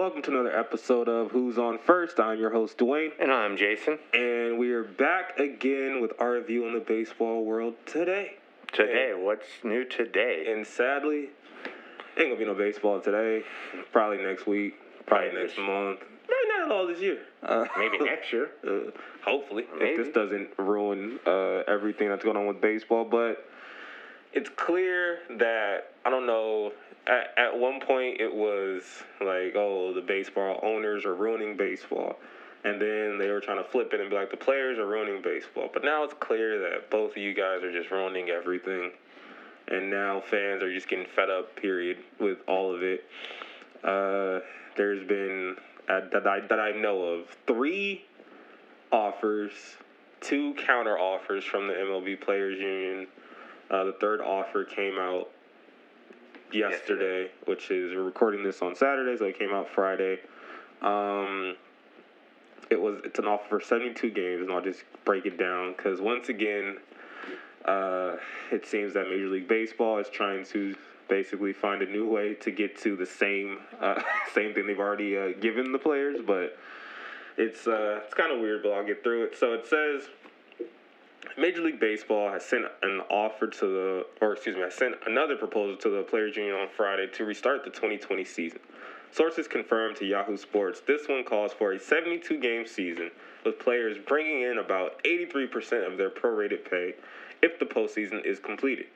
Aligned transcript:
welcome 0.00 0.22
to 0.22 0.30
another 0.30 0.58
episode 0.58 1.10
of 1.10 1.30
Who's 1.30 1.58
On 1.58 1.76
First. 1.78 2.18
I'm 2.18 2.38
your 2.40 2.50
host, 2.50 2.78
Dwayne, 2.78 3.10
And 3.20 3.30
I'm 3.30 3.58
Jason. 3.58 3.98
and 4.14 4.58
we 4.58 4.72
are 4.72 4.82
back 4.82 5.38
again 5.38 6.00
with 6.00 6.12
our 6.18 6.40
view 6.40 6.64
on 6.66 6.72
the 6.72 6.80
baseball 6.80 7.44
world 7.44 7.74
today. 7.84 8.36
Today, 8.72 9.12
what's 9.14 9.44
new 9.62 9.84
today? 9.84 10.46
And 10.50 10.66
sadly, 10.66 11.28
ain't 12.16 12.28
gonna 12.30 12.36
be 12.36 12.46
no 12.46 12.54
baseball 12.54 12.98
today. 13.02 13.42
Probably 13.92 14.16
next 14.24 14.46
week, 14.46 14.74
probably 15.04 15.28
Maybe 15.32 15.40
next 15.42 15.58
month. 15.58 16.00
Maybe 16.00 16.48
not 16.58 16.64
at 16.64 16.72
all 16.72 16.86
this 16.86 17.00
year. 17.00 17.18
Uh, 17.42 17.66
Maybe 17.76 17.98
next 18.04 18.32
year. 18.32 18.52
uh, 18.66 18.90
hopefully, 19.22 19.66
Maybe. 19.78 19.90
if 19.90 19.96
this 20.06 20.14
doesn't 20.14 20.48
ruin 20.58 21.20
uh, 21.26 21.62
everything 21.68 22.08
that's 22.08 22.24
going 22.24 22.38
on 22.38 22.46
with 22.46 22.62
baseball. 22.62 23.04
But 23.04 23.44
it's 24.32 24.50
clear 24.50 25.20
that 25.38 25.92
I 26.04 26.10
don't 26.10 26.26
know. 26.26 26.72
At, 27.06 27.32
at 27.38 27.58
one 27.58 27.80
point, 27.80 28.20
it 28.20 28.32
was 28.32 28.82
like, 29.20 29.54
oh, 29.56 29.92
the 29.94 30.02
baseball 30.02 30.60
owners 30.62 31.04
are 31.04 31.14
ruining 31.14 31.56
baseball, 31.56 32.16
and 32.64 32.80
then 32.80 33.18
they 33.18 33.30
were 33.30 33.40
trying 33.40 33.62
to 33.62 33.68
flip 33.68 33.92
it 33.94 34.00
and 34.00 34.10
be 34.10 34.16
like, 34.16 34.30
the 34.30 34.36
players 34.36 34.78
are 34.78 34.86
ruining 34.86 35.22
baseball. 35.22 35.70
But 35.72 35.82
now 35.82 36.04
it's 36.04 36.14
clear 36.20 36.58
that 36.58 36.90
both 36.90 37.12
of 37.12 37.16
you 37.16 37.34
guys 37.34 37.62
are 37.62 37.72
just 37.72 37.90
ruining 37.90 38.28
everything, 38.28 38.92
and 39.68 39.90
now 39.90 40.20
fans 40.20 40.62
are 40.62 40.72
just 40.72 40.88
getting 40.88 41.06
fed 41.06 41.30
up. 41.30 41.56
Period 41.56 41.98
with 42.18 42.38
all 42.46 42.74
of 42.74 42.82
it. 42.82 43.04
Uh, 43.82 44.40
there's 44.76 45.06
been 45.06 45.56
uh, 45.88 46.00
that 46.12 46.26
I 46.26 46.40
that 46.48 46.60
I 46.60 46.72
know 46.72 47.02
of 47.02 47.26
three 47.46 48.04
offers, 48.92 49.52
two 50.20 50.54
counter 50.54 50.98
offers 50.98 51.44
from 51.44 51.66
the 51.66 51.74
MLB 51.74 52.20
Players 52.20 52.58
Union. 52.58 53.06
Uh, 53.70 53.84
the 53.84 53.92
third 53.92 54.20
offer 54.20 54.64
came 54.64 54.98
out 54.98 55.30
yesterday, 56.52 57.30
which 57.44 57.70
is 57.70 57.94
we're 57.94 58.02
recording 58.02 58.42
this 58.42 58.62
on 58.62 58.74
Saturday, 58.74 59.16
so 59.16 59.26
it 59.26 59.38
came 59.38 59.52
out 59.52 59.68
Friday. 59.68 60.18
Um, 60.82 61.54
it 62.68 62.80
was 62.80 63.00
it's 63.04 63.18
an 63.18 63.26
offer 63.26 63.46
for 63.48 63.60
72 63.60 64.10
games, 64.10 64.42
and 64.42 64.50
I'll 64.50 64.60
just 64.60 64.82
break 65.04 65.24
it 65.26 65.38
down 65.38 65.74
because 65.76 66.00
once 66.00 66.28
again, 66.28 66.78
uh, 67.64 68.16
it 68.50 68.66
seems 68.66 68.94
that 68.94 69.08
Major 69.08 69.28
League 69.28 69.48
Baseball 69.48 69.98
is 69.98 70.08
trying 70.08 70.44
to 70.46 70.74
basically 71.08 71.52
find 71.52 71.82
a 71.82 71.86
new 71.86 72.08
way 72.08 72.34
to 72.34 72.50
get 72.50 72.76
to 72.78 72.96
the 72.96 73.06
same 73.06 73.58
uh, 73.80 74.00
same 74.34 74.52
thing 74.52 74.66
they've 74.66 74.80
already 74.80 75.16
uh, 75.16 75.28
given 75.40 75.70
the 75.70 75.78
players, 75.78 76.18
but 76.26 76.58
it's 77.36 77.68
uh, 77.68 78.00
it's 78.04 78.14
kind 78.14 78.32
of 78.32 78.40
weird, 78.40 78.64
but 78.64 78.72
I'll 78.72 78.86
get 78.86 79.04
through 79.04 79.24
it. 79.24 79.38
So 79.38 79.52
it 79.52 79.66
says 79.66 80.08
Major 81.36 81.62
League 81.62 81.80
Baseball 81.80 82.30
has 82.30 82.44
sent 82.44 82.64
an 82.82 83.00
offer 83.10 83.46
to 83.46 83.66
the, 83.66 84.06
or 84.20 84.32
excuse 84.32 84.56
me, 84.56 84.62
I 84.62 84.68
sent 84.68 84.94
another 85.06 85.36
proposal 85.36 85.76
to 85.76 85.88
the 85.88 86.02
Players 86.02 86.36
Union 86.36 86.54
on 86.54 86.68
Friday 86.68 87.06
to 87.14 87.24
restart 87.24 87.64
the 87.64 87.70
2020 87.70 88.24
season. 88.24 88.60
Sources 89.12 89.48
confirmed 89.48 89.96
to 89.96 90.06
Yahoo 90.06 90.36
Sports 90.36 90.80
this 90.86 91.08
one 91.08 91.24
calls 91.24 91.52
for 91.52 91.72
a 91.72 91.78
72 91.78 92.38
game 92.38 92.66
season 92.66 93.10
with 93.44 93.58
players 93.58 93.96
bringing 94.06 94.42
in 94.42 94.58
about 94.58 95.02
83% 95.04 95.90
of 95.90 95.98
their 95.98 96.10
prorated 96.10 96.68
pay 96.70 96.94
if 97.42 97.58
the 97.58 97.64
postseason 97.64 98.24
is 98.24 98.38
completed. 98.38 98.86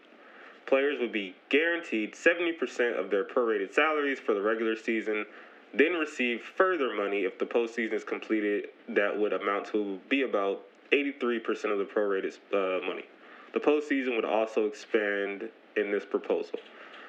Players 0.67 0.99
would 1.01 1.13
be 1.13 1.35
guaranteed 1.49 2.15
70% 2.15 2.99
of 2.99 3.11
their 3.11 3.25
prorated 3.25 3.75
salaries 3.75 4.19
for 4.19 4.35
the 4.35 4.41
regular 4.41 4.77
season, 4.77 5.27
then 5.75 5.95
receive 5.95 6.43
further 6.43 6.95
money 6.95 7.25
if 7.25 7.39
the 7.39 7.45
postseason 7.45 7.93
is 7.93 8.05
completed 8.05 8.69
that 8.89 9.19
would 9.19 9.33
amount 9.33 9.67
to 9.67 9.99
be 10.09 10.23
about 10.23 10.63
83% 10.93 11.73
of 11.73 11.79
the 11.79 11.85
prorated 11.85 12.37
uh, 12.53 12.85
money. 12.87 13.05
The 13.53 13.61
postseason 13.61 14.17
would 14.17 14.25
also 14.25 14.67
expand 14.67 15.49
in 15.77 15.91
this 15.91 16.05
proposal. 16.05 16.59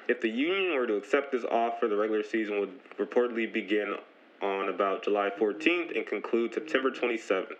If 0.08 0.20
the 0.20 0.28
union 0.28 0.74
were 0.78 0.86
to 0.86 0.94
accept 0.94 1.32
this 1.32 1.44
offer, 1.44 1.88
the 1.88 1.96
regular 1.96 2.22
season 2.22 2.60
would 2.60 2.96
reportedly 2.96 3.52
begin 3.52 3.96
on 4.40 4.68
about 4.68 5.02
July 5.02 5.30
14th 5.36 5.96
and 5.96 6.06
conclude 6.06 6.54
September 6.54 6.90
27th. 6.90 7.56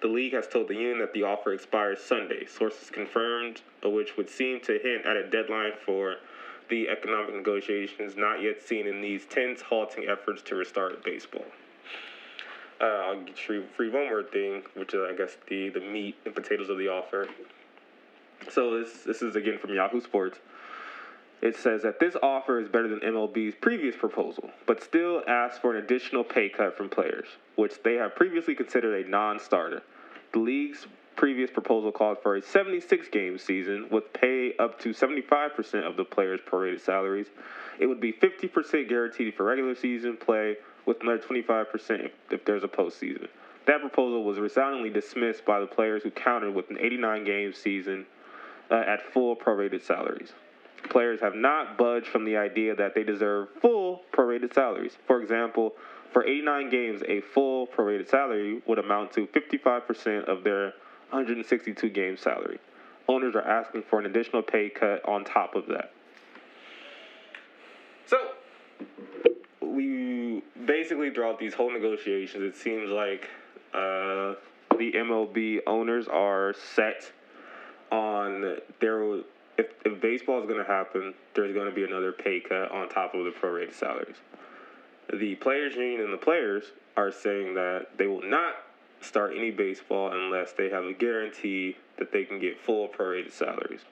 The 0.00 0.08
league 0.08 0.32
has 0.32 0.46
told 0.46 0.68
the 0.68 0.74
union 0.74 0.98
that 0.98 1.12
the 1.12 1.22
offer 1.22 1.52
expires 1.52 2.00
Sunday. 2.00 2.46
Sources 2.46 2.90
confirmed, 2.90 3.62
uh, 3.84 3.90
which 3.90 4.16
would 4.16 4.28
seem 4.28 4.60
to 4.60 4.78
hint 4.78 5.06
at 5.06 5.16
a 5.16 5.28
deadline 5.28 5.72
for 5.84 6.16
the 6.68 6.88
economic 6.88 7.34
negotiations 7.34 8.16
not 8.16 8.42
yet 8.42 8.62
seen 8.62 8.86
in 8.86 9.00
these 9.00 9.26
tense, 9.26 9.60
halting 9.60 10.06
efforts 10.08 10.42
to 10.42 10.54
restart 10.54 11.04
baseball. 11.04 11.44
Uh, 12.80 12.84
I'll 12.84 13.20
get 13.20 13.36
you 13.48 13.64
free 13.76 13.90
one 13.90 14.08
more 14.08 14.22
thing, 14.22 14.62
which 14.74 14.94
is, 14.94 15.00
I 15.08 15.14
guess, 15.14 15.36
the, 15.48 15.68
the 15.68 15.80
meat 15.80 16.16
and 16.24 16.34
potatoes 16.34 16.68
of 16.68 16.78
the 16.78 16.88
offer. 16.88 17.28
So 18.50 18.78
this 18.78 19.02
this 19.04 19.22
is 19.22 19.36
again 19.36 19.58
from 19.58 19.72
Yahoo 19.74 20.00
Sports. 20.00 20.38
It 21.40 21.56
says 21.56 21.82
that 21.82 22.00
this 22.00 22.16
offer 22.22 22.58
is 22.58 22.68
better 22.68 22.88
than 22.88 23.00
MLB's 23.00 23.54
previous 23.60 23.94
proposal, 23.96 24.50
but 24.66 24.82
still 24.82 25.22
asks 25.26 25.58
for 25.58 25.76
an 25.76 25.84
additional 25.84 26.24
pay 26.24 26.48
cut 26.48 26.76
from 26.76 26.88
players, 26.88 27.26
which 27.56 27.82
they 27.82 27.94
have 27.94 28.14
previously 28.14 28.54
considered 28.54 29.04
a 29.04 29.08
non-starter. 29.08 29.82
The 30.32 30.38
league's 30.38 30.86
previous 31.16 31.50
proposal 31.50 31.92
called 31.92 32.18
for 32.22 32.36
a 32.36 32.42
76 32.42 33.08
game 33.08 33.38
season 33.38 33.88
with 33.90 34.12
pay 34.12 34.56
up 34.58 34.80
to 34.80 34.90
75% 34.90 35.86
of 35.86 35.96
the 35.96 36.04
players' 36.04 36.40
prorated 36.40 36.80
salaries. 36.80 37.26
It 37.78 37.86
would 37.86 38.00
be 38.00 38.12
50% 38.12 38.88
guaranteed 38.88 39.34
for 39.34 39.44
regular 39.44 39.74
season 39.74 40.16
play 40.16 40.56
with 40.86 41.00
another 41.02 41.18
25% 41.18 42.04
if, 42.04 42.12
if 42.30 42.44
there's 42.44 42.64
a 42.64 42.68
postseason. 42.68 43.28
That 43.66 43.80
proposal 43.80 44.24
was 44.24 44.38
resoundingly 44.38 44.90
dismissed 44.90 45.44
by 45.44 45.60
the 45.60 45.66
players 45.66 46.02
who 46.02 46.10
countered 46.10 46.54
with 46.54 46.68
an 46.70 46.78
89 46.78 47.24
game 47.24 47.52
season 47.54 48.06
uh, 48.70 48.74
at 48.74 49.02
full 49.12 49.34
prorated 49.36 49.82
salaries. 49.82 50.32
Players 50.90 51.20
have 51.20 51.34
not 51.34 51.78
budged 51.78 52.06
from 52.06 52.26
the 52.26 52.36
idea 52.36 52.74
that 52.74 52.94
they 52.94 53.02
deserve 53.02 53.48
full 53.60 54.02
prorated 54.12 54.52
salaries. 54.52 54.98
For 55.06 55.22
example, 55.22 55.72
for 56.12 56.24
89 56.24 56.70
games, 56.70 57.02
a 57.08 57.22
full 57.22 57.66
prorated 57.66 58.08
salary 58.08 58.62
would 58.66 58.78
amount 58.78 59.12
to 59.14 59.26
55% 59.26 60.24
of 60.24 60.44
their 60.44 60.74
162 61.10 61.88
game 61.88 62.16
salary. 62.16 62.58
Owners 63.08 63.34
are 63.34 63.42
asking 63.42 63.82
for 63.88 63.98
an 63.98 64.06
additional 64.06 64.42
pay 64.42 64.68
cut 64.68 65.06
on 65.08 65.24
top 65.24 65.54
of 65.54 65.66
that. 65.66 65.92
So, 68.06 68.18
we 69.60 70.42
basically 70.66 71.10
throughout 71.10 71.38
these 71.38 71.54
whole 71.54 71.72
negotiations, 71.72 72.42
it 72.42 72.56
seems 72.56 72.90
like 72.90 73.28
uh, 73.72 74.34
the 74.78 74.92
MLB 74.92 75.60
owners 75.66 76.08
are 76.08 76.54
set 76.74 77.10
on 77.90 78.58
their 78.80 79.20
if, 79.56 79.66
if 79.84 80.00
baseball 80.00 80.40
is 80.40 80.46
going 80.46 80.58
to 80.58 80.70
happen, 80.70 81.14
there's 81.34 81.54
going 81.54 81.68
to 81.68 81.74
be 81.74 81.84
another 81.84 82.12
pay 82.12 82.40
cut 82.40 82.72
on 82.72 82.88
top 82.88 83.14
of 83.14 83.24
the 83.24 83.30
prorated 83.30 83.72
salaries. 83.72 84.16
The 85.12 85.36
players' 85.36 85.76
union 85.76 86.00
and 86.00 86.12
the 86.12 86.18
players 86.18 86.64
are 86.96 87.12
saying 87.12 87.54
that 87.54 87.96
they 87.96 88.06
will 88.06 88.22
not 88.22 88.54
start 89.00 89.32
any 89.36 89.50
baseball 89.50 90.10
unless 90.12 90.52
they 90.52 90.70
have 90.70 90.84
a 90.84 90.92
guarantee 90.92 91.76
that 91.98 92.10
they 92.10 92.24
can 92.24 92.40
get 92.40 92.58
full 92.58 92.88
prorated 92.88 93.32
salaries. 93.32 93.82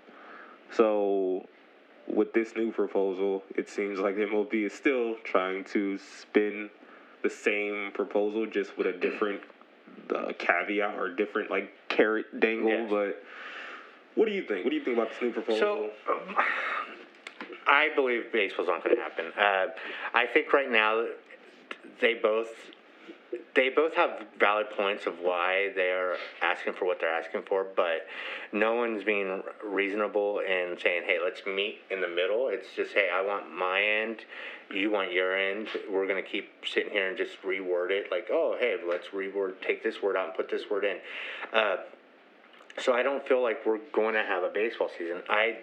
So, 0.72 1.46
with 2.06 2.32
this 2.32 2.54
new 2.56 2.72
proposal, 2.72 3.42
it 3.54 3.68
seems 3.68 3.98
like 3.98 4.16
MLB 4.16 4.66
is 4.66 4.72
still 4.72 5.16
trying 5.24 5.64
to 5.64 5.98
spin 5.98 6.70
the 7.22 7.30
same 7.30 7.90
proposal 7.92 8.46
just 8.46 8.76
with 8.76 8.86
a 8.86 8.92
different 8.92 9.40
uh, 10.14 10.32
caveat 10.38 10.98
or 10.98 11.08
different 11.08 11.50
like 11.50 11.72
carrot 11.88 12.40
dangle. 12.40 12.70
Yes. 12.70 12.90
But 12.90 13.22
what 14.14 14.26
do 14.26 14.32
you 14.32 14.42
think? 14.42 14.64
What 14.64 14.70
do 14.70 14.76
you 14.76 14.84
think 14.84 14.96
about 14.96 15.10
this 15.10 15.22
new 15.22 15.32
proposal? 15.32 15.58
So, 15.58 15.90
um, 16.12 16.36
I 17.66 17.90
believe 17.94 18.32
baseball's 18.32 18.68
not 18.68 18.82
going 18.82 18.96
to 18.96 19.02
happen. 19.02 19.26
Uh, 19.38 19.66
I 20.14 20.26
think 20.26 20.52
right 20.52 20.70
now 20.70 21.06
they 22.00 22.14
both 22.14 22.48
they 23.54 23.68
both 23.68 23.94
have 23.94 24.24
valid 24.38 24.66
points 24.70 25.06
of 25.06 25.18
why 25.20 25.70
they 25.74 25.90
are 25.90 26.16
asking 26.42 26.74
for 26.74 26.84
what 26.84 27.00
they're 27.00 27.12
asking 27.12 27.42
for, 27.42 27.66
but 27.76 28.06
no 28.52 28.74
one's 28.74 29.04
being 29.04 29.42
reasonable 29.64 30.40
in 30.40 30.76
saying, 30.82 31.02
"Hey, 31.04 31.18
let's 31.22 31.44
meet 31.46 31.80
in 31.90 32.00
the 32.00 32.08
middle." 32.08 32.48
It's 32.48 32.68
just, 32.74 32.92
"Hey, 32.92 33.10
I 33.12 33.20
want 33.22 33.50
my 33.50 33.82
end, 33.82 34.24
you 34.70 34.90
want 34.90 35.12
your 35.12 35.36
end. 35.36 35.68
We're 35.90 36.06
going 36.06 36.22
to 36.22 36.28
keep 36.28 36.50
sitting 36.66 36.92
here 36.92 37.08
and 37.08 37.16
just 37.16 37.40
reword 37.42 37.90
it 37.90 38.10
like, 38.10 38.28
oh, 38.30 38.56
hey, 38.58 38.76
let's 38.86 39.08
reword, 39.08 39.60
take 39.60 39.82
this 39.82 40.02
word 40.02 40.16
out 40.16 40.28
and 40.28 40.34
put 40.34 40.50
this 40.50 40.70
word 40.70 40.84
in." 40.84 40.98
Uh, 41.52 41.76
so 42.78 42.94
I 42.94 43.02
don't 43.02 43.26
feel 43.26 43.42
like 43.42 43.66
we're 43.66 43.80
going 43.92 44.14
to 44.14 44.22
have 44.22 44.42
a 44.42 44.48
baseball 44.48 44.90
season. 44.96 45.22
I 45.28 45.58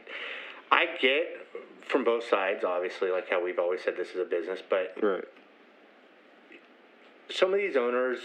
I 0.71 0.85
get 1.01 1.47
from 1.87 2.03
both 2.03 2.27
sides, 2.27 2.63
obviously, 2.63 3.09
like 3.09 3.29
how 3.29 3.43
we've 3.43 3.59
always 3.59 3.81
said 3.83 3.95
this 3.97 4.09
is 4.09 4.19
a 4.19 4.25
business, 4.25 4.59
but 4.69 4.93
right. 5.01 5.25
Some 7.29 7.53
of 7.53 7.59
these 7.59 7.75
owners 7.75 8.19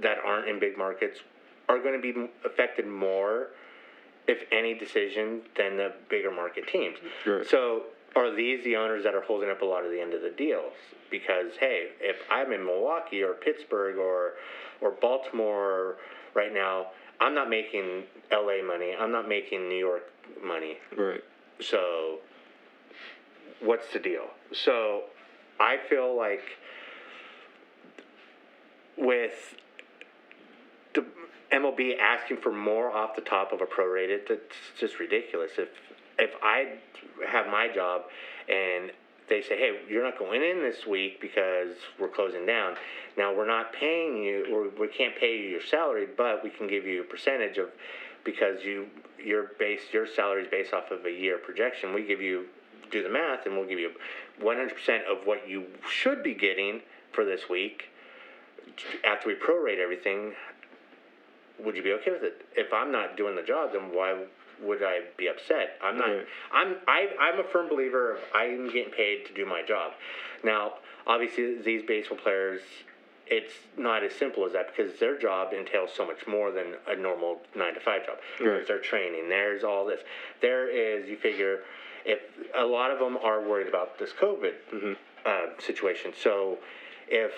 that 0.00 0.18
aren't 0.24 0.48
in 0.48 0.58
big 0.58 0.76
markets 0.78 1.20
are 1.68 1.78
going 1.78 2.00
to 2.00 2.00
be 2.00 2.28
affected 2.44 2.86
more, 2.86 3.48
if 4.26 4.38
any 4.50 4.74
decision, 4.74 5.42
than 5.56 5.76
the 5.76 5.92
bigger 6.08 6.30
market 6.30 6.66
teams. 6.68 6.98
Right. 7.26 7.46
So 7.46 7.84
are 8.16 8.34
these 8.34 8.64
the 8.64 8.76
owners 8.76 9.04
that 9.04 9.14
are 9.14 9.22
holding 9.22 9.50
up 9.50 9.62
a 9.62 9.64
lot 9.64 9.84
of 9.84 9.90
the 9.90 10.00
end 10.00 10.14
of 10.14 10.22
the 10.22 10.30
deals? 10.30 10.72
Because 11.10 11.52
hey, 11.58 11.88
if 12.00 12.16
I'm 12.30 12.52
in 12.52 12.64
Milwaukee 12.64 13.22
or 13.22 13.34
Pittsburgh 13.34 13.98
or 13.98 14.32
or 14.80 14.92
Baltimore 14.92 15.96
right 16.34 16.52
now, 16.52 16.86
I'm 17.20 17.34
not 17.34 17.50
making 17.50 18.04
LA 18.32 18.62
money. 18.66 18.94
I'm 18.98 19.12
not 19.12 19.28
making 19.28 19.68
New 19.68 19.78
York 19.78 20.10
money. 20.42 20.78
Right. 20.96 21.22
So, 21.60 22.18
what's 23.60 23.92
the 23.92 23.98
deal? 23.98 24.28
So, 24.52 25.02
I 25.58 25.76
feel 25.90 26.16
like 26.16 26.42
with 29.00 29.56
the 30.94 31.04
MLB 31.52 31.98
asking 31.98 32.38
for 32.38 32.52
more 32.52 32.90
off 32.94 33.16
the 33.16 33.22
top 33.22 33.52
of 33.52 33.60
a 33.60 33.66
prorated, 33.66 34.28
that's 34.28 34.56
just 34.78 35.00
ridiculous. 35.00 35.52
If 35.58 35.68
if 36.18 36.30
I 36.42 36.74
have 37.26 37.46
my 37.46 37.68
job 37.74 38.02
and 38.48 38.92
they 39.28 39.40
say, 39.42 39.56
hey, 39.56 39.80
you're 39.88 40.02
not 40.02 40.18
going 40.18 40.42
in 40.42 40.60
this 40.60 40.86
week 40.86 41.20
because 41.20 41.76
we're 42.00 42.08
closing 42.08 42.44
down. 42.44 42.74
Now 43.16 43.34
we're 43.34 43.46
not 43.46 43.72
paying 43.72 44.16
you, 44.16 44.46
or 44.52 44.68
we 44.78 44.88
can't 44.88 45.16
pay 45.16 45.38
you 45.38 45.48
your 45.48 45.62
salary, 45.62 46.08
but 46.16 46.42
we 46.42 46.50
can 46.50 46.66
give 46.66 46.84
you 46.84 47.02
a 47.02 47.04
percentage 47.04 47.56
of 47.56 47.68
because 48.24 48.64
you 48.64 48.86
your 49.22 49.52
base 49.58 49.80
your 49.92 50.06
salary 50.06 50.42
is 50.42 50.48
based 50.50 50.74
off 50.74 50.90
of 50.90 51.06
a 51.06 51.10
year 51.10 51.38
projection. 51.38 51.94
We 51.94 52.04
give 52.04 52.20
you 52.20 52.46
do 52.90 53.02
the 53.04 53.08
math, 53.08 53.46
and 53.46 53.56
we'll 53.56 53.68
give 53.68 53.78
you 53.78 53.92
100% 54.42 54.70
of 55.04 55.24
what 55.24 55.48
you 55.48 55.66
should 55.88 56.24
be 56.24 56.34
getting 56.34 56.80
for 57.12 57.24
this 57.24 57.42
week 57.48 57.84
after 59.04 59.28
we 59.28 59.34
prorate 59.34 59.78
everything. 59.78 60.32
Would 61.64 61.76
you 61.76 61.82
be 61.82 61.92
okay 61.92 62.10
with 62.10 62.22
it? 62.22 62.46
If 62.56 62.72
I'm 62.72 62.90
not 62.90 63.16
doing 63.16 63.36
the 63.36 63.42
job, 63.42 63.72
then 63.72 63.94
why 63.94 64.24
would 64.62 64.82
I 64.82 65.00
be 65.16 65.28
upset? 65.28 65.78
I'm 65.82 65.98
not. 65.98 66.08
Right. 66.08 66.26
I'm. 66.52 66.76
I, 66.86 67.08
I'm 67.20 67.40
a 67.40 67.44
firm 67.44 67.68
believer 67.68 68.12
of 68.14 68.20
I'm 68.34 68.66
getting 68.72 68.92
paid 68.92 69.26
to 69.26 69.34
do 69.34 69.46
my 69.46 69.62
job. 69.62 69.92
Now, 70.44 70.74
obviously, 71.06 71.60
these 71.60 71.82
baseball 71.86 72.18
players, 72.18 72.62
it's 73.26 73.52
not 73.76 74.02
as 74.02 74.12
simple 74.14 74.46
as 74.46 74.52
that 74.52 74.74
because 74.74 74.98
their 74.98 75.18
job 75.18 75.52
entails 75.52 75.90
so 75.94 76.06
much 76.06 76.26
more 76.26 76.50
than 76.50 76.74
a 76.88 76.96
normal 76.96 77.40
nine 77.54 77.74
to 77.74 77.80
five 77.80 78.06
job. 78.06 78.16
Right. 78.38 78.46
There's 78.46 78.68
their 78.68 78.80
training. 78.80 79.28
There's 79.28 79.64
all 79.64 79.86
this. 79.86 80.00
There 80.40 80.68
is. 80.70 81.08
You 81.08 81.16
figure, 81.16 81.60
if 82.04 82.20
a 82.56 82.64
lot 82.64 82.90
of 82.90 82.98
them 82.98 83.18
are 83.22 83.40
worried 83.46 83.68
about 83.68 83.98
this 83.98 84.10
COVID 84.12 84.96
uh, 85.26 85.46
situation, 85.58 86.12
so 86.22 86.58
if 87.08 87.32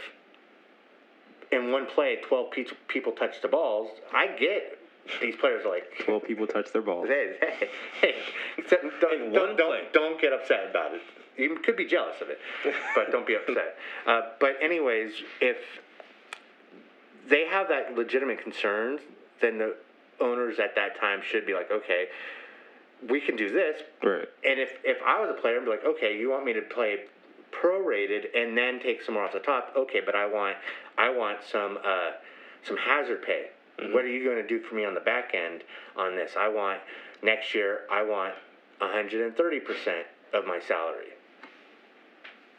in 1.52 1.70
one 1.70 1.86
play, 1.86 2.16
12 2.26 2.50
pe- 2.50 2.64
people 2.88 3.12
touch 3.12 3.40
the 3.42 3.48
balls. 3.48 3.90
I 4.12 4.26
get 4.28 4.78
these 5.20 5.34
players 5.36 5.64
are 5.66 5.70
like, 5.70 5.84
Well, 6.08 6.20
people 6.20 6.46
touch 6.46 6.72
their 6.72 6.82
balls. 6.82 7.08
hey, 7.08 7.36
hey, 7.40 7.68
hey, 8.00 8.14
so 8.68 8.76
don't, 9.00 9.22
In 9.26 9.32
don't, 9.32 9.56
don't, 9.56 9.92
don't 9.92 10.20
get 10.20 10.32
upset 10.32 10.70
about 10.70 10.94
it. 10.94 11.00
You 11.36 11.56
could 11.64 11.76
be 11.76 11.86
jealous 11.86 12.16
of 12.20 12.28
it, 12.28 12.38
but 12.94 13.10
don't 13.10 13.26
be 13.26 13.34
upset. 13.34 13.76
Uh, 14.06 14.20
but 14.38 14.56
anyways, 14.62 15.12
if 15.40 15.56
they 17.28 17.46
have 17.46 17.68
that 17.68 17.94
legitimate 17.96 18.42
concern, 18.42 18.98
then 19.40 19.58
the 19.58 19.74
owners 20.20 20.58
at 20.58 20.74
that 20.76 20.98
time 21.00 21.20
should 21.28 21.46
be 21.46 21.54
like, 21.54 21.70
okay, 21.70 22.06
we 23.08 23.20
can 23.20 23.34
do 23.34 23.50
this, 23.50 23.82
Right. 24.02 24.28
and 24.44 24.60
if, 24.60 24.70
if 24.84 24.98
I 25.04 25.20
was 25.20 25.34
a 25.36 25.40
player, 25.40 25.58
I'd 25.58 25.64
be 25.64 25.70
like, 25.70 25.84
okay, 25.84 26.16
you 26.16 26.30
want 26.30 26.44
me 26.44 26.52
to 26.52 26.60
play 26.62 26.98
prorated 27.52 28.26
and 28.34 28.56
then 28.56 28.80
take 28.80 29.02
some 29.02 29.14
more 29.14 29.24
off 29.24 29.32
the 29.32 29.40
top? 29.40 29.72
Okay, 29.76 30.00
but 30.04 30.14
I 30.14 30.26
want 30.26 30.56
I 30.98 31.10
want 31.10 31.38
some 31.50 31.78
uh, 31.84 32.12
some 32.66 32.76
hazard 32.76 33.22
pay. 33.22 33.46
What 33.92 34.04
are 34.04 34.08
you 34.08 34.22
going 34.22 34.36
to 34.36 34.46
do 34.46 34.60
for 34.60 34.76
me 34.76 34.84
on 34.84 34.94
the 34.94 35.00
back 35.00 35.34
end 35.34 35.64
on 35.96 36.14
this? 36.14 36.32
I 36.38 36.48
want 36.48 36.80
next 37.22 37.54
year. 37.54 37.80
I 37.90 38.02
want 38.02 38.34
130 38.78 39.60
percent 39.60 40.06
of 40.32 40.46
my 40.46 40.60
salary 40.60 41.12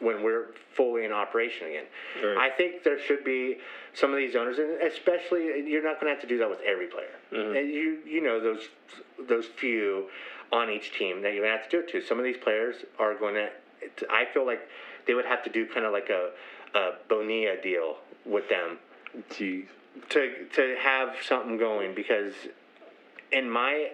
when 0.00 0.22
we're 0.22 0.48
fully 0.76 1.04
in 1.04 1.12
operation 1.12 1.68
again. 1.68 1.84
Right. 2.22 2.52
I 2.52 2.56
think 2.56 2.82
there 2.84 3.00
should 3.00 3.24
be 3.24 3.58
some 3.94 4.10
of 4.10 4.16
these 4.16 4.36
owners, 4.36 4.58
and 4.58 4.82
especially 4.82 5.64
you're 5.66 5.82
not 5.82 6.00
going 6.00 6.12
to 6.12 6.14
have 6.14 6.20
to 6.20 6.26
do 6.26 6.38
that 6.38 6.50
with 6.50 6.60
every 6.66 6.86
player. 6.86 7.14
And 7.56 7.70
you 7.70 8.00
you 8.06 8.22
know 8.22 8.40
those 8.40 8.68
those 9.28 9.46
few 9.46 10.08
on 10.52 10.70
each 10.70 10.92
team 10.96 11.22
that 11.22 11.32
you're 11.32 11.44
going 11.44 11.56
to 11.56 11.62
have 11.62 11.70
to 11.70 11.76
do 11.76 11.86
it 11.86 11.90
to. 11.92 12.06
Some 12.06 12.18
of 12.18 12.24
these 12.24 12.36
players 12.36 12.76
are 12.98 13.14
going 13.14 13.34
to. 13.34 13.48
I 14.10 14.24
feel 14.32 14.46
like 14.46 14.60
they 15.06 15.14
would 15.14 15.24
have 15.26 15.42
to 15.44 15.50
do 15.50 15.66
kind 15.66 15.86
of 15.86 15.92
like 15.92 16.10
a, 16.10 16.30
a 16.78 16.92
Bonilla 17.08 17.56
deal 17.62 17.96
with 18.24 18.48
them 18.48 18.78
Jeez. 19.30 19.66
to 20.10 20.46
to 20.54 20.76
have 20.80 21.14
something 21.26 21.56
going 21.58 21.94
because 21.94 22.32
in 23.32 23.48
my 23.50 23.90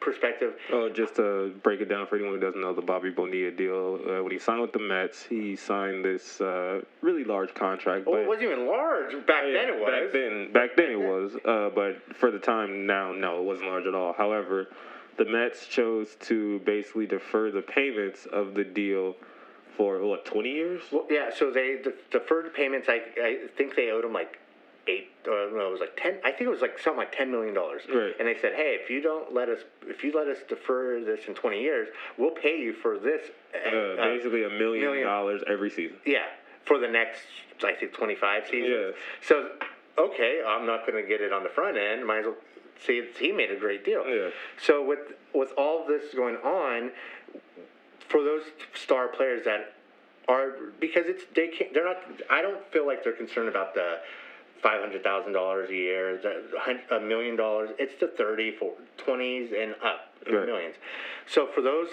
perspective 0.00 0.54
Oh, 0.72 0.88
just 0.88 1.16
to 1.16 1.52
break 1.62 1.80
it 1.80 1.88
down 1.88 2.06
for 2.06 2.16
anyone 2.16 2.34
who 2.34 2.40
doesn't 2.40 2.60
know 2.60 2.72
the 2.74 2.82
Bobby 2.82 3.10
Bonilla 3.10 3.50
deal, 3.50 3.98
uh, 4.08 4.22
when 4.22 4.30
he 4.30 4.38
signed 4.38 4.60
with 4.60 4.72
the 4.72 4.78
Mets, 4.78 5.24
he 5.24 5.56
signed 5.56 6.04
this 6.04 6.40
uh, 6.40 6.80
really 7.00 7.24
large 7.24 7.54
contract. 7.54 8.06
well, 8.06 8.16
but 8.16 8.22
it 8.22 8.28
wasn't 8.28 8.52
even 8.52 8.66
large 8.66 9.12
back 9.26 9.42
then 9.44 9.68
it 9.68 9.80
was 9.80 9.90
Back 9.90 10.12
then, 10.12 10.52
back 10.52 10.76
then 10.76 10.90
it 10.90 11.00
was, 11.00 11.34
uh, 11.44 11.70
but 11.74 11.96
for 12.14 12.30
the 12.30 12.38
time 12.38 12.86
now, 12.86 13.12
no, 13.12 13.38
it 13.40 13.44
wasn't 13.44 13.68
large 13.68 13.86
at 13.86 13.94
all. 13.94 14.12
However, 14.12 14.68
the 15.16 15.24
Mets 15.24 15.66
chose 15.66 16.14
to 16.20 16.60
basically 16.60 17.06
defer 17.06 17.50
the 17.50 17.62
payments 17.62 18.26
of 18.26 18.54
the 18.54 18.64
deal 18.64 19.16
for 19.76 20.00
what 20.04 20.24
twenty 20.24 20.50
years? 20.50 20.82
Well, 20.92 21.06
yeah, 21.10 21.30
so 21.36 21.50
they 21.50 21.76
the 21.82 21.94
deferred 22.10 22.52
payments. 22.54 22.88
I 22.88 23.00
I 23.20 23.38
think 23.56 23.76
they 23.76 23.90
owed 23.90 24.04
them 24.04 24.12
like 24.12 24.38
eight. 24.88 25.10
Or 25.26 25.50
no, 25.52 25.68
it 25.68 25.72
was 25.72 25.80
like 25.80 25.96
ten. 25.96 26.18
I 26.24 26.30
think 26.30 26.42
it 26.42 26.50
was 26.50 26.60
like 26.60 26.78
something 26.78 26.98
like 26.98 27.16
ten 27.16 27.30
million 27.30 27.54
dollars. 27.54 27.82
Right. 27.88 28.14
And 28.18 28.28
they 28.28 28.36
said, 28.40 28.52
hey, 28.54 28.78
if 28.80 28.88
you 28.90 29.00
don't 29.00 29.34
let 29.34 29.48
us, 29.48 29.60
if 29.86 30.04
you 30.04 30.12
let 30.16 30.28
us 30.28 30.38
defer 30.48 31.00
this 31.04 31.26
in 31.26 31.34
twenty 31.34 31.60
years, 31.60 31.88
we'll 32.18 32.30
pay 32.30 32.58
you 32.58 32.72
for 32.72 32.98
this. 32.98 33.22
Uh, 33.54 33.68
uh, 33.68 33.96
basically 33.96 34.44
a 34.44 34.48
million 34.50 34.84
million. 34.84 35.06
dollars 35.06 35.42
every 35.48 35.70
season. 35.70 35.96
yeah, 36.06 36.26
for 36.64 36.78
the 36.78 36.88
next 36.88 37.22
I 37.64 37.72
think 37.72 37.92
twenty 37.92 38.14
five 38.14 38.44
seasons. 38.44 38.70
Yeah. 38.70 38.90
So 39.26 39.50
okay, 39.98 40.42
I'm 40.46 40.66
not 40.66 40.86
going 40.86 41.02
to 41.02 41.08
get 41.08 41.20
it 41.20 41.32
on 41.32 41.42
the 41.42 41.48
front 41.48 41.76
end. 41.76 42.06
Might 42.06 42.20
as 42.20 42.26
well 42.26 42.36
see. 42.84 43.02
He 43.18 43.32
made 43.32 43.50
a 43.50 43.58
great 43.58 43.84
deal. 43.84 44.06
Yeah. 44.06 44.30
So 44.62 44.84
with 44.84 45.14
with 45.34 45.52
all 45.56 45.86
this 45.86 46.14
going 46.14 46.36
on, 46.36 46.90
for 48.08 48.22
those 48.22 48.42
star 48.74 49.08
players 49.08 49.44
that 49.44 49.74
are 50.28 50.52
because 50.80 51.04
it's 51.06 51.24
they 51.34 51.48
can't 51.48 51.72
they're 51.72 51.84
not 51.84 51.98
I 52.30 52.42
don't 52.42 52.64
feel 52.72 52.86
like 52.86 53.04
they're 53.04 53.12
concerned 53.12 53.48
about 53.48 53.74
the 53.74 54.00
five 54.62 54.80
hundred 54.80 55.04
thousand 55.04 55.32
dollars 55.32 55.70
a 55.70 55.74
year, 55.74 56.20
a 56.90 57.00
million 57.00 57.36
dollars. 57.36 57.70
It's 57.78 57.98
the 58.00 58.08
thirty, 58.08 58.52
for 58.58 58.72
twenties 58.96 59.52
and 59.56 59.74
up 59.84 60.12
Right. 60.30 60.46
millions. 60.46 60.74
So 61.28 61.46
for 61.54 61.60
those 61.60 61.90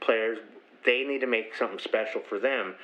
players, 0.00 0.38
they 0.84 1.04
need 1.04 1.20
to 1.20 1.28
make 1.28 1.54
something 1.54 1.78
special 1.78 2.20
for 2.28 2.40
them 2.40 2.74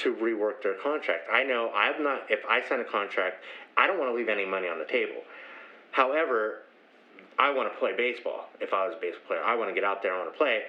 to 0.00 0.14
rework 0.14 0.62
their 0.62 0.74
contract. 0.74 1.28
I 1.32 1.44
know 1.44 1.72
I'm 1.74 2.02
not 2.02 2.22
if 2.28 2.40
I 2.46 2.60
sign 2.68 2.80
a 2.80 2.84
contract, 2.84 3.42
I 3.76 3.86
don't 3.86 3.98
want 3.98 4.10
to 4.10 4.14
leave 4.14 4.28
any 4.28 4.44
money 4.44 4.68
on 4.68 4.78
the 4.78 4.84
table. 4.84 5.22
However, 5.92 6.62
I 7.38 7.50
want 7.50 7.72
to 7.72 7.78
play 7.78 7.96
baseball. 7.96 8.50
If 8.60 8.74
I 8.74 8.86
was 8.86 8.96
a 8.96 9.00
baseball 9.00 9.22
player, 9.28 9.42
I 9.42 9.54
want 9.54 9.70
to 9.70 9.74
get 9.74 9.84
out 9.84 10.02
there. 10.02 10.12
I 10.14 10.18
want 10.18 10.32
to 10.32 10.36
play. 10.36 10.62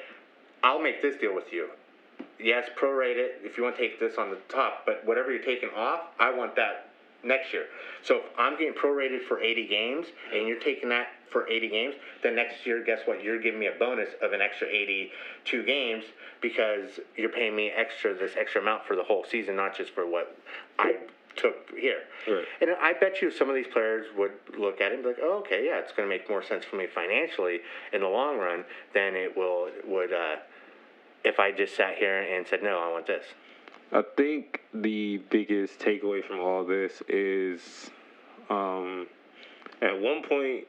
I'll 0.63 0.81
make 0.81 1.01
this 1.01 1.15
deal 1.19 1.33
with 1.33 1.51
you. 1.51 1.69
Yes, 2.39 2.69
prorate 2.77 3.17
it 3.17 3.41
if 3.43 3.57
you 3.57 3.63
want 3.63 3.75
to 3.75 3.81
take 3.81 3.99
this 3.99 4.17
on 4.17 4.29
the 4.29 4.37
top, 4.47 4.85
but 4.85 5.05
whatever 5.05 5.31
you're 5.31 5.43
taking 5.43 5.69
off, 5.75 6.01
I 6.19 6.31
want 6.33 6.55
that 6.55 6.89
next 7.23 7.51
year. 7.53 7.65
So 8.01 8.17
if 8.17 8.23
I'm 8.37 8.57
getting 8.57 8.73
prorated 8.73 9.23
for 9.23 9.41
80 9.41 9.67
games 9.67 10.07
and 10.33 10.47
you're 10.47 10.59
taking 10.59 10.89
that 10.89 11.07
for 11.31 11.47
80 11.47 11.69
games, 11.69 11.95
then 12.23 12.35
next 12.35 12.65
year, 12.65 12.83
guess 12.83 12.99
what? 13.05 13.23
You're 13.23 13.41
giving 13.41 13.59
me 13.59 13.67
a 13.67 13.77
bonus 13.77 14.09
of 14.21 14.33
an 14.33 14.41
extra 14.41 14.67
82 14.67 15.63
games 15.63 16.05
because 16.41 16.99
you're 17.15 17.29
paying 17.29 17.55
me 17.55 17.69
extra 17.69 18.13
this 18.13 18.31
extra 18.37 18.61
amount 18.61 18.85
for 18.85 18.95
the 18.95 19.03
whole 19.03 19.25
season, 19.29 19.55
not 19.55 19.75
just 19.75 19.91
for 19.91 20.07
what 20.07 20.37
I 20.77 20.95
took 21.39 21.77
here. 21.77 22.01
Right. 22.27 22.45
And 22.61 22.71
I 22.81 22.93
bet 22.93 23.21
you 23.21 23.31
some 23.31 23.49
of 23.49 23.55
these 23.55 23.67
players 23.71 24.07
would 24.17 24.31
look 24.57 24.81
at 24.81 24.91
it 24.91 24.95
and 24.95 25.03
be 25.03 25.09
like, 25.09 25.19
oh, 25.21 25.39
okay, 25.39 25.65
yeah, 25.65 25.79
it's 25.79 25.91
going 25.91 26.09
to 26.09 26.15
make 26.15 26.29
more 26.29 26.43
sense 26.43 26.65
for 26.65 26.75
me 26.75 26.87
financially 26.87 27.59
in 27.93 28.01
the 28.01 28.07
long 28.07 28.37
run 28.37 28.65
than 28.93 29.15
it 29.15 29.35
will 29.35 29.69
would 29.85 30.13
uh, 30.13 30.37
if 31.23 31.39
I 31.39 31.51
just 31.51 31.75
sat 31.75 31.95
here 31.95 32.21
and 32.21 32.47
said, 32.47 32.63
no, 32.63 32.79
I 32.79 32.91
want 32.91 33.07
this. 33.07 33.25
I 33.91 34.03
think 34.15 34.61
the 34.73 35.17
biggest 35.29 35.79
takeaway 35.79 36.23
from 36.23 36.39
all 36.39 36.63
this 36.63 37.01
is 37.07 37.89
um, 38.49 39.07
at 39.81 39.99
one 39.99 40.23
point, 40.23 40.65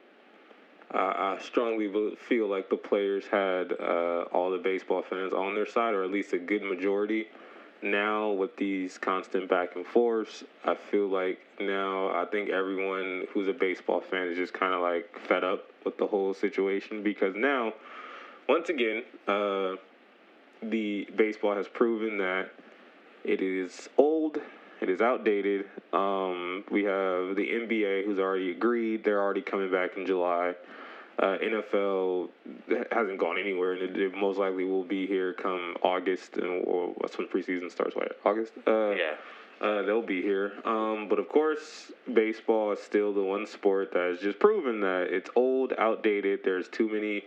I 0.91 1.37
I 1.37 1.37
strongly 1.41 1.89
feel 2.27 2.47
like 2.47 2.69
the 2.69 2.77
players 2.77 3.25
had 3.27 3.73
uh, 3.73 4.25
all 4.33 4.51
the 4.51 4.57
baseball 4.57 5.01
fans 5.01 5.33
on 5.33 5.55
their 5.55 5.65
side, 5.65 5.93
or 5.93 6.03
at 6.03 6.11
least 6.11 6.33
a 6.33 6.37
good 6.39 6.63
majority. 6.63 7.27
Now, 7.83 8.29
with 8.29 8.55
these 8.57 8.99
constant 8.99 9.49
back 9.49 9.75
and 9.75 9.85
forths, 9.85 10.43
I 10.63 10.75
feel 10.75 11.07
like 11.07 11.39
now 11.59 12.09
I 12.09 12.25
think 12.25 12.49
everyone 12.49 13.25
who's 13.33 13.47
a 13.47 13.53
baseball 13.53 14.01
fan 14.01 14.27
is 14.27 14.37
just 14.37 14.53
kind 14.53 14.73
of 14.73 14.81
like 14.81 15.17
fed 15.27 15.43
up 15.43 15.65
with 15.83 15.97
the 15.97 16.05
whole 16.05 16.33
situation 16.35 17.01
because 17.01 17.35
now, 17.35 17.73
once 18.47 18.69
again, 18.69 19.03
uh, 19.27 19.77
the 20.61 21.07
baseball 21.15 21.55
has 21.55 21.67
proven 21.67 22.19
that 22.19 22.51
it 23.23 23.41
is 23.41 23.89
old. 23.97 24.37
It 24.79 24.89
is 24.89 25.01
outdated. 25.01 25.65
Um, 25.93 26.63
we 26.69 26.83
have 26.83 27.35
the 27.35 27.47
NBA 27.47 28.05
who's 28.05 28.19
already 28.19 28.51
agreed. 28.51 29.03
They're 29.03 29.21
already 29.21 29.41
coming 29.41 29.71
back 29.71 29.91
in 29.97 30.05
July. 30.05 30.53
Uh, 31.21 31.37
NFL 31.37 32.29
hasn't 32.91 33.19
gone 33.19 33.37
anywhere, 33.37 33.73
and 33.73 33.83
it, 33.83 33.95
it 33.95 34.15
most 34.15 34.39
likely 34.39 34.63
will 34.63 34.83
be 34.83 35.05
here 35.05 35.33
come 35.33 35.75
August, 35.83 36.37
and 36.37 36.65
or 36.65 36.95
that's 36.99 37.17
when 37.17 37.27
preseason 37.27 37.69
starts. 37.71 37.95
Right, 37.95 38.11
August. 38.25 38.53
Uh, 38.65 38.91
Yeah. 38.91 39.13
uh, 39.61 39.83
they'll 39.83 40.01
be 40.01 40.21
here. 40.23 40.53
Um, 40.65 41.07
but 41.07 41.19
of 41.19 41.29
course, 41.29 41.91
baseball 42.11 42.71
is 42.71 42.79
still 42.81 43.13
the 43.13 43.21
one 43.21 43.45
sport 43.45 43.91
that 43.93 44.09
has 44.09 44.19
just 44.19 44.39
proven 44.39 44.81
that 44.81 45.09
it's 45.11 45.29
old, 45.35 45.73
outdated. 45.77 46.39
There's 46.43 46.67
too 46.67 46.89
many 46.89 47.25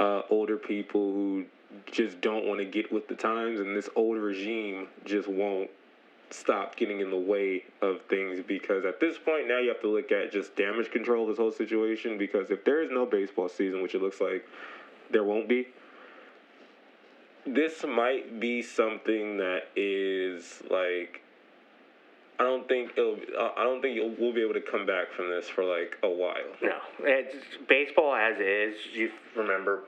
uh, 0.00 0.22
older 0.30 0.56
people 0.56 1.12
who 1.12 1.44
just 1.84 2.22
don't 2.22 2.46
want 2.46 2.60
to 2.60 2.64
get 2.64 2.90
with 2.90 3.08
the 3.08 3.14
times, 3.14 3.60
and 3.60 3.76
this 3.76 3.90
old 3.94 4.16
regime 4.16 4.88
just 5.04 5.28
won't 5.28 5.68
stop 6.30 6.76
getting 6.76 7.00
in 7.00 7.10
the 7.10 7.16
way 7.16 7.64
of 7.80 8.00
things 8.08 8.40
because 8.46 8.84
at 8.84 9.00
this 9.00 9.16
point 9.18 9.48
now 9.48 9.58
you 9.58 9.68
have 9.68 9.80
to 9.80 9.88
look 9.88 10.12
at 10.12 10.30
just 10.30 10.54
damage 10.56 10.90
control 10.90 11.26
this 11.26 11.38
whole 11.38 11.52
situation 11.52 12.18
because 12.18 12.50
if 12.50 12.64
there 12.64 12.82
is 12.82 12.90
no 12.90 13.06
baseball 13.06 13.48
season, 13.48 13.82
which 13.82 13.94
it 13.94 14.02
looks 14.02 14.20
like 14.20 14.46
there 15.10 15.24
won't 15.24 15.48
be, 15.48 15.68
this 17.46 17.84
might 17.84 18.38
be 18.40 18.60
something 18.60 19.38
that 19.38 19.68
is 19.74 20.62
like 20.70 21.22
I 22.40 22.44
don't 22.44 22.68
think 22.68 22.92
it'll. 22.96 23.18
I 23.56 23.64
don't 23.64 23.82
think 23.82 23.96
you'll, 23.96 24.14
we'll 24.16 24.32
be 24.32 24.42
able 24.42 24.54
to 24.54 24.60
come 24.60 24.86
back 24.86 25.10
from 25.10 25.28
this 25.28 25.48
for 25.48 25.64
like 25.64 25.96
a 26.04 26.08
while. 26.08 26.36
No, 26.62 26.76
it's 27.00 27.34
baseball 27.68 28.14
as 28.14 28.38
is. 28.38 28.76
You 28.92 29.10
remember 29.36 29.82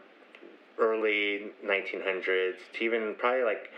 early 0.77 1.53
1900s 1.65 2.55
to 2.73 2.85
even 2.85 3.15
probably 3.19 3.45
like 3.45 3.71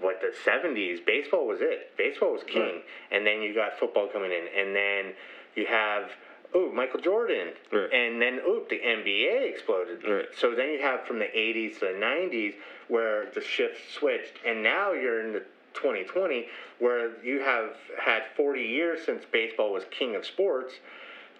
what 0.00 0.20
the 0.20 0.32
70s. 0.48 1.04
Baseball 1.04 1.46
was 1.46 1.58
it. 1.60 1.96
Baseball 1.96 2.32
was 2.32 2.42
king, 2.44 2.62
Right. 2.62 2.84
and 3.12 3.26
then 3.26 3.42
you 3.42 3.54
got 3.54 3.78
football 3.78 4.08
coming 4.08 4.30
in, 4.32 4.46
and 4.56 4.74
then 4.74 5.14
you 5.54 5.66
have. 5.66 6.10
Oh, 6.54 6.70
Michael 6.72 7.00
Jordan. 7.00 7.48
Right. 7.72 7.92
And 7.92 8.22
then, 8.22 8.40
oh, 8.46 8.62
the 8.70 8.76
NBA 8.78 9.50
exploded. 9.50 10.04
Right. 10.08 10.26
So 10.38 10.54
then 10.54 10.70
you 10.70 10.80
have 10.80 11.04
from 11.04 11.18
the 11.18 11.26
80s 11.26 11.74
to 11.80 11.86
the 11.86 11.98
90s 12.00 12.54
where 12.88 13.26
the 13.34 13.40
shift 13.42 13.92
switched, 13.92 14.34
and 14.46 14.62
now 14.62 14.92
you're 14.92 15.20
in 15.26 15.32
the 15.32 15.40
2020 15.74 16.46
where 16.78 17.22
you 17.22 17.40
have 17.40 17.76
had 18.02 18.22
40 18.36 18.62
years 18.62 19.04
since 19.04 19.24
baseball 19.30 19.72
was 19.72 19.84
king 19.90 20.14
of 20.14 20.24
sports 20.24 20.74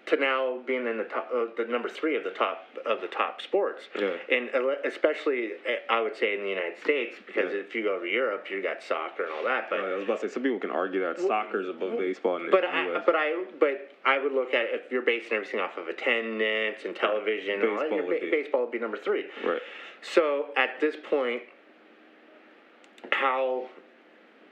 to 0.07 0.15
now 0.15 0.59
being 0.65 0.87
in 0.87 0.97
the 0.97 1.03
top, 1.03 1.29
uh, 1.35 1.45
the 1.57 1.65
number 1.69 1.89
three 1.89 2.15
of 2.15 2.23
the 2.23 2.31
top 2.31 2.65
of 2.85 3.01
the 3.01 3.07
top 3.07 3.41
sports, 3.41 3.83
Yeah. 3.99 4.11
and 4.31 4.49
especially 4.85 5.51
uh, 5.67 5.93
I 5.93 6.01
would 6.01 6.15
say 6.15 6.33
in 6.35 6.43
the 6.43 6.49
United 6.49 6.79
States 6.81 7.17
because 7.25 7.53
Yeah. 7.53 7.59
if 7.59 7.75
you 7.75 7.83
go 7.83 7.99
to 7.99 8.07
Europe, 8.07 8.47
you 8.49 8.61
got 8.63 8.81
soccer 8.81 9.23
and 9.23 9.33
all 9.33 9.43
that, 9.43 9.69
but 9.69 9.79
Uh, 9.81 9.83
I 9.83 9.93
was 9.95 10.03
about 10.05 10.21
to 10.21 10.29
say 10.29 10.33
some 10.33 10.43
people 10.43 10.59
can 10.59 10.71
argue 10.71 11.01
that 11.01 11.19
soccer 11.19 11.59
is 11.61 11.67
above 11.67 11.97
baseball 11.99 12.37
in 12.37 12.45
the 12.45 12.51
but 12.51 12.63
US. 12.63 13.03
But 13.05 13.15
I, 13.15 13.43
but 13.59 13.91
I 14.05 14.17
would 14.19 14.31
look 14.31 14.53
at 14.53 14.65
it, 14.67 14.81
if 14.85 14.91
you're 14.91 15.01
basing 15.01 15.33
everything 15.33 15.59
off 15.59 15.77
of 15.77 15.87
attendance 15.89 16.85
and 16.85 16.95
television, 16.95 17.61
and 17.61 17.69
all 17.69 17.77
Baseball 17.79 17.97
would 18.07 18.19
ba- 18.19 18.25
be. 18.25 18.31
baseball 18.31 18.61
would 18.61 18.71
be 18.71 18.79
number 18.79 18.97
three. 18.97 19.25
right. 19.43 19.61
So 20.01 20.47
at 20.55 20.79
this 20.79 20.95
point, 21.09 21.41
how 23.11 23.67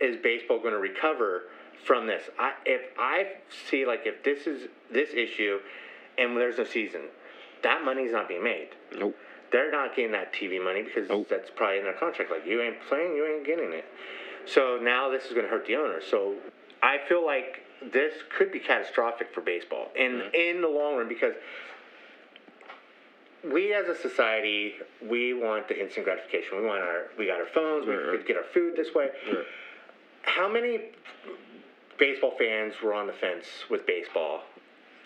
is 0.01 0.17
baseball 0.17 0.59
going 0.59 0.73
to 0.73 0.79
recover 0.79 1.43
from 1.85 2.07
this? 2.07 2.23
I, 2.37 2.53
if 2.65 2.81
I 2.97 3.27
see 3.69 3.85
like 3.85 4.01
if 4.05 4.23
this 4.23 4.47
is 4.47 4.67
this 4.91 5.09
issue, 5.13 5.59
and 6.17 6.35
there's 6.37 6.57
no 6.57 6.65
season, 6.65 7.01
that 7.63 7.83
money's 7.83 8.11
not 8.11 8.27
being 8.27 8.43
made. 8.43 8.69
Nope. 8.97 9.15
They're 9.51 9.71
not 9.71 9.95
getting 9.95 10.11
that 10.11 10.33
TV 10.33 10.61
money 10.63 10.81
because 10.83 11.07
Nope. 11.09 11.27
that's 11.29 11.49
probably 11.55 11.77
in 11.77 11.83
their 11.83 11.93
contract. 11.93 12.31
Like 12.31 12.45
you 12.45 12.61
ain't 12.61 12.81
playing, 12.89 13.15
you 13.15 13.25
ain't 13.25 13.45
getting 13.45 13.71
it. 13.71 13.85
So 14.45 14.79
now 14.81 15.09
this 15.09 15.25
is 15.25 15.31
going 15.31 15.45
to 15.45 15.49
hurt 15.49 15.65
the 15.65 15.75
owner. 15.75 16.01
So 16.09 16.35
I 16.83 16.97
feel 17.07 17.25
like 17.25 17.61
this 17.91 18.13
could 18.37 18.51
be 18.51 18.59
catastrophic 18.59 19.33
for 19.33 19.41
baseball 19.41 19.89
in 19.95 20.13
mm-hmm. 20.13 20.35
in 20.35 20.61
the 20.61 20.67
long 20.67 20.97
run 20.97 21.07
because 21.07 21.33
we 23.51 23.73
as 23.73 23.87
a 23.87 23.95
society 23.95 24.73
we 25.07 25.33
want 25.33 25.67
the 25.67 25.79
instant 25.79 26.05
gratification. 26.05 26.57
We 26.57 26.65
want 26.65 26.81
our 26.81 27.07
we 27.17 27.27
got 27.27 27.39
our 27.39 27.47
phones. 27.47 27.87
We 27.87 28.17
could 28.17 28.27
get 28.27 28.37
our 28.37 28.45
food 28.53 28.75
this 28.75 28.93
way. 28.95 29.09
Right. 29.27 29.45
How 30.23 30.51
many 30.51 30.79
baseball 31.97 32.33
fans 32.37 32.73
were 32.83 32.93
on 32.93 33.07
the 33.07 33.13
fence 33.13 33.45
with 33.69 33.85
baseball? 33.85 34.41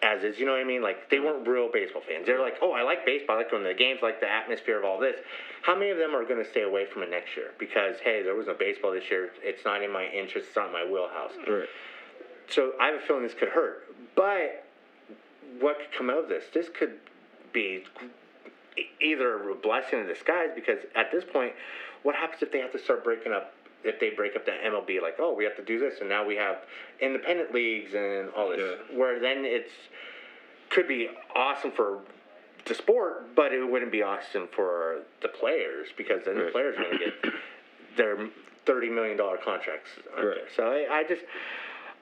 As 0.01 0.23
is, 0.23 0.39
you 0.39 0.45
know 0.45 0.53
what 0.53 0.61
I 0.61 0.63
mean? 0.63 0.81
Like 0.81 1.09
they 1.09 1.19
weren't 1.19 1.45
real 1.45 1.69
baseball 1.71 2.01
fans. 2.07 2.25
They're 2.25 2.39
like, 2.39 2.55
oh, 2.61 2.71
I 2.71 2.83
like 2.83 3.05
baseball. 3.05 3.35
I 3.35 3.39
like 3.39 3.51
going 3.51 3.63
to 3.63 3.69
the 3.69 3.75
games. 3.75 3.99
I 4.01 4.07
like 4.07 4.21
the 4.21 4.31
atmosphere 4.31 4.79
of 4.79 4.85
all 4.85 4.97
this. 4.97 5.15
How 5.61 5.75
many 5.75 5.91
of 5.91 5.97
them 5.97 6.15
are 6.15 6.23
going 6.23 6.41
to 6.41 6.49
stay 6.49 6.61
away 6.61 6.85
from 6.85 7.03
it 7.03 7.11
next 7.11 7.35
year 7.35 7.51
because 7.59 7.97
hey, 8.03 8.23
there 8.23 8.35
was 8.35 8.47
no 8.47 8.53
baseball 8.53 8.91
this 8.91 9.09
year. 9.11 9.31
It's 9.43 9.65
not 9.65 9.83
in 9.83 9.91
my 9.91 10.05
interest. 10.05 10.47
It's 10.47 10.55
not 10.55 10.67
in 10.67 10.73
my 10.73 10.85
wheelhouse. 10.85 11.33
Right. 11.45 11.67
So 12.49 12.71
I 12.79 12.87
have 12.87 12.95
a 12.95 13.05
feeling 13.05 13.23
this 13.23 13.33
could 13.33 13.49
hurt. 13.49 13.93
But 14.15 14.65
what 15.59 15.77
could 15.79 15.91
come 15.97 16.09
out 16.09 16.23
of 16.23 16.29
this? 16.29 16.45
This 16.53 16.69
could 16.69 16.97
be 17.51 17.83
either 19.01 19.49
a 19.49 19.55
blessing 19.55 19.99
in 19.99 20.07
disguise 20.07 20.49
because 20.55 20.79
at 20.95 21.11
this 21.11 21.23
point, 21.23 21.53
what 22.03 22.15
happens 22.15 22.41
if 22.41 22.51
they 22.51 22.59
have 22.59 22.71
to 22.71 22.79
start 22.79 23.03
breaking 23.03 23.33
up? 23.33 23.53
If 23.83 23.99
they 23.99 24.09
break 24.09 24.35
up 24.35 24.45
the 24.45 24.51
MLB, 24.51 25.01
like, 25.01 25.15
oh, 25.19 25.33
we 25.33 25.43
have 25.45 25.55
to 25.55 25.63
do 25.63 25.79
this, 25.79 25.99
and 26.01 26.09
now 26.09 26.25
we 26.25 26.35
have 26.35 26.57
independent 26.99 27.53
leagues 27.53 27.93
and 27.93 28.29
all 28.35 28.49
this, 28.49 28.59
Yeah. 28.59 28.97
where 28.97 29.19
then 29.19 29.45
it's 29.45 29.71
could 30.69 30.87
be 30.87 31.09
awesome 31.35 31.71
for 31.71 31.99
the 32.65 32.75
sport, 32.75 33.33
but 33.35 33.51
it 33.53 33.63
wouldn't 33.63 33.91
be 33.91 34.03
awesome 34.03 34.47
for 34.55 34.99
the 35.21 35.27
players 35.29 35.87
because 35.97 36.25
then 36.25 36.37
the 36.37 36.51
players 36.51 36.77
are 36.77 36.83
going 36.83 36.99
to 36.99 37.05
get 37.05 37.33
their 37.97 38.29
thirty 38.65 38.89
million 38.89 39.17
dollar 39.17 39.37
contracts. 39.37 39.89
Right. 40.15 40.37
So 40.55 40.63
I, 40.67 40.99
I 40.99 41.03
just 41.03 41.21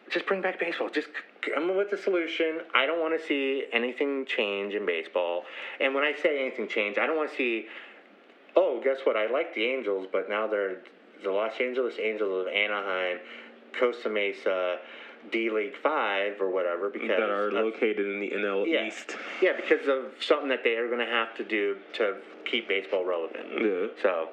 just 0.10 0.26
bring 0.26 0.42
back 0.42 0.60
baseball. 0.60 0.90
Just 0.90 1.10
come 1.42 1.76
with 1.78 1.92
the 1.92 1.98
solution. 1.98 2.60
I 2.76 2.86
don't 2.86 3.00
want 3.00 3.20
to 3.20 3.26
see 3.26 3.66
anything 3.72 4.26
change 4.26 4.74
in 4.74 4.86
baseball. 4.86 5.44
And 5.80 5.94
when 5.94 6.04
I 6.04 6.14
say 6.22 6.42
anything 6.42 6.68
change, 6.68 6.98
I 6.98 7.06
don't 7.06 7.16
want 7.18 7.30
to 7.32 7.38
see. 7.38 7.68
Oh, 8.56 8.82
guess 8.84 8.98
what? 9.04 9.16
I 9.16 9.30
like 9.30 9.54
the 9.54 9.64
Angels, 9.66 10.08
but 10.12 10.28
now 10.30 10.48
they're 10.48 10.78
the 11.24 11.32
Los 11.32 11.54
Angeles 11.60 11.96
Angels 12.02 12.48
of 12.48 12.54
Anaheim, 12.54 13.18
Costa 13.80 14.10
Mesa, 14.10 14.78
D 15.32 15.50
League 15.50 15.76
Five 15.76 16.40
or 16.40 16.50
whatever 16.50 16.90
because 16.90 17.10
That 17.10 17.22
are 17.30 17.48
of- 17.48 17.54
located 17.54 18.00
in 18.08 18.20
the 18.20 18.32
NL 18.32 18.66
yeah, 18.68 18.86
East. 18.88 19.16
yeah, 19.42 19.54
because 19.56 19.88
of 19.88 20.06
something 20.22 20.50
that 20.50 20.64
they 20.64 20.76
are 20.76 20.88
going 20.88 21.00
to 21.06 21.12
have 21.12 21.36
to 21.38 21.44
do 21.44 21.78
to 21.94 22.18
keep 22.46 22.68
baseball 22.68 23.06
relevant. 23.06 23.46
Yeah. 23.60 23.88
So 24.02 24.30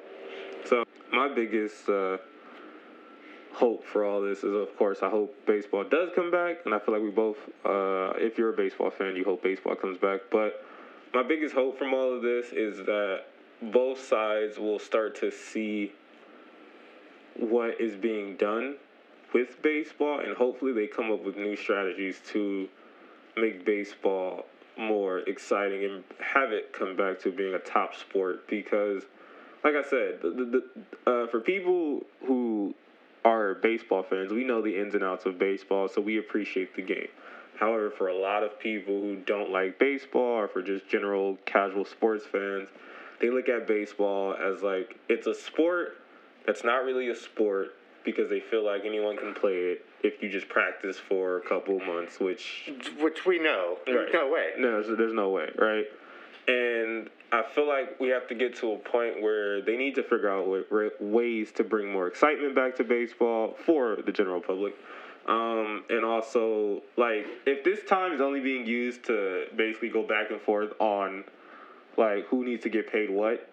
So 0.63 0.83
my 1.11 1.27
biggest 1.27 1.89
uh, 1.89 2.17
hope 3.53 3.85
for 3.85 4.05
all 4.05 4.21
this 4.21 4.39
is, 4.39 4.53
of 4.53 4.75
course, 4.77 4.99
I 5.01 5.09
hope 5.09 5.35
baseball 5.45 5.83
does 5.83 6.09
come 6.15 6.31
back, 6.31 6.57
and 6.65 6.73
I 6.73 6.79
feel 6.79 6.93
like 6.93 7.03
we 7.03 7.09
both, 7.11 7.37
uh, 7.65 8.13
if 8.17 8.37
you're 8.37 8.49
a 8.53 8.57
baseball 8.57 8.89
fan, 8.89 9.15
you 9.15 9.23
hope 9.23 9.43
baseball 9.43 9.75
comes 9.75 9.97
back. 9.97 10.21
But 10.31 10.63
my 11.13 11.23
biggest 11.23 11.53
hope 11.55 11.77
from 11.77 11.93
all 11.93 12.13
of 12.13 12.21
this 12.21 12.47
is 12.51 12.77
that 12.85 13.23
both 13.61 14.03
sides 14.03 14.57
will 14.57 14.79
start 14.79 15.15
to 15.21 15.31
see 15.31 15.93
what 17.39 17.79
is 17.79 17.95
being 17.95 18.35
done 18.37 18.75
with 19.33 19.61
baseball, 19.61 20.19
and 20.19 20.35
hopefully 20.35 20.71
they 20.71 20.87
come 20.87 21.11
up 21.11 21.23
with 21.23 21.35
new 21.35 21.55
strategies 21.55 22.21
to 22.27 22.67
make 23.35 23.65
baseball 23.65 24.45
more 24.77 25.19
exciting 25.19 25.83
and 25.85 26.03
have 26.19 26.51
it 26.51 26.73
come 26.73 26.95
back 26.95 27.19
to 27.19 27.31
being 27.31 27.53
a 27.53 27.59
top 27.59 27.95
sport 27.95 28.47
because 28.47 29.03
like 29.63 29.73
I 29.73 29.83
said, 29.89 30.21
the, 30.21 30.61
the, 31.09 31.11
uh, 31.11 31.27
for 31.27 31.39
people 31.39 32.05
who 32.27 32.75
are 33.25 33.55
baseball 33.55 34.03
fans, 34.03 34.31
we 34.31 34.43
know 34.43 34.61
the 34.61 34.79
ins 34.79 34.93
and 34.93 35.03
outs 35.03 35.25
of 35.25 35.39
baseball, 35.39 35.87
so 35.87 36.01
we 36.01 36.19
appreciate 36.19 36.75
the 36.75 36.83
game. 36.83 37.07
However, 37.59 37.89
for 37.89 38.09
a 38.09 38.15
lot 38.15 38.43
of 38.43 38.59
people 38.59 39.01
who 39.01 39.15
don't 39.15 39.49
like 39.49 39.79
baseball 39.79 40.39
or 40.39 40.47
for 40.47 40.61
just 40.61 40.87
general 40.87 41.39
casual 41.45 41.83
sports 41.83 42.25
fans, 42.31 42.69
they 43.19 43.31
look 43.31 43.49
at 43.49 43.65
baseball 43.65 44.35
as 44.35 44.61
like 44.61 44.99
it's 45.09 45.25
a 45.25 45.33
sport 45.33 45.97
that's 46.45 46.63
not 46.63 46.83
really 46.85 47.09
a 47.09 47.15
sport 47.15 47.75
because 48.03 48.29
they 48.29 48.39
feel 48.39 48.63
like 48.63 48.83
anyone 48.85 49.17
can 49.17 49.33
play 49.33 49.53
it 49.55 49.85
if 50.03 50.21
you 50.21 50.29
just 50.29 50.47
practice 50.47 50.97
for 50.97 51.37
a 51.37 51.41
couple 51.41 51.79
months, 51.79 52.19
which 52.19 52.71
which 52.99 53.25
we 53.25 53.39
know, 53.39 53.77
Right. 53.87 54.07
no 54.13 54.29
way. 54.29 54.51
no, 54.57 54.83
so 54.83 54.95
there's 54.95 55.13
no 55.13 55.29
way, 55.29 55.49
right? 55.57 55.85
And 56.47 57.09
I 57.31 57.41
feel 57.41 57.67
like 57.67 57.99
we 57.99 58.09
have 58.09 58.27
to 58.27 58.35
get 58.35 58.55
to 58.57 58.73
a 58.73 58.77
point 58.77 59.19
where 59.21 59.61
they 59.61 59.75
need 59.75 59.95
to 59.95 60.03
figure 60.03 60.29
out 60.29 60.45
wa- 60.47 60.59
wa- 60.69 60.89
ways 60.99 61.51
to 61.53 61.63
bring 61.63 61.91
more 61.91 62.05
excitement 62.07 62.53
back 62.53 62.75
to 62.75 62.83
baseball 62.83 63.55
for 63.65 63.97
the 64.05 64.11
general 64.11 64.39
public. 64.41 64.75
Um, 65.27 65.83
and 65.89 66.05
also, 66.05 66.83
like, 66.97 67.25
if 67.47 67.63
this 67.63 67.79
time 67.89 68.13
is 68.13 68.21
only 68.21 68.41
being 68.41 68.67
used 68.67 69.03
to 69.05 69.47
basically 69.55 69.89
go 69.89 70.03
back 70.03 70.29
and 70.29 70.39
forth 70.39 70.73
on, 70.79 71.23
like, 71.97 72.27
who 72.27 72.45
needs 72.45 72.61
to 72.61 72.69
get 72.69 72.91
paid 72.91 73.09
what, 73.09 73.49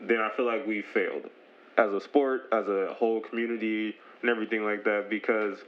then 0.00 0.18
I 0.18 0.30
feel 0.30 0.46
like 0.46 0.66
we 0.66 0.82
failed 0.82 1.30
as 1.78 1.92
a 1.92 2.00
sport, 2.00 2.48
as 2.52 2.68
a 2.68 2.94
whole 2.98 3.20
community, 3.20 3.96
and 4.20 4.30
everything 4.30 4.64
like 4.64 4.84
that. 4.84 5.08
Because 5.08 5.58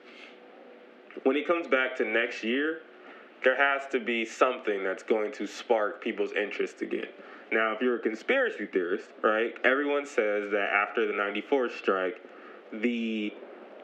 when 1.22 1.36
it 1.36 1.46
comes 1.46 1.66
back 1.66 1.96
to 1.96 2.04
next 2.04 2.42
year, 2.42 2.82
there 3.42 3.56
has 3.56 3.86
to 3.92 4.00
be 4.00 4.24
something 4.24 4.82
that's 4.82 5.02
going 5.02 5.30
to 5.32 5.46
spark 5.46 6.02
people's 6.02 6.32
interest 6.32 6.80
again. 6.82 7.08
Now, 7.52 7.72
if 7.72 7.80
you're 7.80 7.96
a 7.96 8.00
conspiracy 8.00 8.66
theorist, 8.66 9.08
right, 9.22 9.54
everyone 9.64 10.06
says 10.06 10.50
that 10.50 10.70
after 10.72 11.06
the 11.06 11.12
94 11.12 11.70
strike, 11.70 12.22
the 12.72 13.32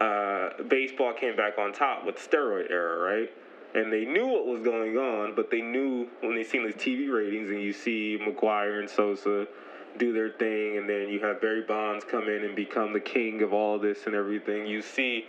uh, 0.01 0.63
baseball 0.69 1.13
came 1.13 1.37
back 1.37 1.59
on 1.59 1.73
top 1.73 2.07
with 2.07 2.17
steroid 2.17 2.71
era, 2.71 2.99
right? 2.99 3.31
And 3.75 3.93
they 3.93 4.05
knew 4.05 4.27
what 4.27 4.47
was 4.47 4.63
going 4.63 4.97
on, 4.97 5.35
but 5.37 5.51
they 5.51 5.61
knew 5.61 6.09
when 6.21 6.35
they 6.35 6.43
seen 6.43 6.67
the 6.67 6.73
TV 6.73 7.13
ratings 7.13 7.51
and 7.51 7.63
you 7.63 7.73
see 7.73 8.19
McGwire 8.21 8.81
and 8.81 8.89
Sosa 8.89 9.47
do 9.99 10.13
their 10.13 10.31
thing, 10.31 10.79
and 10.79 10.89
then 10.89 11.09
you 11.09 11.21
have 11.21 11.41
Barry 11.41 11.63
Bonds 11.63 12.05
come 12.05 12.29
in 12.29 12.45
and 12.45 12.55
become 12.55 12.93
the 12.93 13.01
king 13.01 13.43
of 13.43 13.53
all 13.53 13.79
this 13.79 14.07
and 14.07 14.15
everything. 14.15 14.67
You 14.67 14.83
see 14.83 15.27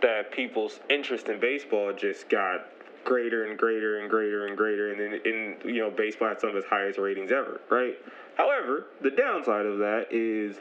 that 0.00 0.32
people's 0.32 0.80
interest 0.90 1.28
in 1.28 1.40
baseball 1.40 1.92
just 1.92 2.28
got 2.28 2.66
greater 3.04 3.46
and 3.46 3.58
greater 3.58 4.00
and 4.00 4.10
greater 4.10 4.46
and 4.46 4.56
greater, 4.56 4.92
and 4.92 5.00
then 5.00 5.20
in 5.24 5.56
you 5.64 5.80
know 5.80 5.90
baseball 5.90 6.28
had 6.28 6.40
some 6.40 6.50
of 6.50 6.56
its 6.56 6.66
highest 6.66 6.98
ratings 6.98 7.32
ever, 7.32 7.60
right? 7.70 7.96
However, 8.36 8.86
the 9.00 9.10
downside 9.10 9.66
of 9.66 9.78
that 9.78 10.06
is 10.10 10.56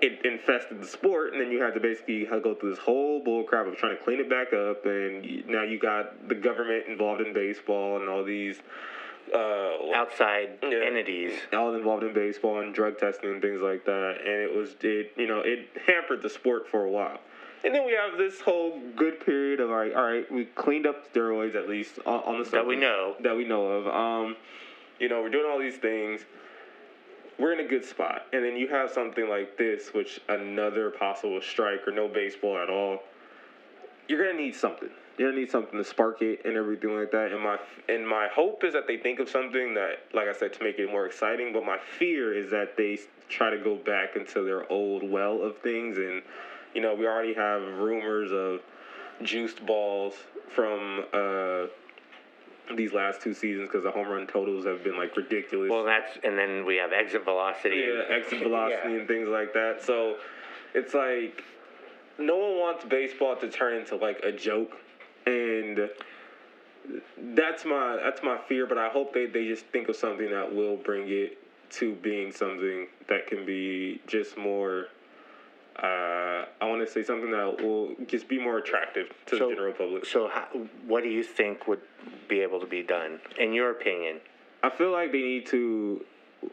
it 0.00 0.24
infested 0.24 0.80
the 0.82 0.86
sport, 0.86 1.32
and 1.32 1.40
then 1.40 1.50
you 1.50 1.62
had 1.62 1.74
to 1.74 1.80
basically 1.80 2.24
go 2.42 2.54
through 2.54 2.70
this 2.70 2.78
whole 2.78 3.22
bull 3.22 3.44
crap 3.44 3.66
of 3.66 3.76
trying 3.76 3.96
to 3.96 4.02
clean 4.02 4.20
it 4.20 4.28
back 4.28 4.52
up, 4.52 4.84
and 4.84 5.46
now 5.46 5.62
you 5.62 5.78
got 5.78 6.28
the 6.28 6.34
government 6.34 6.84
involved 6.88 7.20
in 7.20 7.32
baseball 7.32 8.00
and 8.00 8.08
all 8.08 8.24
these 8.24 8.60
uh, 9.32 9.92
outside 9.94 10.58
Yeah. 10.62 10.78
entities. 10.84 11.32
all 11.52 11.74
involved 11.74 12.02
in 12.04 12.12
baseball 12.12 12.60
and 12.60 12.74
drug 12.74 12.98
testing 12.98 13.30
and 13.30 13.42
things 13.42 13.60
like 13.60 13.84
that, 13.84 14.18
and 14.20 14.42
it 14.42 14.54
was 14.54 14.74
it 14.82 15.12
you 15.16 15.26
know 15.26 15.40
it 15.40 15.68
hampered 15.86 16.22
the 16.22 16.28
sport 16.30 16.68
for 16.68 16.84
a 16.84 16.90
while. 16.90 17.20
And 17.64 17.74
then 17.74 17.86
we 17.86 17.92
have 17.92 18.18
this 18.18 18.40
whole 18.42 18.78
good 18.94 19.24
period 19.24 19.58
of 19.60 19.70
all 19.70 19.76
right, 19.76 19.94
all 19.94 20.04
right, 20.04 20.30
we 20.30 20.44
cleaned 20.44 20.86
up 20.86 21.10
steroids 21.12 21.54
at 21.54 21.66
least 21.68 21.98
on, 22.04 22.20
on 22.24 22.38
the 22.42 22.44
That 22.50 22.66
we 22.66 22.76
know. 22.76 23.16
that 23.20 23.34
we 23.36 23.44
know 23.44 23.64
of. 23.66 23.86
Um, 23.86 24.36
you 25.00 25.08
know, 25.08 25.22
we're 25.22 25.30
doing 25.30 25.46
all 25.50 25.58
these 25.58 25.76
things. 25.78 26.20
We're 27.38 27.52
in 27.52 27.60
a 27.60 27.68
good 27.68 27.84
spot, 27.84 28.26
and 28.32 28.44
then 28.44 28.56
you 28.56 28.68
have 28.68 28.90
something 28.90 29.28
like 29.28 29.56
this, 29.58 29.88
which 29.94 30.20
another 30.28 30.90
possible 30.90 31.40
strike 31.40 31.80
or 31.88 31.90
no 31.90 32.06
baseball 32.06 32.58
at 32.58 32.68
all. 32.70 33.02
You're 34.08 34.24
gonna 34.24 34.38
need 34.38 34.54
something. 34.54 34.90
You're 35.16 35.30
gonna 35.30 35.40
need 35.40 35.50
something 35.50 35.78
to 35.78 35.84
spark 35.84 36.22
it 36.22 36.40
and 36.44 36.56
everything 36.56 36.96
like 36.98 37.12
that. 37.12 37.32
And 37.32 37.40
my 37.40 37.58
and 37.88 38.06
my 38.06 38.28
hope 38.32 38.64
is 38.64 38.72
that 38.72 38.86
they 38.86 38.96
think 38.96 39.20
of 39.20 39.28
something 39.28 39.74
that, 39.74 40.00
like 40.12 40.28
I 40.28 40.32
said, 40.32 40.52
to 40.54 40.62
make 40.64 40.78
it 40.78 40.90
more 40.90 41.06
exciting. 41.06 41.52
But 41.52 41.64
my 41.64 41.78
fear 41.98 42.34
is 42.36 42.50
that 42.50 42.76
they 42.76 42.98
try 43.28 43.50
to 43.50 43.58
go 43.58 43.76
back 43.76 44.16
into 44.16 44.42
their 44.42 44.70
old 44.72 45.08
well 45.08 45.40
of 45.42 45.56
things, 45.58 45.96
and 45.98 46.22
you 46.74 46.80
know, 46.80 46.94
we 46.94 47.06
already 47.06 47.34
have 47.34 47.62
rumors 47.78 48.32
of 48.32 48.60
juiced 49.22 49.64
balls 49.64 50.14
from 50.48 51.04
uh, 51.12 51.66
these 52.76 52.92
last 52.92 53.20
two 53.20 53.32
seasons 53.34 53.68
because 53.68 53.84
the 53.84 53.90
home 53.92 54.08
run 54.08 54.26
totals 54.26 54.64
have 54.66 54.82
been 54.82 54.96
like 54.96 55.16
ridiculous. 55.16 55.70
Well, 55.70 55.84
that's 55.84 56.18
and 56.24 56.36
then 56.36 56.64
we 56.64 56.76
have 56.76 56.92
exit 56.92 57.24
velocity. 57.24 57.76
yeah, 57.86 58.02
exit 58.16 58.38
velocity 58.42 58.92
Yeah. 58.94 58.98
and 58.98 59.06
things 59.08 59.28
like 59.28 59.52
that. 59.52 59.80
So 59.80 60.16
it's 60.74 60.92
like 60.94 61.44
no 62.18 62.36
one 62.36 62.58
wants 62.58 62.84
baseball 62.84 63.36
to 63.36 63.48
turn 63.48 63.74
into 63.76 63.94
like 63.96 64.18
a 64.24 64.32
joke, 64.32 64.72
and 65.26 65.90
that's 67.34 67.64
my 67.64 67.98
that's 68.02 68.22
my 68.22 68.38
fear. 68.48 68.66
But 68.66 68.78
I 68.78 68.88
hope 68.88 69.12
they 69.14 69.26
they 69.26 69.46
just 69.46 69.66
think 69.66 69.88
of 69.88 69.96
something 69.96 70.30
that 70.30 70.54
will 70.54 70.76
bring 70.76 71.08
it 71.08 71.38
to 71.70 71.94
being 71.96 72.30
something 72.32 72.86
that 73.08 73.26
can 73.26 73.44
be 73.46 74.00
just 74.06 74.36
more. 74.36 74.86
Uh, 75.76 76.44
I 76.60 76.66
want 76.68 76.86
to 76.86 76.92
say 76.92 77.02
something 77.02 77.32
that 77.32 77.60
will 77.60 77.96
just 78.06 78.28
be 78.28 78.38
more 78.38 78.58
attractive 78.58 79.08
to 79.26 79.36
So- 79.38 79.48
the 79.48 79.54
general 79.56 79.72
public. 79.72 80.06
So, 80.06 80.28
how, 80.28 80.44
what 80.86 81.02
do 81.02 81.08
you 81.08 81.24
think 81.24 81.66
would 81.66 81.80
be 82.28 82.40
able 82.42 82.60
to 82.60 82.66
be 82.66 82.82
done, 82.84 83.18
in 83.40 83.52
your 83.52 83.70
opinion? 83.70 84.20
I 84.62 84.70
feel 84.70 84.92
like 84.92 85.10
they 85.10 85.20
need 85.22 85.46
to. 85.46 86.04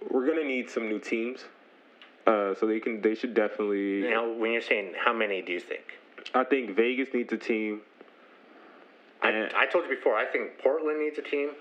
We're 0.10 0.26
gonna 0.26 0.44
need 0.44 0.70
some 0.70 0.90
new 0.90 0.98
teams, 1.00 1.46
uh, 2.26 2.56
so 2.56 2.66
they 2.66 2.80
can. 2.80 3.02
They 3.02 3.14
should 3.14 3.34
definitely. 3.36 4.10
Now, 4.10 4.28
when 4.28 4.52
you're 4.54 4.62
saying 4.62 4.94
how 4.98 5.14
many 5.14 5.42
do 5.42 5.52
you 5.54 5.60
think? 5.60 5.84
I 6.34 6.44
think 6.44 6.76
Vegas 6.76 7.14
needs 7.14 7.32
a 7.32 7.38
team. 7.38 7.82
I, 9.22 9.50
I 9.56 9.66
told 9.68 9.86
you 9.86 9.96
before. 9.96 10.16
I 10.16 10.26
think 10.26 10.58
Portland 10.60 11.00
needs 11.00 11.18
a 11.18 11.22
team. 11.22 11.52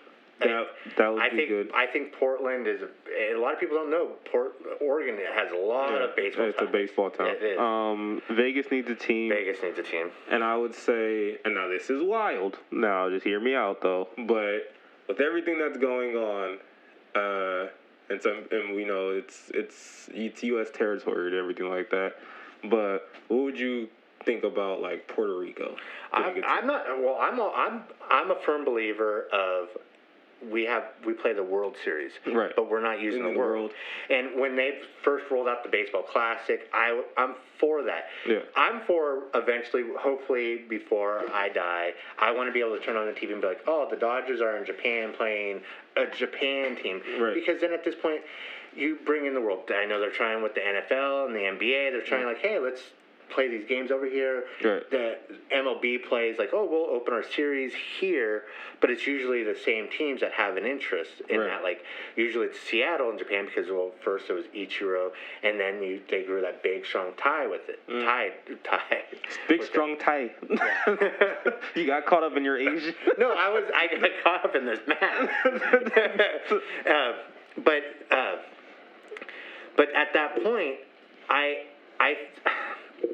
That 0.40 0.68
that 0.96 1.12
would 1.12 1.20
I 1.20 1.28
be 1.28 1.36
think 1.36 1.48
good. 1.50 1.70
I 1.74 1.86
think 1.86 2.14
Portland 2.14 2.66
is. 2.66 2.80
A, 2.80 3.36
lot 3.38 3.52
of 3.52 3.60
people 3.60 3.76
don't 3.76 3.90
know. 3.90 4.12
Port 4.32 4.54
Oregon 4.80 5.18
has 5.34 5.52
a 5.52 5.56
lot 5.56 5.92
of 6.00 6.16
baseball. 6.16 6.46
it's 6.46 6.62
a 6.62 6.66
baseball 6.66 7.10
town. 7.10 7.28
It 7.28 7.42
is. 7.42 7.58
Um, 7.58 8.22
Vegas 8.30 8.70
needs 8.70 8.88
a 8.88 8.94
team, 8.94 9.28
Vegas 9.28 9.58
needs 9.62 9.78
a 9.78 9.82
team. 9.82 10.10
and 10.30 10.42
I 10.42 10.56
would 10.56 10.74
say, 10.74 11.36
and 11.44 11.54
now 11.54 11.68
this 11.68 11.90
is 11.90 12.02
wild. 12.02 12.56
Now 12.70 13.10
just 13.10 13.24
hear 13.24 13.38
me 13.38 13.54
out 13.54 13.82
though. 13.82 14.08
But 14.16 14.72
with 15.08 15.20
everything 15.20 15.58
that's 15.58 15.76
going 15.76 16.16
on, 16.16 16.58
uh, 17.14 17.68
and 18.08 18.22
some, 18.22 18.44
and 18.50 18.74
we 18.74 18.86
know 18.86 19.10
it's 19.10 19.50
it's 19.52 20.08
it's 20.14 20.42
U.S. 20.42 20.68
territory 20.72 21.26
and 21.26 21.36
everything 21.36 21.68
like 21.68 21.90
that. 21.90 22.14
But 22.64 23.10
what 23.28 23.42
would 23.42 23.58
you 23.58 23.88
think 24.24 24.44
about 24.44 24.80
like 24.80 25.08
Puerto 25.08 25.38
Rico? 25.38 25.76
I'm, 26.12 26.42
I'm 26.46 26.66
not. 26.66 26.84
Well, 26.98 27.18
I'm. 27.20 27.38
A, 27.38 27.52
I'm. 27.54 27.82
I'm 28.10 28.30
a 28.30 28.36
firm 28.44 28.64
believer 28.64 29.26
of. 29.32 29.68
We 30.50 30.64
have 30.64 30.84
we 31.04 31.12
play 31.12 31.34
the 31.34 31.42
World 31.42 31.76
Series, 31.84 32.12
Right. 32.26 32.50
But 32.56 32.70
we're 32.70 32.80
not 32.80 32.98
using 32.98 33.22
the, 33.24 33.32
the 33.32 33.36
world. 33.36 33.72
World. 33.72 33.72
And 34.08 34.40
when 34.40 34.56
they 34.56 34.78
first 35.02 35.26
rolled 35.30 35.48
out 35.48 35.62
the 35.62 35.68
baseball 35.68 36.02
classic, 36.02 36.70
I 36.72 37.02
I'm 37.18 37.34
for 37.58 37.82
that. 37.82 38.04
Yeah. 38.26 38.38
I'm 38.56 38.80
for 38.86 39.24
eventually, 39.34 39.82
hopefully 39.98 40.62
before 40.66 41.30
I 41.30 41.50
die, 41.50 41.90
I 42.18 42.32
want 42.32 42.48
to 42.48 42.52
be 42.54 42.60
able 42.60 42.78
to 42.78 42.82
turn 42.82 42.96
on 42.96 43.04
the 43.04 43.12
TV 43.12 43.32
and 43.32 43.42
be 43.42 43.48
like, 43.48 43.60
oh, 43.66 43.86
the 43.90 43.98
Dodgers 43.98 44.40
are 44.40 44.56
in 44.56 44.64
Japan 44.64 45.12
playing 45.14 45.60
a 45.98 46.06
Japan 46.06 46.74
team, 46.74 47.02
Right. 47.20 47.34
because 47.34 47.60
then 47.60 47.72
at 47.74 47.84
this 47.84 47.94
point. 47.94 48.22
You 48.72 48.98
bring 49.04 49.26
in 49.26 49.34
the 49.34 49.40
world. 49.40 49.68
I 49.74 49.84
know 49.84 49.98
they're 49.98 50.12
trying 50.12 50.44
with 50.44 50.54
the 50.54 50.60
NFL 50.60 51.26
and 51.26 51.34
the 51.34 51.40
NBA. 51.40 51.90
They're 51.90 52.02
trying 52.02 52.22
mm. 52.22 52.28
like, 52.28 52.38
hey, 52.38 52.60
let's 52.60 52.80
play 53.30 53.48
these 53.48 53.66
games 53.68 53.90
over 53.90 54.06
here. 54.06 54.44
Right. 54.64 54.90
The 54.90 55.18
MLB 55.54 56.04
plays 56.08 56.36
like, 56.38 56.50
oh, 56.52 56.66
we'll 56.70 56.94
open 56.94 57.12
our 57.14 57.22
series 57.22 57.72
here, 58.00 58.44
but 58.80 58.90
it's 58.90 59.06
usually 59.06 59.42
the 59.44 59.56
same 59.64 59.88
teams 59.88 60.20
that 60.20 60.32
have 60.32 60.56
an 60.56 60.64
interest 60.66 61.22
in 61.28 61.38
Right. 61.40 61.48
that. 61.48 61.62
Like 61.62 61.82
usually 62.16 62.46
it's 62.46 62.60
Seattle 62.60 63.10
in 63.10 63.18
Japan 63.18 63.46
because 63.46 63.70
well, 63.70 63.92
first 64.04 64.28
it 64.28 64.32
was 64.32 64.44
Ichiro, 64.54 65.10
and 65.42 65.58
then 65.58 65.82
you 65.82 66.00
they 66.10 66.24
grew 66.24 66.40
that 66.40 66.62
big 66.62 66.84
strong 66.86 67.12
tie 67.16 67.46
with 67.46 67.68
it. 67.68 67.80
Mm. 67.88 68.04
Tie, 68.04 68.30
tie. 68.64 69.02
Big 69.48 69.62
strong 69.64 69.96
tie. 69.98 70.30
you 71.74 71.86
got 71.86 72.06
caught 72.06 72.22
up 72.22 72.36
in 72.36 72.44
your 72.44 72.58
Asian. 72.58 72.94
No, 73.18 73.32
I 73.32 73.48
was 73.48 73.64
I 73.74 73.86
got 74.00 74.10
caught 74.24 74.44
up 74.44 74.54
in 74.56 74.66
this 74.66 74.80
math. 74.86 75.30
uh, 76.86 77.12
but 77.64 77.82
uh, 78.10 78.36
but 79.76 79.88
at 79.94 80.12
that 80.14 80.42
point, 80.42 80.76
I 81.28 81.62
I 81.98 82.14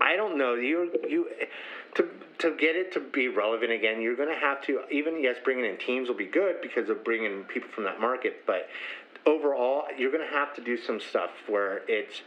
I 0.01 0.17
don't 0.17 0.39
know 0.39 0.55
you 0.55 0.93
you 1.09 1.29
to 1.95 2.09
to 2.39 2.51
get 2.57 2.77
it 2.77 2.93
to 2.93 3.01
be 3.01 3.29
relevant 3.29 3.73
again. 3.73 4.03
You're 4.03 4.17
going 4.17 4.29
to 4.29 4.41
have 4.41 4.63
to 4.67 4.83
even 4.91 5.23
yes, 5.23 5.37
bringing 5.43 5.65
in 5.65 5.79
teams 5.79 6.09
will 6.09 6.17
be 6.17 6.27
good 6.27 6.61
because 6.61 6.91
of 6.91 7.05
bringing 7.05 7.45
people 7.45 7.71
from 7.71 7.85
that 7.85 8.01
market, 8.01 8.45
but 8.47 8.69
overall, 9.27 9.85
you're 9.97 10.13
going 10.13 10.27
to 10.27 10.35
have 10.35 10.55
to 10.55 10.63
do 10.63 10.77
some 10.77 11.01
stuff 11.01 11.31
where 11.49 11.83
it's 11.89 12.23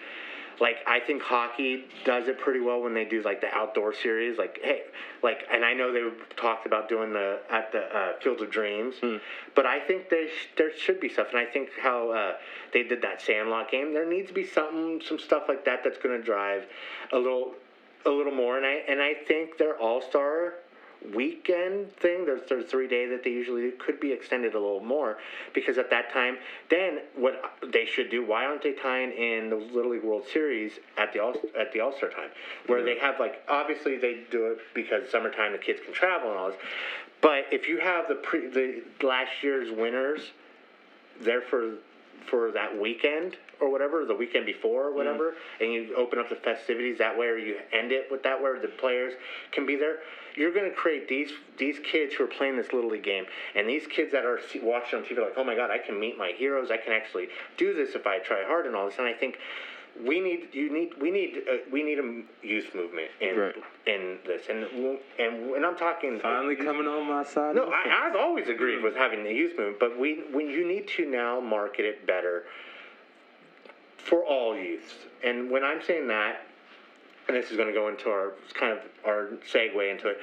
like 0.60 0.78
I 0.88 1.00
think 1.00 1.22
hockey 1.22 1.86
does 2.06 2.28
it 2.28 2.40
pretty 2.40 2.60
well 2.60 2.82
when 2.82 2.94
they 2.94 3.06
do 3.06 3.22
like 3.22 3.42
the 3.42 3.54
outdoor 3.54 3.94
series. 3.94 4.38
Like 4.38 4.60
hey, 4.62 4.84
like 5.24 5.44
and 5.52 5.64
I 5.64 5.74
know 5.74 5.94
they 5.94 6.08
talked 6.36 6.66
about 6.66 6.90
doing 6.90 7.14
the 7.14 7.40
at 7.50 7.72
the 7.72 7.84
uh, 7.96 8.20
Field 8.22 8.42
of 8.42 8.52
Dreams, 8.52 8.96
but 9.56 9.66
I 9.66 9.80
think 9.80 10.10
there 10.10 10.28
sh- 10.28 10.48
there 10.58 10.76
should 10.76 11.00
be 11.00 11.10
stuff, 11.10 11.28
and 11.32 11.40
I 11.40 11.46
think 11.46 11.70
how 11.82 12.12
uh, 12.12 12.34
they 12.74 12.84
did 12.84 13.02
that 13.02 13.22
Sandlot 13.22 13.72
game. 13.72 13.94
There 13.94 14.10
needs 14.10 14.28
to 14.28 14.34
be 14.34 14.46
something 14.46 15.02
some 15.06 15.20
stuff 15.20 15.44
like 15.48 15.66
that 15.66 15.84
that's 15.84 15.98
going 15.98 16.18
to 16.18 16.24
drive 16.24 16.66
a 17.14 17.18
little 17.18 17.54
a 18.06 18.10
little 18.10 18.34
more, 18.34 18.58
and 18.58 18.66
I 18.66 18.84
and 18.88 19.02
I 19.02 19.14
think 19.28 19.58
their 19.58 19.78
All 19.78 20.02
Star 20.02 20.56
weekend 21.14 21.92
thing 21.98 22.26
there's 22.26 22.48
their 22.50 22.62
three 22.62 22.88
day 22.88 23.08
that 23.08 23.24
they 23.24 23.30
usually 23.30 23.62
do 23.62 23.72
could 23.80 24.00
be 24.00 24.12
extended 24.12 24.54
a 24.54 24.60
little 24.60 24.84
more 24.84 25.18
because 25.54 25.78
at 25.78 25.90
that 25.90 26.12
time 26.12 26.38
then 26.70 27.00
what 27.16 27.42
they 27.72 27.86
should 27.86 28.10
do 28.10 28.26
why 28.26 28.46
aren't 28.46 28.62
they 28.62 28.74
tying 28.74 29.12
in 29.12 29.50
the 29.50 29.56
little 29.56 29.92
league 29.92 30.04
world 30.04 30.24
series 30.32 30.74
at 30.98 31.14
the 31.14 31.20
all 31.20 31.34
at 31.58 31.72
the 31.72 31.80
all-star 31.80 32.10
time? 32.10 32.30
Where 32.68 32.84
they 32.84 32.98
have 33.00 33.20
like 33.20 33.44
obviously 33.48 33.98
they 33.98 34.26
do 34.30 34.48
it 34.48 34.60
because 34.74 35.10
summertime 35.10 35.54
the 35.54 35.58
kids 35.58 35.80
can 35.84 35.94
travel 35.94 36.30
and 36.30 36.38
all 36.38 36.50
this 36.50 36.60
but 37.22 37.46
if 37.52 37.68
you 37.68 37.80
have 37.80 38.08
the 38.08 38.16
pre 38.16 38.50
the 38.50 38.84
last 39.02 39.32
year's 39.42 39.72
winners 39.72 40.32
there 41.22 41.42
for 41.42 41.76
for 42.30 42.52
that 42.52 42.80
weekend 42.80 43.38
or 43.62 43.70
whatever, 43.72 44.06
the 44.06 44.16
weekend 44.16 44.46
before 44.46 44.88
or 44.88 44.94
whatever, 44.96 45.34
and 45.60 45.72
you 45.74 45.96
open 45.96 46.20
up 46.20 46.30
the 46.30 46.36
festivities 46.36 46.98
that 46.98 47.18
way, 47.18 47.28
or 47.28 47.38
you 47.38 47.58
end 47.74 47.92
it 47.92 48.08
with 48.12 48.24
that 48.24 48.42
where 48.42 48.60
the 48.60 48.68
players 48.68 49.14
can 49.52 49.66
be 49.66 49.76
there. 49.76 49.98
You're 50.36 50.54
going 50.54 50.70
to 50.70 50.76
create 50.76 51.08
these 51.10 51.32
these 51.58 51.78
kids 51.80 52.14
who 52.14 52.24
are 52.24 52.28
playing 52.28 52.56
this 52.58 52.72
little 52.72 52.90
league 52.90 53.04
game, 53.04 53.26
and 53.56 53.68
these 53.68 53.86
kids 53.88 54.12
that 54.12 54.26
are 54.26 54.40
watching 54.62 55.00
on 55.00 55.06
TV 55.06 55.18
like, 55.20 55.34
oh 55.38 55.44
my 55.44 55.56
god, 55.56 55.72
I 55.72 55.78
can 55.78 56.00
meet 56.00 56.18
my 56.18 56.32
heroes. 56.36 56.72
I 56.72 56.78
can 56.78 56.94
actually 56.94 57.28
do 57.58 57.74
this 57.74 57.96
if 57.96 58.08
I 58.08 58.20
try 58.20 58.44
hard 58.46 58.66
and 58.66 58.76
all 58.76 58.86
this. 58.88 58.98
And 58.98 59.08
I 59.08 59.14
think 59.14 59.38
we 60.06 60.22
need 60.22 60.48
you 60.54 60.72
need 60.72 60.92
we 61.02 61.12
need 61.12 61.40
uh, 61.52 61.58
we 61.72 61.84
need 61.84 62.00
a 62.00 62.24
youth 62.48 62.74
movement 62.74 63.10
in 63.20 63.38
Right. 63.38 63.56
in 63.88 64.20
this, 64.26 64.44
and 64.50 64.64
and 65.20 65.52
when 65.52 65.66
I'm 65.66 65.76
talking 65.76 66.20
Finally 66.22 66.56
coming 66.56 66.88
on 66.88 67.06
my 67.08 67.24
side. 67.26 67.56
no, 67.56 67.64
of 67.64 67.70
the 67.70 67.72
fence. 67.72 67.88
I, 67.92 68.08
I've 68.08 68.16
always 68.16 68.48
agreed 68.48 68.82
with 68.82 68.96
having 68.96 69.24
the 69.26 69.34
youth 69.34 69.58
movement, 69.58 69.80
but 69.80 70.00
we 70.00 70.24
when 70.32 70.48
you 70.50 70.66
need 70.66 70.88
to 70.96 71.06
now 71.10 71.42
market 71.42 71.84
it 71.86 72.08
better 72.08 72.44
for 74.04 74.24
all 74.26 74.56
youths. 74.56 74.94
And 75.24 75.52
when 75.52 75.64
I'm 75.64 75.82
saying 75.84 76.08
that, 76.08 76.42
and 77.28 77.38
this 77.38 77.52
is 77.52 77.58
going 77.58 77.68
to 77.68 77.74
go 77.74 77.90
into 77.90 78.10
our 78.10 78.34
kind 78.54 78.74
of 78.74 78.80
our 79.06 79.30
segue 79.52 79.92
into 79.92 80.10
it, 80.10 80.18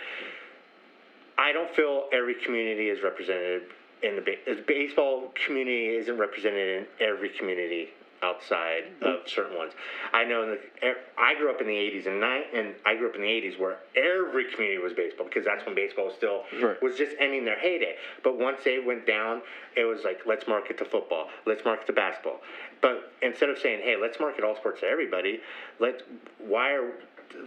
I 1.38 1.52
don't 1.52 1.70
feel 1.74 2.08
every 2.12 2.34
community 2.34 2.88
is 2.88 3.02
represented 3.02 3.62
in 4.02 4.16
the 4.16 4.22
ba- 4.22 4.54
the 4.54 4.62
baseball 4.66 5.32
community 5.46 5.88
isn't 5.96 6.18
represented 6.18 6.78
in 6.78 7.06
every 7.06 7.30
community 7.30 7.90
outside 8.22 8.84
mm-hmm. 9.00 9.04
of 9.04 9.28
certain 9.28 9.56
ones. 9.56 9.72
I 10.12 10.24
know 10.24 10.42
in 10.42 10.50
the, 10.50 10.94
I 11.18 11.34
grew 11.34 11.50
up 11.50 11.60
in 11.60 11.66
the 11.66 11.74
80s 11.74 12.06
and 12.06 12.20
nine, 12.20 12.42
and 12.54 12.74
I 12.84 12.96
grew 12.96 13.08
up 13.08 13.14
in 13.14 13.20
the 13.22 13.28
80s 13.28 13.58
where 13.58 13.78
every 13.94 14.50
community 14.52 14.78
was 14.78 14.92
baseball 14.92 15.26
because 15.26 15.44
that's 15.44 15.64
when 15.66 15.74
baseball 15.74 16.06
was 16.06 16.14
still 16.14 16.44
Right. 16.60 16.80
was 16.82 16.96
just 16.96 17.14
ending 17.20 17.44
their 17.44 17.58
heyday. 17.58 17.96
But 18.22 18.38
once 18.38 18.60
they 18.64 18.78
went 18.78 19.06
down, 19.06 19.42
it 19.76 19.84
was 19.84 20.04
like 20.04 20.20
let's 20.26 20.46
market 20.48 20.78
to 20.78 20.84
football, 20.84 21.28
let's 21.44 21.64
market 21.64 21.86
to 21.86 21.92
basketball. 21.92 22.40
But 22.82 23.12
instead 23.22 23.48
of 23.48 23.58
saying, 23.58 23.80
hey, 23.82 23.96
let's 24.00 24.20
market 24.20 24.44
all 24.44 24.56
sports 24.56 24.80
to 24.80 24.86
everybody, 24.86 25.40
let 25.80 26.02
why 26.38 26.72
are 26.72 26.92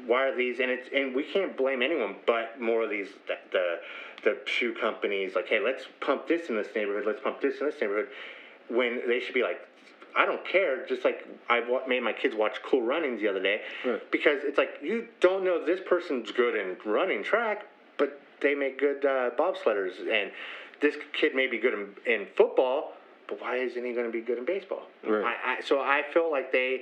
why 0.06 0.24
are 0.28 0.36
these 0.36 0.60
and 0.60 0.70
it's 0.70 0.90
and 0.94 1.16
we 1.16 1.24
can't 1.24 1.56
blame 1.58 1.82
anyone 1.82 2.16
but 2.28 2.60
more 2.60 2.84
of 2.84 2.90
these 2.90 3.08
the 3.28 3.36
the, 3.52 3.80
the 4.24 4.38
shoe 4.46 4.74
companies 4.74 5.34
like 5.36 5.48
hey 5.48 5.60
let's 5.60 5.86
pump 6.02 6.28
this 6.28 6.50
in 6.50 6.56
this 6.56 6.68
neighborhood 6.76 7.06
let's 7.08 7.22
pump 7.24 7.42
this 7.42 7.60
in 7.60 7.66
this 7.66 7.76
neighborhood 7.82 8.08
when 8.68 9.02
they 9.08 9.20
should 9.20 9.34
be 9.34 9.42
like 9.42 9.60
I 10.16 10.26
don't 10.26 10.46
care 10.46 10.86
just 10.86 11.06
like 11.06 11.26
I 11.50 11.62
made 11.88 12.04
my 12.04 12.14
kids 12.14 12.36
watch 12.36 12.62
Cool 12.64 12.82
Runnings 12.82 13.22
the 13.22 13.30
other 13.30 13.42
day 13.42 13.62
Right. 13.86 14.12
because 14.12 14.40
it's 14.44 14.58
like 14.58 14.78
you 14.82 15.08
don't 15.22 15.44
know 15.44 15.64
this 15.66 15.80
person's 15.86 16.30
good 16.32 16.56
in 16.56 16.76
running 16.86 17.24
track 17.24 17.66
but 17.98 18.22
they 18.42 18.54
make 18.54 18.80
good 18.80 19.06
uh, 19.06 19.32
bobsledders 19.40 19.94
and 20.12 20.30
this 20.82 20.96
kid 21.14 21.34
may 21.34 21.48
be 21.48 21.58
good 21.58 21.74
in, 21.74 21.88
in 22.06 22.28
football 22.36 22.94
but 23.30 23.40
why 23.40 23.56
isn't 23.58 23.86
he 23.86 23.94
going 23.94 24.06
to 24.06 24.12
be 24.12 24.22
good 24.22 24.38
in 24.40 24.46
baseball 24.46 24.84
Right. 25.08 25.24
I, 25.24 25.52
I, 25.60 25.62
so 25.62 25.80
I 25.80 26.02
feel 26.14 26.30
like 26.32 26.52
they 26.52 26.82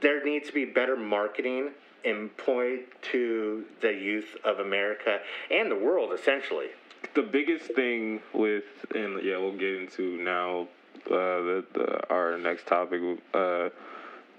there 0.00 0.24
needs 0.24 0.46
to 0.48 0.54
be 0.54 0.64
better 0.64 0.96
marketing 0.96 1.70
employed 2.04 2.80
to 3.12 3.64
the 3.80 3.92
youth 3.92 4.36
of 4.44 4.58
America 4.60 5.18
and 5.50 5.70
the 5.70 5.76
world, 5.76 6.12
essentially. 6.12 6.68
the 7.14 7.22
biggest 7.22 7.66
thing 7.72 8.20
with 8.32 8.64
and 8.94 9.22
yeah 9.22 9.36
we'll 9.38 9.56
get 9.56 9.74
into 9.82 10.16
now 10.22 10.68
uh, 11.06 11.40
the, 11.48 11.64
the 11.74 11.86
our 12.10 12.38
next 12.38 12.66
topic 12.66 13.00
uh, 13.34 13.68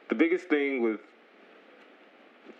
the 0.10 0.16
biggest 0.16 0.46
thing 0.48 0.82
with 0.82 1.00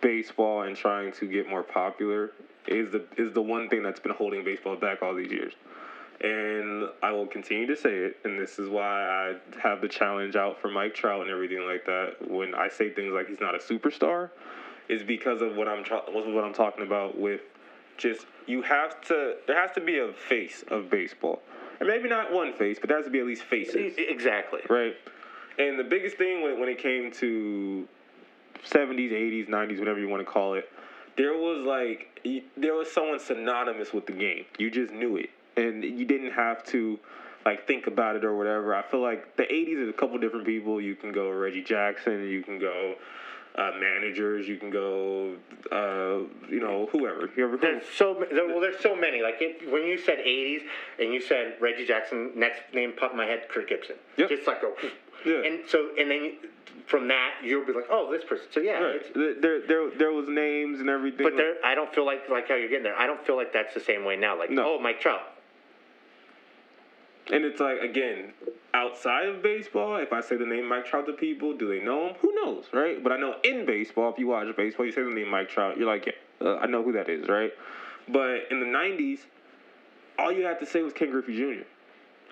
baseball 0.00 0.62
and 0.62 0.76
trying 0.76 1.12
to 1.12 1.26
get 1.26 1.48
more 1.48 1.62
popular 1.62 2.32
is 2.68 2.90
the 2.92 3.04
is 3.16 3.32
the 3.32 3.42
one 3.42 3.68
thing 3.68 3.82
that's 3.82 4.00
been 4.00 4.12
holding 4.12 4.44
baseball 4.44 4.76
back 4.76 5.02
all 5.02 5.14
these 5.14 5.30
years 5.32 5.54
and 6.20 6.88
I 7.02 7.12
will 7.12 7.26
continue 7.26 7.66
to 7.66 7.76
say 7.76 7.90
it 7.90 8.16
and 8.24 8.38
this 8.38 8.58
is 8.58 8.68
why 8.68 9.04
I 9.04 9.34
have 9.62 9.80
the 9.80 9.88
challenge 9.88 10.36
out 10.36 10.60
for 10.60 10.68
Mike 10.68 10.94
Trout 10.94 11.22
and 11.22 11.30
everything 11.30 11.66
like 11.66 11.84
that. 11.86 12.16
When 12.28 12.54
I 12.54 12.68
say 12.68 12.90
things 12.90 13.12
like 13.12 13.28
he's 13.28 13.40
not 13.40 13.54
a 13.54 13.58
superstar 13.58 14.30
is 14.88 15.02
because 15.02 15.42
of 15.42 15.56
what 15.56 15.68
I'm 15.68 15.84
tra- 15.84 16.04
what 16.08 16.44
I'm 16.44 16.54
talking 16.54 16.86
about 16.86 17.18
with 17.18 17.42
just 17.98 18.26
you 18.46 18.62
have 18.62 19.00
to 19.08 19.36
there 19.46 19.60
has 19.60 19.72
to 19.74 19.80
be 19.80 19.98
a 19.98 20.12
face 20.12 20.64
of 20.68 20.90
baseball. 20.90 21.42
And 21.80 21.88
maybe 21.88 22.08
not 22.08 22.32
one 22.32 22.54
face 22.54 22.78
but 22.80 22.88
there 22.88 22.96
has 22.96 23.06
to 23.06 23.12
be 23.12 23.20
at 23.20 23.26
least 23.26 23.42
faces. 23.42 23.94
Exactly. 23.98 24.60
right? 24.70 24.94
And 25.58 25.78
the 25.78 25.84
biggest 25.84 26.16
thing 26.16 26.42
when, 26.42 26.58
when 26.60 26.68
it 26.68 26.78
came 26.78 27.12
to 27.12 27.86
70s 28.64 29.12
80s 29.12 29.48
90s 29.48 29.78
whatever 29.78 30.00
you 30.00 30.08
want 30.08 30.26
to 30.26 30.30
call 30.30 30.54
it 30.54 30.68
there 31.16 31.34
was 31.34 31.64
like 31.64 32.20
there 32.56 32.74
was 32.74 32.90
someone 32.90 33.18
synonymous 33.18 33.92
with 33.92 34.06
the 34.06 34.12
game. 34.12 34.44
You 34.58 34.70
just 34.70 34.92
knew 34.92 35.16
it 35.16 35.30
and 35.56 35.82
you 35.84 36.04
didn't 36.04 36.32
have 36.32 36.64
to 36.64 36.98
like 37.44 37.66
think 37.66 37.86
about 37.86 38.16
it 38.16 38.24
or 38.24 38.36
whatever 38.36 38.74
i 38.74 38.82
feel 38.82 39.00
like 39.02 39.36
the 39.36 39.44
80s 39.44 39.82
is 39.84 39.88
a 39.88 39.92
couple 39.92 40.18
different 40.18 40.46
people 40.46 40.80
you 40.80 40.94
can 40.94 41.12
go 41.12 41.30
reggie 41.30 41.62
jackson 41.62 42.24
you 42.28 42.42
can 42.42 42.58
go 42.58 42.94
uh, 43.56 43.70
managers 43.80 44.46
you 44.46 44.58
can 44.58 44.68
go 44.68 45.34
uh, 45.72 46.18
you 46.50 46.60
know 46.60 46.88
whoever 46.92 47.28
whoever 47.28 47.56
There's 47.56 47.84
so 47.96 48.22
there, 48.30 48.46
well, 48.46 48.60
there's 48.60 48.80
so 48.82 48.94
many. 48.94 49.22
Like 49.22 49.36
if, 49.40 49.66
when 49.72 49.84
you 49.86 49.96
said 49.96 50.18
'80s 50.18 50.60
and 50.98 51.14
you 51.14 51.22
said 51.22 51.54
Reggie 51.58 51.86
Jackson, 51.86 52.32
next 52.36 52.60
name 52.74 52.92
popped 52.98 53.12
in 53.12 53.16
my 53.16 53.24
head, 53.24 53.48
Kirk 53.48 53.70
Gibson. 53.70 53.96
Yep. 54.18 54.28
Just 54.28 54.46
like 54.46 54.62
a, 54.62 54.72
Yeah. 55.26 55.42
and 55.50 55.60
so 55.70 55.88
and 55.98 56.10
then 56.10 56.22
you, 56.24 56.32
from 56.86 57.08
that 57.08 57.30
you'll 57.42 57.64
be 57.64 57.72
like, 57.72 57.86
oh, 57.90 58.12
this 58.12 58.24
person. 58.28 58.44
So 58.52 58.60
yeah, 58.60 58.72
Right. 58.72 58.96
it's, 59.02 59.40
There, 59.40 59.66
there, 59.66 59.90
there 59.96 60.12
was 60.12 60.28
names 60.28 60.78
and 60.80 60.90
everything. 60.90 61.24
but 61.26 61.38
there, 61.38 61.54
I 61.64 61.74
don't 61.74 61.90
feel 61.94 62.04
like 62.04 62.28
like 62.28 62.48
how 62.48 62.56
you're 62.56 62.68
getting 62.68 62.84
there. 62.84 62.98
I 62.98 63.06
don't 63.06 63.24
feel 63.26 63.36
like 63.36 63.54
that's 63.54 63.72
the 63.72 63.80
same 63.80 64.04
way 64.04 64.16
now. 64.16 64.38
Like, 64.38 64.50
No. 64.50 64.76
oh, 64.76 64.78
Mike 64.78 65.00
Trout. 65.00 65.20
And 67.32 67.44
it's 67.44 67.60
like 67.60 67.80
again, 67.80 68.32
outside 68.74 69.28
of 69.28 69.42
baseball, 69.42 69.96
if 69.96 70.12
I 70.12 70.20
say 70.20 70.36
the 70.36 70.46
name 70.46 70.68
Mike 70.68 70.86
Trout 70.86 71.06
to 71.06 71.12
people, 71.12 71.56
do 71.56 71.68
they 71.68 71.84
know 71.84 72.08
him? 72.08 72.14
Who 72.20 72.34
knows, 72.34 72.66
right? 72.72 73.02
But 73.02 73.12
I 73.12 73.16
know 73.16 73.36
in 73.42 73.66
baseball, 73.66 74.12
if 74.12 74.18
you 74.18 74.28
watch 74.28 74.54
baseball, 74.56 74.86
you 74.86 74.92
say 74.92 75.02
the 75.02 75.10
name 75.10 75.30
Mike 75.30 75.48
Trout, 75.48 75.76
you're 75.76 75.88
like, 75.88 76.06
yeah, 76.06 76.46
uh, 76.46 76.56
I 76.56 76.66
know 76.66 76.82
who 76.82 76.92
that 76.92 77.08
is, 77.08 77.28
right? 77.28 77.52
But 78.08 78.50
in 78.50 78.60
the 78.60 78.66
'90s, 78.66 79.20
all 80.18 80.30
you 80.30 80.44
had 80.44 80.60
to 80.60 80.66
say 80.66 80.82
was 80.82 80.92
Ken 80.92 81.10
Griffey 81.10 81.36
Jr. 81.36 81.64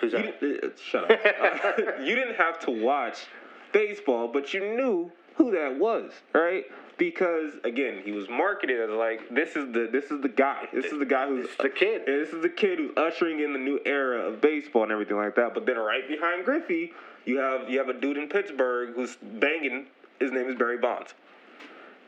Who's 0.00 0.12
that? 0.12 0.40
didn't, 0.40 0.64
uh, 0.64 0.68
shut 0.76 1.11
up. 1.11 1.11
Uh, 1.11 1.83
you 2.02 2.14
didn't 2.14 2.37
have 2.37 2.59
to 2.61 2.70
watch 2.70 3.26
baseball, 3.72 4.28
but 4.28 4.54
you 4.54 4.61
knew 4.61 5.11
who 5.37 5.50
that 5.52 5.78
was, 5.78 6.12
right? 6.33 6.64
Because 6.96 7.54
again, 7.64 8.02
he 8.04 8.12
was 8.12 8.28
marketed 8.28 8.80
as 8.80 8.90
like 8.90 9.28
this 9.28 9.57
is 9.57 9.72
the 9.72 9.88
this 9.90 10.11
is 10.11 10.20
the 10.20 10.28
guy. 10.28 10.68
This 10.72 10.87
is 10.87 10.98
the 10.98 11.07
guy 11.07 11.26
who's 11.26 11.48
the 11.59 11.68
kid. 11.68 12.02
this 12.07 12.33
is 12.33 12.42
the 12.42 12.48
kid 12.48 12.78
who's 12.78 12.92
ushering 12.96 13.40
in 13.40 13.52
the 13.52 13.59
new 13.59 13.80
era 13.85 14.20
of 14.20 14.40
baseball 14.40 14.85
and 14.85 14.92
everything 14.92 15.16
like 15.16 15.35
that. 15.35 15.54
But 15.54 15.66
then 15.66 15.76
right 15.76 16.07
behind 16.07 16.44
Griffey, 16.44 16.92
you 17.24 17.38
have 17.38 17.68
you 17.68 17.78
have 17.78 17.88
a 17.88 17.94
dude 17.94 18.16
in 18.16 18.28
Pittsburgh 18.28 18.94
who's 18.94 19.16
banging. 19.16 19.87
His 20.20 20.30
name 20.30 20.48
is 20.48 20.57
Barry 20.57 20.78
Bonds. 20.78 21.14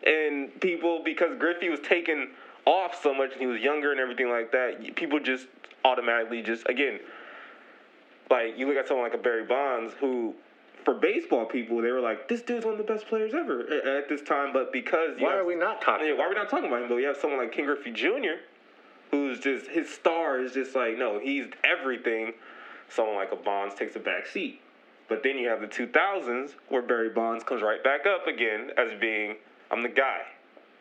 And 0.04 0.60
people, 0.60 1.02
because 1.04 1.36
Griffey 1.36 1.68
was 1.68 1.80
taken 1.80 2.30
off 2.64 3.02
so 3.02 3.12
much 3.12 3.32
and 3.32 3.40
he 3.40 3.46
was 3.46 3.60
younger 3.60 3.90
and 3.90 3.98
everything 3.98 4.30
like 4.30 4.52
that, 4.52 4.94
people 4.94 5.18
just 5.18 5.46
automatically 5.84 6.42
just 6.42 6.68
again, 6.68 7.00
like 8.30 8.56
you 8.56 8.68
look 8.68 8.76
at 8.76 8.86
someone 8.86 9.04
like 9.04 9.18
a 9.18 9.22
Barry 9.22 9.44
Bonds 9.44 9.94
who. 10.00 10.34
For 10.86 10.94
baseball 10.94 11.46
people, 11.46 11.82
they 11.82 11.90
were 11.90 12.00
like, 12.00 12.28
"This 12.28 12.42
dude's 12.42 12.64
one 12.64 12.74
of 12.74 12.78
the 12.78 12.84
best 12.84 13.08
players 13.08 13.34
ever 13.34 13.60
at, 13.62 14.08
this 14.08 14.22
time." 14.22 14.52
But 14.52 14.72
because 14.72 15.18
Why 15.18 15.32
have- 15.32 15.40
are 15.40 15.44
we 15.44 15.56
not 15.56 15.82
talking? 15.82 16.06
yeah, 16.06 16.12
why 16.12 16.26
are 16.26 16.28
we 16.28 16.36
not 16.36 16.48
talking 16.48 16.66
about 16.66 16.82
him? 16.82 16.88
But 16.88 16.94
you 16.98 17.08
have 17.08 17.16
someone 17.16 17.40
like 17.40 17.50
King 17.50 17.64
Griffey 17.66 17.90
Jr., 17.90 18.38
who's 19.10 19.40
just 19.40 19.66
his 19.66 19.92
star 19.92 20.38
is 20.38 20.52
just 20.52 20.76
like 20.76 20.96
no, 20.96 21.18
he's 21.18 21.46
everything. 21.64 22.34
Someone 22.88 23.16
like 23.16 23.32
a 23.32 23.36
Bonds 23.36 23.74
takes 23.74 23.96
a 23.96 23.98
back 23.98 24.26
seat. 24.26 24.60
But 25.08 25.24
then 25.24 25.38
you 25.38 25.48
have 25.48 25.60
the 25.60 25.66
2000s 25.66 26.54
where 26.68 26.82
Barry 26.82 27.10
Bonds 27.10 27.42
comes 27.42 27.62
right 27.62 27.82
back 27.82 28.06
up 28.06 28.28
again 28.28 28.70
as 28.76 28.92
being 29.00 29.34
I'm 29.72 29.82
the 29.82 29.88
guy. 29.88 30.22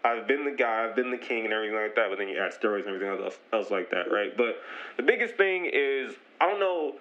I've 0.03 0.27
been 0.27 0.45
the 0.45 0.51
guy, 0.51 0.85
I've 0.87 0.95
been 0.95 1.09
the 1.09 1.17
king, 1.17 1.45
and 1.45 1.53
everything 1.53 1.77
like 1.77 1.95
that. 1.95 2.11
But 2.11 2.19
then 2.19 2.27
you 2.27 2.37
add 2.37 2.51
steroids 2.53 2.85
and 2.85 2.89
everything 2.89 3.07
else, 3.07 3.39
else 3.51 3.71
like 3.71 3.89
that, 3.89 4.11
right? 4.11 4.37
But 4.37 4.61
the 4.97 5.03
biggest 5.03 5.33
thing 5.33 5.65
is 5.73 6.13
I 6.39 6.47
don't 6.47 6.59
know. 6.59 6.97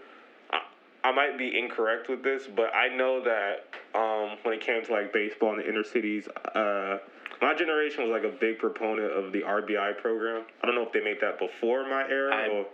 I, 1.04 1.12
might 1.12 1.38
be 1.38 1.56
incorrect 1.58 2.08
with 2.08 2.22
this, 2.22 2.46
but 2.46 2.74
I 2.74 2.88
know 2.88 3.22
that 3.22 3.66
um, 3.94 4.38
when 4.42 4.54
it 4.54 4.60
came 4.60 4.84
to 4.84 4.92
like 4.92 5.12
baseball 5.12 5.52
in 5.52 5.58
the 5.58 5.68
inner 5.68 5.84
cities, 5.84 6.26
uh, 6.54 6.98
my 7.40 7.54
generation 7.54 8.08
was 8.08 8.10
like 8.10 8.24
a 8.24 8.34
big 8.34 8.58
proponent 8.58 9.12
of 9.12 9.32
the 9.32 9.42
RBI 9.42 9.98
program. 9.98 10.44
I 10.62 10.66
don't 10.66 10.74
know 10.74 10.86
if 10.86 10.92
they 10.92 11.02
made 11.02 11.20
that 11.20 11.38
before 11.38 11.84
my 11.84 12.08
era 12.08 12.34
I, 12.34 12.48
or 12.48 12.66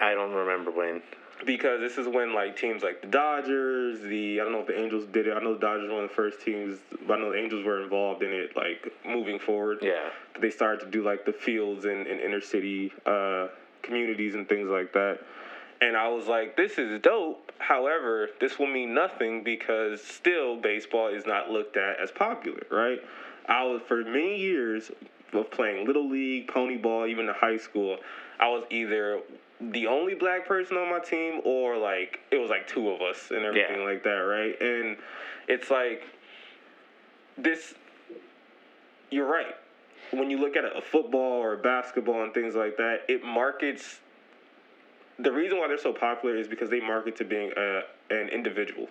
I 0.00 0.14
don't 0.14 0.32
remember 0.32 0.70
when. 0.70 1.02
because 1.46 1.80
this 1.80 1.98
is 1.98 2.06
when 2.08 2.34
like 2.34 2.56
teams 2.56 2.82
like 2.82 3.00
the 3.00 3.06
Dodgers, 3.06 4.00
the 4.00 4.40
I 4.40 4.44
don't 4.44 4.52
know 4.52 4.60
if 4.60 4.66
the 4.66 4.78
Angels 4.78 5.06
did 5.06 5.26
it. 5.28 5.36
I 5.36 5.40
know 5.40 5.54
the 5.54 5.60
Dodgers 5.60 5.88
were 5.88 5.94
one 5.94 6.04
of 6.04 6.10
the 6.10 6.16
first 6.16 6.40
teams, 6.42 6.78
but 7.06 7.18
I 7.18 7.22
know 7.22 7.32
the 7.32 7.38
Angels 7.38 7.64
were 7.64 7.82
involved 7.82 8.22
in 8.22 8.30
it, 8.32 8.56
like 8.56 8.92
moving 9.06 9.38
forward. 9.38 9.78
Yeah. 9.80 10.10
They 10.40 10.50
started 10.50 10.84
to 10.84 10.90
do 10.90 11.02
like 11.02 11.24
the 11.24 11.32
fields 11.32 11.84
in, 11.84 12.06
in 12.06 12.20
inner 12.20 12.40
city 12.40 12.92
uh, 13.06 13.48
communities 13.82 14.34
and 14.34 14.48
things 14.48 14.68
like 14.68 14.92
that. 14.92 15.20
And 15.80 15.96
I 15.96 16.08
was 16.08 16.26
like, 16.26 16.56
this 16.56 16.78
is 16.78 17.00
dope. 17.00 17.52
However, 17.58 18.28
this 18.40 18.58
will 18.58 18.66
mean 18.66 18.94
nothing 18.94 19.44
because 19.44 20.02
still 20.02 20.56
baseball 20.56 21.08
is 21.08 21.24
not 21.26 21.50
looked 21.50 21.76
at 21.76 22.00
as 22.00 22.10
popular, 22.10 22.62
right? 22.70 22.98
I 23.48 23.64
was 23.64 23.80
for 23.86 24.02
many 24.04 24.38
years 24.38 24.90
of 25.32 25.50
playing 25.50 25.86
little 25.86 26.08
league, 26.08 26.48
pony 26.48 26.76
ball, 26.76 27.06
even 27.06 27.28
in 27.28 27.34
high 27.34 27.56
school. 27.58 27.98
I 28.40 28.48
was 28.48 28.64
either 28.70 29.20
the 29.60 29.86
only 29.86 30.14
black 30.14 30.46
person 30.46 30.76
on 30.76 30.88
my 30.90 31.00
team 31.00 31.40
or 31.44 31.76
like 31.76 32.20
it 32.30 32.36
was 32.36 32.50
like 32.50 32.66
two 32.68 32.90
of 32.90 33.00
us 33.00 33.30
and 33.30 33.44
everything 33.44 33.78
Yeah. 33.80 33.84
like 33.84 34.04
that, 34.04 34.10
right? 34.10 34.60
And 34.60 34.96
it's 35.48 35.70
like 35.70 36.04
this 37.36 37.74
you're 39.10 39.26
right. 39.26 39.54
When 40.12 40.30
you 40.30 40.38
look 40.38 40.56
at 40.56 40.64
a 40.64 40.80
football 40.80 41.32
or 41.40 41.54
a 41.54 41.58
basketball 41.58 42.22
and 42.24 42.32
things 42.32 42.54
like 42.54 42.76
that, 42.76 43.00
it 43.08 43.24
markets. 43.24 44.00
The 45.18 45.32
reason 45.32 45.58
why 45.58 45.66
they're 45.68 45.78
so 45.78 45.92
popular 45.92 46.36
is 46.36 46.46
because 46.46 46.70
they 46.70 46.80
market 46.80 47.16
to 47.16 47.24
being 47.24 47.52
a, 47.56 47.80
an 48.10 48.28
individual, 48.28 48.88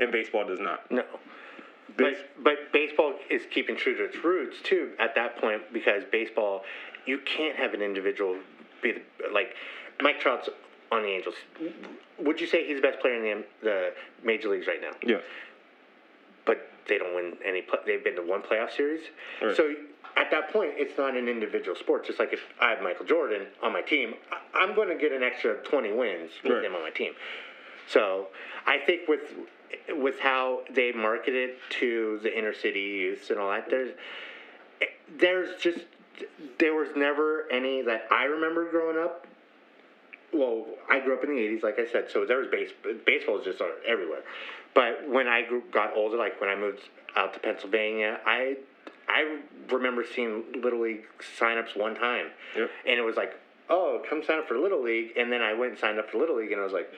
and 0.00 0.10
baseball 0.10 0.46
does 0.46 0.60
not. 0.60 0.90
No. 0.90 1.02
Base, 1.96 2.16
But, 2.36 2.44
but 2.44 2.72
baseball 2.72 3.14
is 3.30 3.42
keeping 3.50 3.76
true 3.76 3.94
to 3.96 4.04
its 4.04 4.24
roots 4.24 4.56
too 4.62 4.92
at 4.98 5.14
that 5.14 5.36
point 5.36 5.60
because 5.72 6.04
baseball, 6.10 6.62
you 7.04 7.18
can't 7.18 7.54
have 7.56 7.74
an 7.74 7.82
individual 7.82 8.36
be 8.82 8.92
the, 8.92 9.00
like 9.32 9.54
Mike 10.00 10.18
Trout's 10.18 10.48
on 10.90 11.02
the 11.02 11.08
Angels. 11.08 11.34
Would 12.18 12.40
you 12.40 12.46
say 12.46 12.66
he's 12.66 12.76
the 12.76 12.82
best 12.82 13.00
player 13.00 13.16
in 13.16 13.22
the, 13.22 13.44
the 13.62 13.90
major 14.24 14.48
leagues 14.48 14.66
right 14.66 14.80
now? 14.80 14.92
yeah, 15.06 15.18
But 16.46 16.70
they 16.88 16.96
don't 16.98 17.14
win 17.14 17.36
any. 17.44 17.60
Play, 17.62 17.78
they've 17.86 18.02
been 18.02 18.16
to 18.16 18.22
one 18.22 18.40
playoff 18.42 18.70
series. 18.74 19.02
Right. 19.42 19.56
So 19.56 19.74
at 20.16 20.30
that 20.30 20.52
point, 20.52 20.72
it's 20.76 20.96
not 20.98 21.16
an 21.16 21.28
individual 21.28 21.76
sport. 21.76 22.06
Just 22.06 22.18
like 22.18 22.32
if 22.32 22.40
I 22.60 22.70
have 22.70 22.82
Michael 22.82 23.06
Jordan 23.06 23.46
on 23.62 23.72
my 23.72 23.82
team, 23.82 24.14
I'm 24.54 24.74
going 24.74 24.88
to 24.88 24.96
get 24.96 25.12
an 25.12 25.22
extra 25.22 25.54
20 25.64 25.92
wins 25.92 26.30
with 26.42 26.52
Right. 26.52 26.64
him 26.64 26.74
on 26.74 26.82
my 26.82 26.90
team. 26.90 27.12
So 27.88 28.28
I 28.66 28.78
think 28.78 29.08
with 29.08 29.20
with 29.90 30.18
how 30.20 30.60
they 30.70 30.92
market 30.92 31.34
it 31.34 31.58
to 31.80 32.20
the 32.22 32.36
inner 32.36 32.52
city 32.54 32.80
youths 32.80 33.30
and 33.30 33.38
all 33.38 33.50
that, 33.50 33.68
there's 33.70 33.92
there's 35.18 35.60
just 35.60 35.80
there 36.58 36.74
was 36.74 36.88
never 36.96 37.50
any 37.50 37.82
that 37.82 38.06
I 38.10 38.24
remember 38.24 38.70
growing 38.70 38.98
up. 39.02 39.26
Well, 40.32 40.66
I 40.90 41.00
grew 41.00 41.14
up 41.14 41.24
in 41.24 41.30
the 41.30 41.36
'80s, 41.36 41.62
like 41.62 41.78
I 41.78 41.90
said, 41.90 42.10
so 42.10 42.24
there 42.24 42.38
was 42.38 42.48
base 42.48 42.70
baseball 43.04 43.36
was 43.36 43.44
just 43.44 43.60
everywhere. 43.86 44.22
But 44.74 45.06
when 45.08 45.26
I 45.28 45.42
grew, 45.42 45.62
got 45.70 45.94
older, 45.94 46.16
like 46.16 46.40
when 46.40 46.48
I 46.48 46.54
moved 46.56 46.80
out 47.16 47.34
to 47.34 47.40
Pennsylvania, 47.40 48.20
I 48.24 48.56
I 49.12 49.38
remember 49.72 50.04
seeing 50.14 50.44
little 50.62 50.82
league 50.82 51.04
signups 51.38 51.76
one 51.76 51.94
time, 51.94 52.26
and 52.56 52.98
it 52.98 53.04
was 53.04 53.16
like, 53.16 53.34
oh, 53.68 54.02
come 54.08 54.22
sign 54.24 54.38
up 54.38 54.48
for 54.48 54.58
little 54.58 54.82
league, 54.82 55.12
and 55.16 55.30
then 55.30 55.42
I 55.42 55.52
went 55.52 55.72
and 55.72 55.80
signed 55.80 55.98
up 55.98 56.10
for 56.10 56.18
little 56.18 56.36
league, 56.36 56.52
and 56.52 56.60
I 56.60 56.64
was 56.64 56.72
like, 56.72 56.88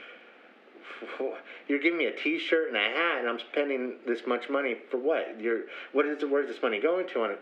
you're 1.68 1.78
giving 1.78 1.98
me 1.98 2.06
a 2.06 2.16
T-shirt 2.16 2.68
and 2.68 2.76
a 2.76 2.80
hat, 2.80 3.18
and 3.20 3.28
I'm 3.28 3.38
spending 3.38 3.94
this 4.06 4.20
much 4.26 4.48
money 4.48 4.76
for 4.90 4.98
what? 4.98 5.40
You're 5.40 5.62
what 5.92 6.06
is 6.06 6.22
where's 6.24 6.48
this 6.48 6.62
money 6.62 6.80
going 6.80 7.08
to? 7.08 7.22
On 7.22 7.30
it, 7.30 7.40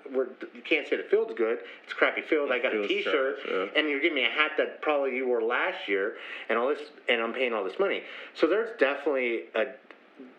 you 0.55 0.63
can't 0.63 0.89
say 0.89 0.97
the 0.97 1.05
field's 1.05 1.35
good. 1.35 1.59
It's 1.85 1.93
a 1.93 1.97
crappy 1.97 2.23
field. 2.23 2.51
I 2.51 2.59
got 2.59 2.75
a 2.75 2.87
T-shirt, 2.87 3.43
trash, 3.43 3.53
yeah. 3.53 3.79
and 3.79 3.89
you're 3.89 4.01
giving 4.01 4.17
me 4.17 4.25
a 4.25 4.31
hat 4.31 4.53
that 4.59 4.81
probably 4.83 5.17
you 5.17 5.29
wore 5.29 5.43
last 5.43 5.89
year, 5.89 6.17
and 6.49 6.59
all 6.59 6.69
this, 6.69 6.81
and 7.09 7.21
I'm 7.21 7.33
paying 7.33 7.53
all 7.53 7.65
this 7.65 7.79
money. 7.79 8.03
So 8.35 8.47
there's 8.47 8.71
definitely 8.79 9.45
a, 9.55 9.67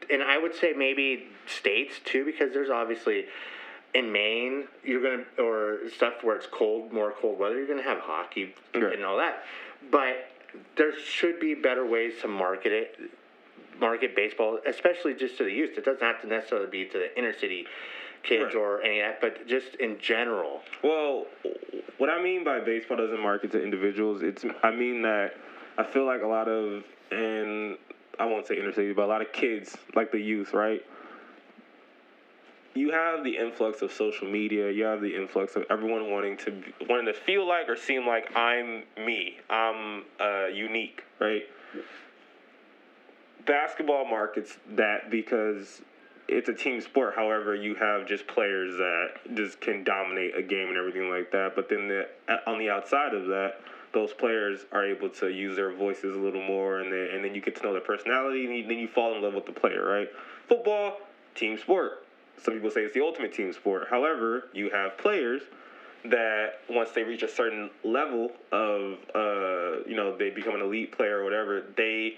and 0.10 0.24
I 0.24 0.38
would 0.38 0.56
say 0.56 0.74
maybe 0.74 1.28
states 1.46 2.00
too, 2.04 2.26
because 2.26 2.54
there's 2.54 2.70
obviously 2.70 3.26
in 3.94 4.12
Maine, 4.12 4.66
you're 4.84 5.02
gonna 5.02 5.24
or 5.44 5.80
stuff 5.96 6.24
where 6.24 6.36
it's 6.36 6.48
cold, 6.48 6.92
more 6.92 7.12
cold 7.20 7.40
weather. 7.40 7.58
You're 7.58 7.68
gonna 7.68 7.84
have 7.84 8.00
hockey 8.00 8.54
Right. 8.74 8.94
and 8.94 9.04
all 9.06 9.18
that, 9.18 9.44
but 9.92 10.30
there 10.76 10.98
should 11.00 11.40
be 11.40 11.54
better 11.54 11.86
ways 11.86 12.14
to 12.22 12.28
market 12.28 12.72
it, 12.72 13.00
market 13.80 14.16
baseball, 14.16 14.60
especially 14.66 15.14
just 15.14 15.38
to 15.38 15.44
the 15.44 15.52
youth. 15.52 15.78
It 15.78 15.86
doesn't 15.86 16.02
have 16.04 16.22
to 16.22 16.28
necessarily 16.28 16.68
be 16.68 16.86
to 16.86 16.98
the 16.98 17.18
inner 17.18 17.34
city 17.34 17.68
kids 18.24 18.56
Right. 18.56 18.56
or 18.56 18.82
any 18.82 19.00
of 19.00 19.08
that, 19.08 19.22
but 19.22 19.48
just 19.48 19.76
in 19.76 20.00
general. 20.00 20.64
Well, 20.82 21.28
what 21.98 22.10
I 22.10 22.22
mean 22.22 22.44
by 22.44 22.60
baseball 22.60 22.98
doesn't 22.98 23.20
market 23.20 23.52
to 23.52 23.62
individuals, 23.62 24.24
it's 24.24 24.46
I 24.64 24.72
mean 24.72 25.02
that 25.04 25.36
I 25.78 25.84
feel 25.84 26.06
like 26.06 26.22
a 26.22 26.28
lot 26.28 26.48
of 26.48 26.84
and 27.12 27.78
I 28.20 28.26
won't 28.26 28.48
say 28.48 28.58
inner 28.58 28.72
city, 28.74 28.94
but 28.94 29.06
a 29.06 29.08
lot 29.08 29.22
of 29.22 29.32
kids, 29.34 29.76
like 29.96 30.12
the 30.12 30.20
youth, 30.20 30.54
right? 30.54 30.84
You 32.76 32.92
have 32.92 33.24
the 33.24 33.38
influx 33.38 33.82
of 33.82 33.92
social 33.92 34.28
media. 34.28 34.72
You 34.72 34.84
have 34.86 35.02
the 35.02 35.16
influx 35.16 35.56
of 35.56 35.66
everyone 35.70 36.12
wanting 36.12 36.38
to 36.38 36.64
wanting 36.90 37.06
to 37.06 37.14
feel 37.14 37.48
like 37.48 37.70
or 37.70 37.76
seem 37.76 38.08
like 38.08 38.36
I'm 38.36 38.84
me. 38.98 39.38
I'm 39.50 40.04
uh, 40.20 40.48
unique, 40.48 41.04
right? 41.20 41.44
Basketball 43.46 44.06
markets 44.06 44.58
that 44.72 45.12
because 45.12 45.82
it's 46.28 46.50
a 46.50 46.54
team 46.54 46.82
sport. 46.82 47.14
However, 47.16 47.54
you 47.54 47.76
have 47.76 48.08
just 48.08 48.26
players 48.28 48.76
that 48.78 49.36
just 49.36 49.62
can 49.62 49.84
dominate 49.84 50.36
a 50.36 50.42
game 50.42 50.70
and 50.70 50.78
everything 50.78 51.10
like 51.10 51.32
that. 51.32 51.56
But 51.56 51.70
then 51.70 51.88
the, 51.88 52.08
on 52.48 52.58
the 52.58 52.70
outside 52.70 53.14
of 53.14 53.28
that, 53.28 53.60
those 53.94 54.14
players 54.14 54.62
are 54.72 54.86
able 54.86 55.10
to 55.10 55.30
use 55.30 55.56
their 55.56 55.72
voices 55.72 56.16
a 56.16 56.20
little 56.20 56.42
more, 56.42 56.80
and 56.80 56.92
then 56.92 57.10
and 57.14 57.24
then 57.24 57.36
you 57.36 57.42
get 57.42 57.56
to 57.58 57.64
know 57.64 57.74
their 57.74 57.82
personality, 57.82 58.46
and 58.46 58.70
then 58.70 58.80
you 58.80 58.88
fall 58.88 59.16
in 59.16 59.22
love 59.22 59.36
with 59.36 59.46
the 59.46 59.52
player, 59.52 59.86
right? 59.86 60.10
Football, 60.48 60.98
team 61.36 61.58
sport. 61.60 62.03
Some 62.44 62.54
people 62.56 62.70
say 62.70 62.82
it's 62.82 62.94
the 62.94 63.02
ultimate 63.02 63.34
team 63.34 63.54
sport. 63.54 63.88
However, 63.90 64.50
you 64.54 64.70
have 64.70 64.98
players 64.98 65.42
that 66.06 66.60
once 66.70 66.92
they 66.92 67.04
reach 67.04 67.24
a 67.24 67.28
certain 67.30 67.70
level 67.84 68.32
of, 68.52 68.98
uh, 69.16 69.84
you 69.88 69.96
know, 69.96 70.16
they 70.18 70.30
become 70.30 70.54
an 70.56 70.62
elite 70.62 70.92
player 70.92 71.20
or 71.20 71.24
whatever, 71.24 71.64
they 71.78 72.18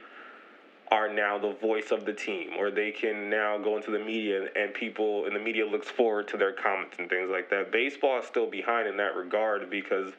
are 0.92 1.12
now 1.12 1.38
the 1.38 1.54
voice 1.54 1.92
of 1.92 2.06
the 2.06 2.14
team, 2.14 2.52
or 2.58 2.72
they 2.72 2.92
can 2.92 3.30
now 3.30 3.58
go 3.58 3.76
into 3.78 3.92
the 3.92 4.00
media 4.00 4.48
and 4.56 4.74
people 4.74 5.26
in 5.26 5.34
the 5.34 5.40
media 5.40 5.66
looks 5.66 5.90
forward 5.90 6.28
to 6.28 6.38
their 6.38 6.54
comments 6.54 6.96
and 7.00 7.10
things 7.10 7.30
like 7.30 7.50
that. 7.50 7.72
Baseball 7.72 8.20
is 8.20 8.26
still 8.26 8.50
behind 8.50 8.88
in 8.88 8.98
that 8.98 9.16
regard 9.16 9.70
because, 9.70 10.14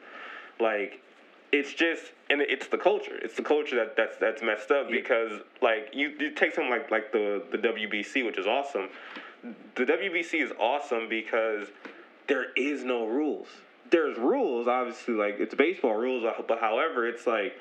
like, 0.59 1.01
it's 1.51 1.73
just 1.73 2.03
and 2.29 2.41
it's 2.41 2.67
the 2.67 2.77
culture. 2.77 3.17
It's 3.21 3.35
the 3.35 3.43
culture 3.43 3.75
that 3.77 3.95
that's 3.95 4.17
that's 4.17 4.41
messed 4.41 4.69
up 4.69 4.89
because 4.89 5.31
like 5.61 5.89
you, 5.93 6.13
you 6.19 6.31
take 6.31 6.53
something 6.53 6.69
like 6.69 6.91
like 6.91 7.11
the 7.11 7.43
the 7.51 7.57
WBC, 7.57 8.25
which 8.25 8.37
is 8.37 8.45
awesome. 8.45 8.89
The 9.75 9.83
WBC 9.83 10.43
is 10.43 10.51
awesome 10.59 11.07
because 11.09 11.67
there 12.27 12.51
is 12.55 12.83
no 12.83 13.05
rules. 13.05 13.47
There's 13.89 14.17
rules, 14.17 14.67
obviously, 14.67 15.13
like 15.13 15.37
it's 15.39 15.55
baseball 15.55 15.95
rules, 15.95 16.25
uh, 16.25 16.41
but 16.47 16.59
however, 16.59 17.07
it's 17.07 17.25
like 17.25 17.53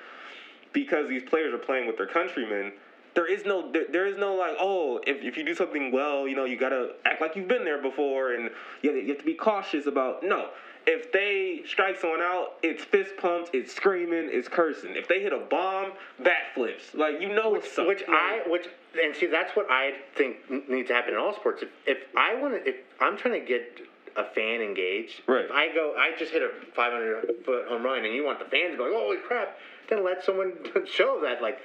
because 0.72 1.08
these 1.08 1.22
players 1.22 1.54
are 1.54 1.58
playing 1.58 1.86
with 1.86 1.96
their 1.96 2.06
countrymen, 2.06 2.72
there 3.14 3.26
is 3.26 3.44
no 3.46 3.72
there, 3.72 3.86
there 3.90 4.06
is 4.06 4.16
no 4.18 4.34
like 4.34 4.56
oh 4.60 5.00
if, 5.06 5.22
if 5.22 5.36
you 5.36 5.44
do 5.44 5.54
something 5.54 5.90
well, 5.90 6.28
you 6.28 6.36
know 6.36 6.44
you 6.44 6.58
gotta 6.58 6.92
act 7.04 7.20
like 7.20 7.34
you've 7.34 7.48
been 7.48 7.64
there 7.64 7.80
before, 7.80 8.34
and 8.34 8.50
you 8.82 8.92
have, 8.94 9.02
you 9.02 9.08
have 9.08 9.18
to 9.18 9.24
be 9.24 9.34
cautious 9.34 9.86
about 9.86 10.22
no. 10.22 10.50
If 10.88 11.10
they 11.10 11.62
strike 11.66 11.98
someone 12.00 12.20
out, 12.20 12.58
it's 12.62 12.84
fist 12.84 13.16
pumps, 13.16 13.50
it's 13.52 13.74
screaming, 13.74 14.28
it's 14.30 14.46
cursing. 14.46 14.94
If 14.94 15.08
they 15.08 15.20
hit 15.20 15.32
a 15.32 15.40
bomb, 15.50 15.92
bat 16.22 16.54
flips. 16.54 16.94
Like 16.94 17.20
you 17.20 17.34
know 17.34 17.54
it's 17.54 17.72
something. 17.72 17.88
Which 17.88 18.04
I 18.08 18.42
which 18.46 18.68
and 19.02 19.14
see 19.14 19.26
that's 19.26 19.56
what 19.56 19.66
I 19.70 19.92
think 20.16 20.36
needs 20.68 20.88
to 20.88 20.94
happen 20.94 21.14
in 21.14 21.20
all 21.20 21.34
sports. 21.34 21.62
If, 21.62 21.68
if 21.86 21.98
I 22.16 22.34
want 22.34 22.54
to, 22.54 22.68
if 22.68 22.76
I'm 23.00 23.16
trying 23.16 23.40
to 23.40 23.46
get 23.46 23.80
a 24.16 24.24
fan 24.24 24.60
engaged, 24.60 25.22
Right. 25.26 25.44
If 25.44 25.50
I 25.50 25.72
go, 25.74 25.94
I 25.96 26.12
just 26.18 26.32
hit 26.32 26.42
a 26.42 26.50
500 26.74 27.44
foot 27.44 27.68
home 27.68 27.82
run, 27.82 28.04
and 28.04 28.14
you 28.14 28.24
want 28.24 28.38
the 28.38 28.46
fans 28.46 28.76
be 28.76 28.82
"Holy 28.84 29.18
crap!" 29.18 29.58
Then 29.88 30.04
let 30.04 30.24
someone 30.24 30.52
show 30.86 31.20
that. 31.22 31.42
Like, 31.42 31.58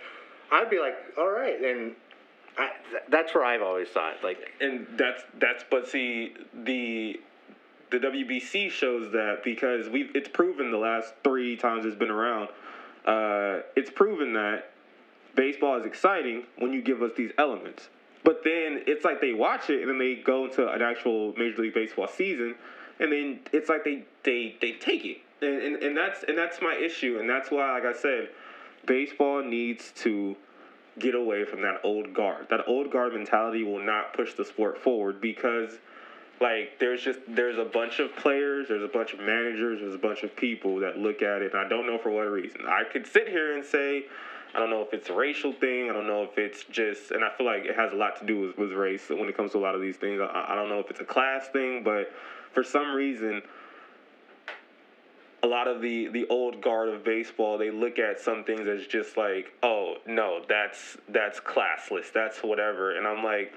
I'd 0.51 0.69
be 0.69 0.79
like, 0.79 0.95
"All 1.17 1.29
right," 1.29 1.59
and 1.59 1.95
I, 2.57 2.69
th- 2.91 3.03
that's 3.09 3.33
where 3.33 3.45
I've 3.45 3.61
always 3.61 3.87
thought. 3.89 4.23
Like, 4.23 4.39
and 4.59 4.85
that's 4.97 5.23
that's 5.39 5.63
but 5.69 5.87
see 5.87 6.33
the 6.53 7.19
the 7.91 7.97
WBC 7.99 8.71
shows 8.71 9.11
that 9.11 9.43
because 9.43 9.89
we 9.89 10.09
it's 10.13 10.29
proven 10.29 10.71
the 10.71 10.77
last 10.77 11.13
three 11.23 11.55
times 11.55 11.85
it's 11.85 11.95
been 11.95 12.11
around. 12.11 12.49
Uh, 13.05 13.61
it's 13.75 13.89
proven 13.89 14.33
that 14.33 14.70
baseball 15.35 15.79
is 15.79 15.85
exciting 15.85 16.43
when 16.57 16.73
you 16.73 16.81
give 16.81 17.01
us 17.01 17.11
these 17.15 17.31
elements. 17.37 17.89
But 18.23 18.43
then 18.43 18.83
it's 18.85 19.03
like 19.03 19.19
they 19.19 19.33
watch 19.33 19.69
it 19.69 19.81
and 19.81 19.89
then 19.89 19.97
they 19.97 20.15
go 20.15 20.45
into 20.45 20.67
an 20.67 20.81
actual 20.81 21.33
Major 21.37 21.63
League 21.63 21.73
Baseball 21.73 22.07
season, 22.07 22.55
and 22.99 23.11
then 23.11 23.39
it's 23.51 23.69
like 23.69 23.83
they 23.83 24.05
they, 24.23 24.55
they 24.61 24.73
take 24.73 25.05
it, 25.05 25.17
and, 25.41 25.61
and 25.61 25.83
and 25.83 25.97
that's 25.97 26.23
and 26.27 26.37
that's 26.37 26.61
my 26.61 26.75
issue, 26.75 27.17
and 27.19 27.29
that's 27.29 27.49
why, 27.49 27.71
like 27.71 27.85
I 27.85 27.97
said, 27.97 28.29
baseball 28.85 29.43
needs 29.43 29.91
to 29.97 30.35
get 30.99 31.15
away 31.15 31.45
from 31.45 31.61
that 31.61 31.79
old 31.83 32.13
guard. 32.13 32.47
That 32.49 32.67
old 32.67 32.91
guard 32.91 33.13
mentality 33.13 33.63
will 33.63 33.83
not 33.83 34.13
push 34.13 34.33
the 34.33 34.45
sport 34.45 34.77
forward 34.77 35.21
because 35.21 35.79
like 36.39 36.79
there's 36.79 37.01
just 37.01 37.19
there's 37.27 37.57
a 37.57 37.65
bunch 37.65 37.99
of 37.99 38.15
players, 38.15 38.67
there's 38.67 38.83
a 38.83 38.87
bunch 38.87 39.13
of 39.13 39.19
managers, 39.19 39.79
there's 39.79 39.95
a 39.95 39.99
bunch 39.99 40.23
of 40.23 40.35
people 40.35 40.79
that 40.79 40.97
look 40.97 41.21
at 41.21 41.41
it 41.41 41.53
and 41.53 41.61
I 41.65 41.67
don't 41.67 41.85
know 41.85 41.97
for 41.97 42.09
what 42.09 42.23
reason. 42.23 42.61
I 42.67 42.83
could 42.83 43.07
sit 43.07 43.27
here 43.27 43.55
and 43.55 43.65
say 43.65 44.05
I 44.53 44.59
don't 44.59 44.69
know 44.69 44.81
if 44.81 44.93
it's 44.93 45.09
a 45.09 45.13
racial 45.13 45.53
thing. 45.53 45.89
I 45.89 45.93
don't 45.93 46.07
know 46.07 46.23
if 46.23 46.37
it's 46.37 46.63
just, 46.65 47.11
and 47.11 47.23
I 47.23 47.29
feel 47.37 47.45
like 47.45 47.65
it 47.65 47.75
has 47.75 47.93
a 47.93 47.95
lot 47.95 48.19
to 48.19 48.25
do 48.25 48.39
with, 48.39 48.57
with 48.57 48.71
race 48.71 49.09
when 49.09 49.29
it 49.29 49.37
comes 49.37 49.53
to 49.53 49.57
a 49.57 49.59
lot 49.59 49.75
of 49.75 49.81
these 49.81 49.95
things. 49.95 50.19
I, 50.19 50.47
I 50.49 50.55
don't 50.55 50.69
know 50.69 50.79
if 50.79 50.89
it's 50.89 50.99
a 50.99 51.05
class 51.05 51.47
thing, 51.47 51.83
but 51.83 52.11
for 52.53 52.63
some 52.63 52.93
reason, 52.93 53.41
a 55.43 55.47
lot 55.47 55.67
of 55.67 55.81
the 55.81 56.07
the 56.09 56.27
old 56.27 56.61
guard 56.61 56.89
of 56.89 57.03
baseball 57.03 57.57
they 57.57 57.71
look 57.71 57.97
at 57.97 58.19
some 58.19 58.43
things 58.43 58.67
as 58.67 58.85
just 58.85 59.17
like 59.17 59.51
oh 59.63 59.95
no 60.05 60.43
that's 60.47 60.97
that's 61.09 61.39
classless 61.39 62.11
that's 62.13 62.43
whatever 62.43 62.95
and 62.95 63.07
i'm 63.07 63.23
like 63.23 63.51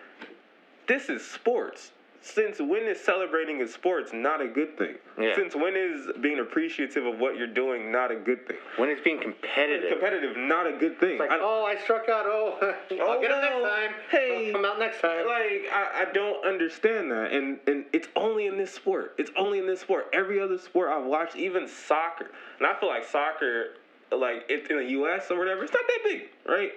this 0.87 1.11
is 1.11 1.23
sports 1.23 1.91
since 2.25 2.59
when 2.59 2.85
is 2.85 2.99
celebrating 2.99 3.61
in 3.61 3.69
sports 3.69 4.11
not 4.15 4.41
a 4.41 4.49
good 4.49 4.79
thing 4.79 4.95
Yeah. 5.19 5.35
since 5.37 5.55
when 5.55 5.75
is 5.77 6.09
being 6.23 6.39
appreciative 6.41 7.05
of 7.05 7.19
what 7.19 7.37
you're 7.37 7.47
doing 7.47 7.93
not 7.93 8.11
a 8.11 8.17
good 8.17 8.49
thing 8.49 8.57
when 8.79 8.89
it's 8.89 9.03
being 9.03 9.21
competitive. 9.21 9.91
competitive 9.91 10.35
not 10.37 10.67
a 10.67 10.73
good 10.73 10.99
thing 10.99 11.13
It's 11.13 11.21
like, 11.21 11.31
I- 11.31 11.39
oh, 11.41 11.65
I 11.67 11.77
struck 11.83 12.09
out. 12.09 12.25
Oh, 12.27 12.57
I'll 13.03 13.21
get 13.21 13.31
it 13.31 13.37
oh, 13.53 13.61
next 13.63 13.63
time. 13.63 13.91
Hey. 14.11 14.47
I'll 14.49 14.53
come 14.55 14.65
out 14.65 14.79
next 14.79 15.01
time. 15.03 15.27
like 15.27 15.69
I, 15.71 16.07
I 16.09 16.13
don't 16.15 16.45
understand 16.47 17.11
that 17.11 17.31
and 17.33 17.59
and 17.67 17.85
it's 17.93 18.09
only 18.17 18.47
in 18.47 18.57
this 18.57 18.73
sport 18.73 19.15
it's 19.19 19.31
only 19.37 19.59
in 19.59 19.67
this 19.67 19.81
sport 19.81 20.07
every 20.15 20.41
other 20.41 20.57
sport 20.59 20.91
i've 20.91 21.05
watched 21.05 21.37
even 21.37 21.69
soccer 21.69 22.31
and 22.59 22.67
i 22.67 22.75
feel 22.81 22.89
like 22.89 23.05
soccer 23.05 23.75
like 24.11 24.45
it, 24.49 24.71
in 24.71 24.79
the 24.79 24.85
us 24.87 25.31
or 25.31 25.39
whatever 25.39 25.65
it's 25.65 25.73
not 25.73 25.83
that 25.87 25.99
big 26.05 26.23
right 26.49 26.73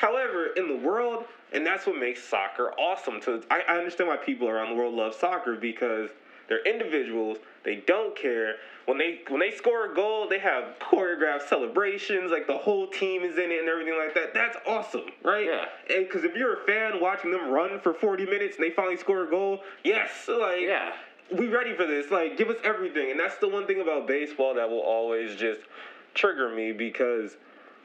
however 0.00 0.46
in 0.56 0.66
the 0.66 0.76
world 0.76 1.24
and 1.52 1.66
that's 1.66 1.86
what 1.86 1.96
makes 1.98 2.22
soccer 2.22 2.72
awesome 2.78 3.20
to 3.20 3.42
I, 3.50 3.60
I 3.68 3.76
understand 3.76 4.08
why 4.08 4.16
people 4.16 4.48
around 4.48 4.70
the 4.70 4.74
world 4.76 4.94
love 4.94 5.14
soccer 5.14 5.56
because 5.56 6.08
they're 6.48 6.64
individuals 6.64 7.36
they 7.64 7.76
don't 7.86 8.16
care 8.16 8.54
when 8.86 8.96
they 8.96 9.20
when 9.28 9.40
they 9.40 9.50
score 9.50 9.92
a 9.92 9.94
goal 9.94 10.26
they 10.28 10.38
have 10.38 10.64
choreographed 10.80 11.42
celebrations 11.48 12.30
like 12.30 12.46
the 12.46 12.56
whole 12.56 12.86
team 12.86 13.22
is 13.22 13.36
in 13.36 13.50
it 13.50 13.60
and 13.60 13.68
everything 13.68 13.96
like 13.98 14.14
that 14.14 14.32
that's 14.32 14.56
awesome 14.66 15.10
right 15.22 15.44
Yeah. 15.46 15.66
and 15.94 16.06
because 16.06 16.24
if 16.24 16.34
you're 16.34 16.62
a 16.62 16.66
fan 16.66 17.00
watching 17.00 17.30
them 17.30 17.50
run 17.50 17.78
for 17.80 17.92
40 17.92 18.24
minutes 18.24 18.56
and 18.56 18.64
they 18.64 18.70
finally 18.70 18.96
score 18.96 19.24
a 19.24 19.30
goal, 19.30 19.60
yes, 19.84 20.10
like 20.28 20.62
Yeah. 20.62 20.92
we 21.36 21.48
ready 21.48 21.74
for 21.74 21.86
this. 21.86 22.10
Like 22.10 22.36
give 22.38 22.48
us 22.48 22.56
everything. 22.64 23.10
And 23.10 23.20
that's 23.20 23.36
the 23.36 23.48
one 23.48 23.66
thing 23.66 23.80
about 23.80 24.06
baseball 24.08 24.54
that 24.54 24.68
will 24.68 24.80
always 24.80 25.36
just 25.36 25.60
trigger 26.14 26.48
me 26.48 26.72
because 26.72 27.36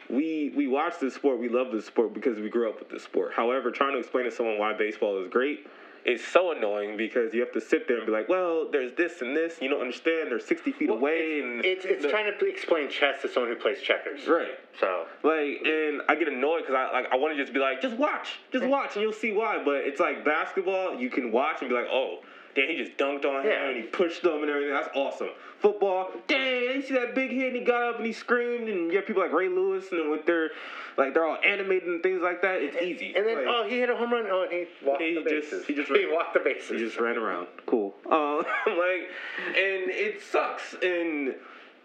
we 0.10 0.54
we 0.56 0.68
watch 0.68 0.94
this 1.00 1.16
sport, 1.16 1.40
we 1.40 1.50
love 1.50 1.72
this 1.72 1.86
sport 1.86 2.14
because 2.14 2.40
we 2.40 2.50
grew 2.50 2.70
up 2.70 2.80
with 2.80 2.90
this 2.90 3.04
sport. 3.04 3.34
However, 3.34 3.72
trying 3.72 3.94
to 3.94 4.00
explain 4.00 4.26
to 4.26 4.32
someone 4.32 4.58
why 4.60 4.74
baseball 4.74 5.22
is 5.24 5.30
great 5.30 5.68
is 6.06 6.24
so 6.24 6.52
annoying 6.52 6.96
because 6.96 7.34
you 7.34 7.40
have 7.40 7.52
to 7.52 7.60
sit 7.60 7.88
there 7.88 7.98
and 7.98 8.06
be 8.06 8.12
like, 8.12 8.30
well, 8.30 8.70
there's 8.72 8.92
this 8.94 9.22
and 9.22 9.36
this. 9.36 9.58
You 9.60 9.70
don't 9.70 9.82
understand. 9.82 10.30
They're 10.30 10.40
60 10.40 10.72
feet 10.74 10.88
Well, 10.88 11.00
away. 11.00 11.18
it's, 11.18 11.44
and 11.44 11.66
it's, 11.66 11.86
it's 11.86 12.04
the- 12.04 12.10
trying 12.10 12.32
to 12.32 12.46
explain 12.46 12.92
chess 12.92 13.24
to 13.24 13.28
someone 13.28 13.52
who 13.52 13.58
plays 13.60 13.82
checkers. 13.82 14.28
right. 14.28 14.52
So 14.80 15.08
Like, 15.24 15.66
and 15.66 16.04
I 16.08 16.14
get 16.14 16.28
annoyed 16.28 16.62
because 16.68 16.76
I 16.76 16.92
like 16.94 17.06
I 17.12 17.16
want 17.16 17.36
to 17.36 17.42
just 17.42 17.54
be 17.56 17.60
like, 17.60 17.82
just 17.82 17.96
watch, 17.98 18.28
just 18.52 18.66
watch, 18.66 18.94
and 18.94 19.02
you'll 19.02 19.14
see 19.14 19.32
why. 19.32 19.64
But 19.66 19.78
it's 19.78 20.00
like 20.00 20.24
basketball, 20.24 20.94
you 20.96 21.10
can 21.10 21.32
watch 21.32 21.62
and 21.62 21.70
be 21.70 21.76
like, 21.76 21.88
oh, 21.90 22.20
damn, 22.54 22.70
he 22.70 22.78
just 22.78 22.96
dunked 22.98 23.26
on 23.26 23.44
him 23.44 23.50
Yeah. 23.52 23.68
and 23.70 23.76
he 23.78 23.84
pushed 23.84 24.22
them 24.22 24.42
and 24.44 24.50
everything. 24.52 24.74
That's 24.74 24.90
awesome. 24.96 25.30
Football, 25.66 26.12
dang, 26.28 26.62
you 26.76 26.82
see 26.84 26.94
that 26.94 27.16
big 27.16 27.32
hit 27.32 27.48
and 27.48 27.56
he 27.56 27.64
got 27.64 27.82
up 27.82 27.98
and 27.98 28.06
he 28.06 28.14
screamed, 28.14 28.70
and 28.70 28.92
you 28.92 28.98
have 28.98 29.08
people 29.08 29.24
like 29.24 29.34
Ray 29.34 29.50
Lewis 29.50 29.86
and 29.92 30.12
with 30.12 30.24
their 30.28 30.52
like 30.96 31.16
they're 31.16 31.26
all 31.26 31.40
animated 31.44 31.90
and 31.90 32.04
things 32.04 32.22
like 32.22 32.44
that. 32.44 32.62
It's 32.62 32.78
easy. 32.78 33.16
and 33.16 33.26
then 33.26 33.38
Like, 33.38 33.46
oh 33.50 33.66
he 33.68 33.80
hit 33.80 33.90
a 33.90 33.96
home 33.98 34.14
run. 34.14 34.28
Oh 34.30 34.44
and 34.44 34.52
he 34.52 34.68
walked 34.86 35.02
He 35.02 35.16
the 35.16 35.22
just- 35.22 35.50
bases. 35.52 35.66
he 35.66 35.74
just 35.74 35.90
he 35.92 36.06
walked 36.08 36.36
the 36.36 36.40
bases. 36.42 36.70
He 36.70 36.78
just 36.78 37.00
ran 37.00 37.18
around. 37.18 37.48
Cool. 37.66 37.96
Um, 38.12 38.44
like, 38.68 39.10
and 39.48 39.90
it 39.90 40.22
sucks. 40.22 40.76
And 40.84 41.34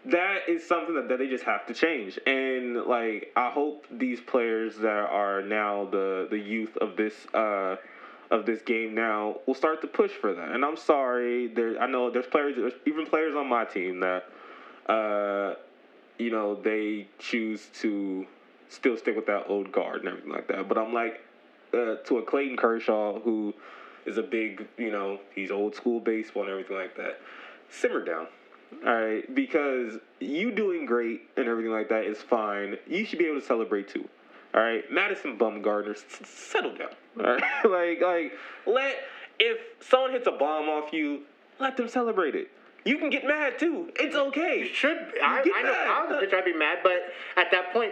that 0.05 0.47
is 0.47 0.63
something 0.67 0.93
that, 0.93 1.09
that 1.09 1.17
they 1.17 1.27
just 1.27 1.45
have 1.45 1.65
to 1.65 1.73
change. 1.73 2.19
And 2.27 2.83
like, 2.83 3.31
I 3.35 3.49
hope 3.49 3.87
these 3.89 4.21
players 4.21 4.75
that 4.77 5.09
are 5.09 5.41
now 5.41 5.85
the 5.89 6.27
the 6.29 6.37
youth 6.37 6.77
of 6.77 6.97
this 6.97 7.15
uh 7.33 7.77
of 8.31 8.45
this 8.45 8.61
game 8.61 8.95
now 8.95 9.35
will 9.45 9.53
start 9.53 9.81
to 9.81 9.87
push 9.87 10.11
for 10.11 10.33
that. 10.33 10.51
And 10.51 10.63
I'm 10.65 10.77
sorry, 10.77 11.47
there 11.47 11.79
I 11.79 11.85
know 11.85 12.09
there's 12.09 12.25
players, 12.25 12.55
there's 12.55 12.73
even 12.87 13.05
players 13.05 13.35
on 13.35 13.47
my 13.47 13.65
team 13.65 13.99
that 13.99 14.25
uh 14.87 15.55
you 16.17 16.31
know 16.31 16.55
they 16.55 17.07
choose 17.19 17.67
to 17.81 18.25
still 18.69 18.97
stick 18.97 19.15
with 19.15 19.25
that 19.27 19.45
old 19.47 19.71
guard 19.71 19.99
and 19.99 20.07
everything 20.07 20.31
like 20.31 20.47
that. 20.47 20.67
But 20.67 20.77
I'm 20.77 20.93
like 20.93 21.21
uh, 21.73 21.95
to 22.05 22.17
a 22.17 22.23
Clayton 22.23 22.57
Kershaw 22.57 23.19
who 23.19 23.53
is 24.05 24.17
a 24.17 24.23
big, 24.23 24.67
you 24.77 24.91
know, 24.91 25.19
he's 25.35 25.51
old 25.51 25.75
school 25.75 25.99
baseball 25.99 26.43
and 26.43 26.51
everything 26.51 26.77
like 26.77 26.95
that. 26.97 27.19
Simmer 27.69 28.03
down. 28.03 28.27
All 28.85 28.93
right, 28.93 29.35
because 29.35 29.97
you 30.21 30.51
doing 30.51 30.85
great 30.85 31.23
and 31.35 31.47
everything 31.47 31.73
like 31.73 31.89
that 31.89 32.05
is 32.05 32.19
fine. 32.19 32.77
You 32.87 33.05
should 33.05 33.19
be 33.19 33.25
able 33.25 33.41
to 33.41 33.45
celebrate 33.45 33.89
too. 33.89 34.07
All 34.53 34.61
right, 34.61 34.83
Madison 34.91 35.37
Bumgarner, 35.37 35.91
s- 35.95 36.03
settle 36.25 36.75
down. 36.75 36.89
All 37.19 37.25
right, 37.25 37.41
like 37.65 38.01
like 38.01 38.33
let 38.65 38.97
if 39.39 39.57
someone 39.79 40.11
hits 40.11 40.27
a 40.27 40.31
bomb 40.31 40.67
off 40.69 40.91
you, 40.93 41.21
let 41.59 41.77
them 41.77 41.87
celebrate 41.87 42.35
it. 42.35 42.49
You 42.83 42.97
can 42.97 43.09
get 43.09 43.25
mad 43.25 43.59
too. 43.59 43.91
It's 43.97 44.15
okay. 44.15 44.59
You 44.59 44.65
should. 44.73 44.97
I, 45.23 45.43
get 45.43 45.53
I 45.55 45.61
know. 45.61 45.71
I 45.73 46.05
was 46.05 46.17
a 46.17 46.19
pitcher. 46.19 46.37
I'd 46.37 46.45
be 46.45 46.53
mad, 46.53 46.79
but 46.83 47.13
at 47.37 47.51
that 47.51 47.71
point, 47.73 47.91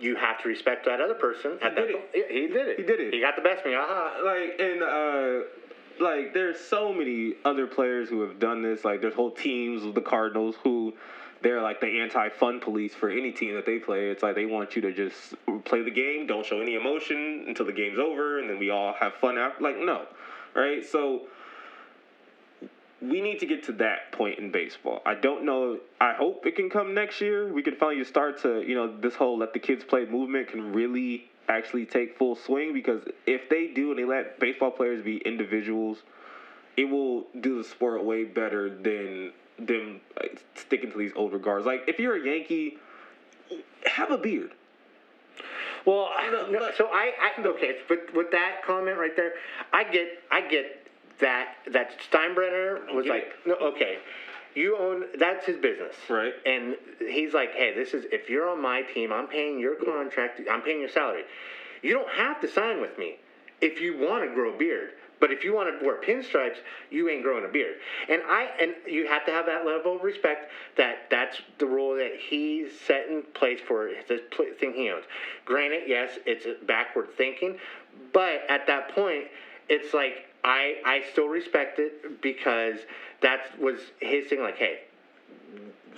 you 0.00 0.16
have 0.16 0.42
to 0.42 0.48
respect 0.48 0.84
that 0.86 1.00
other 1.00 1.14
person. 1.14 1.52
At 1.62 1.76
that 1.76 1.86
did 1.86 1.92
point, 1.92 2.04
Yeah, 2.14 2.22
he 2.28 2.46
did 2.48 2.68
it. 2.68 2.76
He 2.78 2.82
did 2.84 3.00
it. 3.00 3.14
He 3.14 3.20
got 3.20 3.36
the 3.36 3.42
best 3.42 3.60
of 3.60 3.66
me. 3.66 3.74
Aha. 3.76 4.20
like 4.24 4.58
and 4.60 4.82
uh 4.82 5.46
like 6.04 6.32
there's 6.34 6.58
so 6.58 6.92
many 6.92 7.34
other 7.44 7.66
players 7.66 8.08
who 8.08 8.22
have 8.22 8.38
done 8.38 8.62
this 8.62 8.84
like 8.84 9.00
there's 9.00 9.14
whole 9.14 9.30
teams 9.30 9.84
of 9.84 9.94
the 9.94 10.00
cardinals 10.00 10.56
who 10.64 10.92
they're 11.42 11.62
like 11.62 11.80
the 11.80 12.00
anti-fun 12.00 12.60
police 12.60 12.94
for 12.94 13.10
any 13.10 13.32
team 13.32 13.54
that 13.54 13.66
they 13.66 13.78
play 13.78 14.10
it's 14.10 14.22
like 14.22 14.34
they 14.34 14.46
want 14.46 14.76
you 14.76 14.82
to 14.82 14.92
just 14.92 15.34
play 15.64 15.82
the 15.82 15.90
game 15.90 16.26
don't 16.26 16.44
show 16.44 16.60
any 16.60 16.74
emotion 16.74 17.44
until 17.46 17.66
the 17.66 17.72
game's 17.72 17.98
over 17.98 18.38
and 18.38 18.48
then 18.48 18.58
we 18.58 18.70
all 18.70 18.94
have 18.98 19.14
fun 19.14 19.38
after 19.38 19.62
like 19.62 19.78
no 19.78 20.06
right 20.54 20.84
so 20.84 21.22
we 23.02 23.20
need 23.20 23.38
to 23.40 23.46
get 23.46 23.64
to 23.64 23.72
that 23.72 24.12
point 24.12 24.38
in 24.38 24.50
baseball. 24.50 25.00
I 25.06 25.14
don't 25.14 25.44
know. 25.44 25.78
I 26.00 26.12
hope 26.12 26.44
it 26.44 26.54
can 26.56 26.68
come 26.68 26.94
next 26.94 27.20
year. 27.20 27.50
We 27.52 27.62
can 27.62 27.76
finally 27.76 28.04
start 28.04 28.42
to, 28.42 28.62
you 28.62 28.74
know, 28.74 28.94
this 29.00 29.14
whole 29.14 29.38
let 29.38 29.52
the 29.52 29.58
kids 29.58 29.84
play 29.84 30.04
movement 30.04 30.48
can 30.48 30.72
really 30.72 31.30
actually 31.48 31.86
take 31.86 32.16
full 32.18 32.36
swing 32.36 32.72
because 32.72 33.02
if 33.26 33.48
they 33.48 33.68
do 33.68 33.90
and 33.90 33.98
they 33.98 34.04
let 34.04 34.38
baseball 34.38 34.70
players 34.70 35.02
be 35.02 35.16
individuals, 35.18 36.02
it 36.76 36.84
will 36.84 37.26
do 37.40 37.58
the 37.62 37.64
sport 37.64 38.04
way 38.04 38.24
better 38.24 38.68
than 38.68 39.32
them 39.66 40.00
like, 40.20 40.42
sticking 40.54 40.90
to 40.92 40.98
these 40.98 41.12
older 41.16 41.38
guards. 41.38 41.66
Like 41.66 41.84
if 41.86 41.98
you're 41.98 42.16
a 42.16 42.24
Yankee, 42.24 42.78
have 43.86 44.10
a 44.10 44.18
beard. 44.18 44.52
Well, 45.86 46.10
No, 46.30 46.50
no, 46.50 46.70
so 46.76 46.88
I, 46.92 47.12
I 47.20 47.40
okay 47.40 47.76
with 47.88 48.14
with 48.14 48.30
that 48.32 48.62
comment 48.66 48.98
right 48.98 49.16
there, 49.16 49.32
I 49.72 49.84
get 49.84 50.22
I 50.30 50.42
get 50.42 50.86
that 51.20 51.54
that 51.72 51.92
Steinbrenner 52.10 52.92
was 52.94 53.06
like, 53.06 53.32
no, 53.46 53.54
okay, 53.54 53.98
you 54.54 54.76
own 54.76 55.04
that's 55.18 55.46
his 55.46 55.56
business, 55.56 55.94
Right. 56.08 56.34
And 56.44 56.76
he's 56.98 57.32
like, 57.32 57.54
hey, 57.54 57.74
this 57.74 57.94
is 57.94 58.04
if 58.12 58.28
you're 58.28 58.48
on 58.48 58.60
my 58.60 58.82
team, 58.82 59.12
I'm 59.12 59.26
paying 59.26 59.58
your 59.58 59.76
contract, 59.76 60.40
I'm 60.50 60.62
paying 60.62 60.80
your 60.80 60.88
salary. 60.88 61.24
You 61.82 61.94
don't 61.94 62.10
have 62.10 62.40
to 62.42 62.48
sign 62.48 62.80
with 62.80 62.98
me 62.98 63.16
if 63.60 63.80
you 63.80 63.96
want 63.96 64.28
to 64.28 64.34
grow 64.34 64.54
a 64.54 64.58
beard. 64.58 64.90
But 65.20 65.30
if 65.30 65.44
you 65.44 65.54
want 65.54 65.78
to 65.78 65.84
wear 65.84 66.00
pinstripes, 66.00 66.56
you 66.90 67.08
ain't 67.08 67.22
growing 67.22 67.44
a 67.44 67.48
beard. 67.48 67.76
And 68.08 68.22
I 68.26 68.48
and 68.60 68.74
you 68.86 69.06
have 69.06 69.24
to 69.26 69.32
have 69.32 69.46
that 69.46 69.66
level 69.66 69.96
of 69.96 70.02
respect 70.02 70.50
that 70.76 71.10
that's 71.10 71.36
the 71.58 71.66
rule 71.66 71.94
that 71.96 72.12
he's 72.18 72.68
set 72.86 73.08
in 73.08 73.22
place 73.34 73.60
for 73.60 73.90
this 74.08 74.22
thing 74.58 74.72
he 74.74 74.90
owns. 74.90 75.04
Granted, 75.44 75.82
yes, 75.86 76.18
it's 76.26 76.46
backward 76.66 77.08
thinking, 77.16 77.58
but 78.12 78.42
at 78.48 78.66
that 78.66 78.94
point, 78.94 79.24
it's 79.68 79.92
like 79.92 80.26
I 80.42 80.76
I 80.84 81.02
still 81.12 81.28
respect 81.28 81.78
it 81.78 82.22
because 82.22 82.78
that 83.20 83.60
was 83.60 83.78
his 84.00 84.26
thing. 84.28 84.40
Like, 84.40 84.56
hey, 84.56 84.80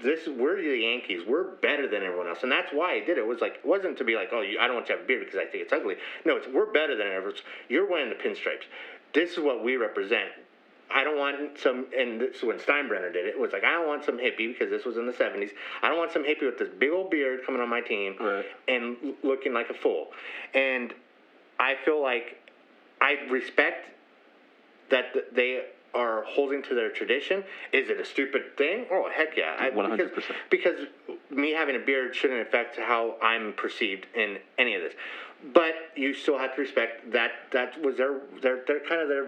this 0.02 0.26
we're 0.26 0.56
the 0.56 0.78
Yankees. 0.78 1.22
We're 1.26 1.44
better 1.56 1.88
than 1.88 2.02
everyone 2.02 2.26
else, 2.26 2.42
and 2.42 2.50
that's 2.50 2.72
why 2.72 2.98
he 2.98 3.00
did 3.00 3.18
it. 3.18 3.20
It 3.20 3.26
was 3.26 3.40
like 3.40 3.54
it 3.56 3.66
wasn't 3.66 3.98
to 3.98 4.04
be 4.04 4.16
like, 4.16 4.30
oh, 4.32 4.40
you, 4.40 4.58
I 4.58 4.66
don't 4.66 4.76
want 4.76 4.88
you 4.88 4.94
to 4.94 5.00
have 5.00 5.04
a 5.04 5.06
beard 5.06 5.24
because 5.24 5.38
I 5.38 5.44
think 5.50 5.64
it's 5.64 5.72
ugly. 5.72 5.96
No, 6.24 6.36
it's 6.36 6.46
we're 6.48 6.72
better 6.72 6.96
than 6.96 7.06
everyone. 7.06 7.32
else. 7.32 7.42
You're 7.68 7.88
wearing 7.88 8.10
the 8.10 8.16
pinstripes. 8.16 8.66
This 9.14 9.32
is 9.32 9.38
what 9.40 9.62
we 9.64 9.76
represent. 9.76 10.30
I 10.94 11.04
don't 11.04 11.16
want 11.16 11.58
some, 11.58 11.86
and 11.96 12.20
this 12.20 12.36
is 12.36 12.42
when 12.42 12.58
Steinbrenner 12.58 13.12
did 13.12 13.24
it. 13.26 13.28
It 13.30 13.40
was 13.40 13.52
like 13.52 13.64
I 13.64 13.72
don't 13.72 13.86
want 13.86 14.04
some 14.04 14.18
hippie 14.18 14.52
because 14.52 14.68
this 14.70 14.84
was 14.84 14.96
in 14.98 15.06
the 15.06 15.12
'70s. 15.12 15.50
I 15.82 15.88
don't 15.88 15.96
want 15.96 16.12
some 16.12 16.22
hippie 16.22 16.44
with 16.44 16.58
this 16.58 16.68
big 16.78 16.90
old 16.90 17.10
beard 17.10 17.40
coming 17.46 17.62
on 17.62 17.68
my 17.70 17.80
team 17.80 18.16
Right. 18.20 18.44
and 18.68 18.96
looking 19.22 19.54
like 19.54 19.70
a 19.70 19.74
fool. 19.74 20.08
And 20.54 20.92
I 21.58 21.76
feel 21.84 22.02
like 22.02 22.36
I 23.00 23.16
respect 23.30 23.86
that 24.90 25.14
they 25.34 25.64
are 25.94 26.24
holding 26.26 26.62
to 26.64 26.74
their 26.74 26.90
tradition. 26.90 27.42
Is 27.72 27.88
it 27.88 27.98
a 28.00 28.04
stupid 28.04 28.56
thing? 28.58 28.86
Oh 28.90 29.10
heck 29.14 29.36
yeah! 29.36 29.56
I, 29.58 29.70
100%. 29.70 29.96
Because, 29.96 30.24
because 30.50 30.86
me 31.30 31.52
having 31.52 31.76
a 31.76 31.78
beard 31.78 32.14
shouldn't 32.14 32.40
affect 32.46 32.76
how 32.76 33.16
I'm 33.22 33.54
perceived 33.54 34.06
in 34.14 34.38
any 34.58 34.74
of 34.74 34.82
this. 34.82 34.92
But 35.52 35.74
you 35.96 36.14
still 36.14 36.38
have 36.38 36.54
to 36.54 36.60
respect 36.60 37.12
that 37.12 37.32
that 37.52 37.80
was 37.82 37.96
their 37.96 38.20
their, 38.40 38.62
their 38.66 38.80
kind 38.80 39.00
of 39.00 39.08
their 39.08 39.26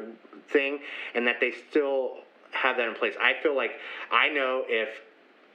thing, 0.49 0.81
and 1.15 1.27
that 1.27 1.41
they 1.41 1.53
still 1.71 2.19
have 2.53 2.77
that 2.77 2.89
in 2.89 2.95
place. 2.95 3.15
I 3.21 3.33
feel 3.43 3.57
like 3.57 3.73
I 4.11 4.29
know 4.29 4.65
if 4.69 4.89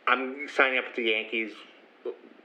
I'm 0.08 0.48
signing 0.54 0.78
up 0.78 0.86
with 0.88 0.96
the 0.96 1.04
Yankees. 1.04 1.52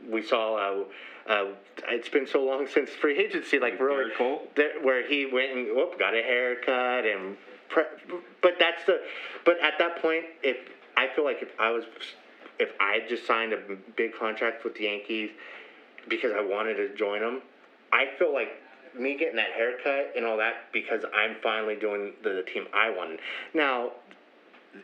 We 0.09 0.23
saw. 0.23 0.57
Uh, 0.57 0.85
uh, 1.27 1.47
it's 1.89 2.11
been 2.11 2.27
so 2.27 2.45
long 2.45 2.67
since 2.73 2.91
free 2.91 3.19
agency, 3.19 3.59
like 3.59 3.81
really, 3.81 4.13
there, 4.55 4.83
where 4.83 5.07
he 5.07 5.27
went 5.27 5.53
and 5.53 5.77
whoop, 5.77 5.99
got 5.99 6.15
a 6.15 6.23
haircut 6.23 7.07
and. 7.07 7.37
Pre- 7.69 7.85
but 8.43 8.57
that's 8.59 8.85
the. 8.87 9.01
But 9.45 9.61
at 9.63 9.79
that 9.79 10.01
point, 10.03 10.25
if 10.43 10.59
I 10.97 11.09
feel 11.09 11.25
like 11.25 11.43
if 11.43 11.49
I 11.59 11.71
was, 11.71 11.85
if 12.59 12.71
I 12.79 13.01
just 13.09 13.27
signed 13.27 13.53
a 13.53 13.59
big 13.97 14.15
contract 14.15 14.65
with 14.65 14.75
the 14.75 14.85
Yankees 14.85 15.31
because 16.09 16.33
I 16.37 16.43
wanted 16.43 16.75
to 16.75 16.95
join 16.95 17.21
them, 17.21 17.41
I 17.95 18.07
feel 18.19 18.33
like 18.35 18.49
me 18.99 19.17
getting 19.17 19.37
that 19.37 19.53
haircut 19.53 20.13
and 20.17 20.25
all 20.25 20.37
that 20.39 20.73
because 20.73 21.05
I'm 21.15 21.37
finally 21.43 21.77
doing 21.77 22.13
the 22.23 22.45
team 22.53 22.67
I 22.75 22.91
wanted. 22.91 23.21
Now, 23.55 23.93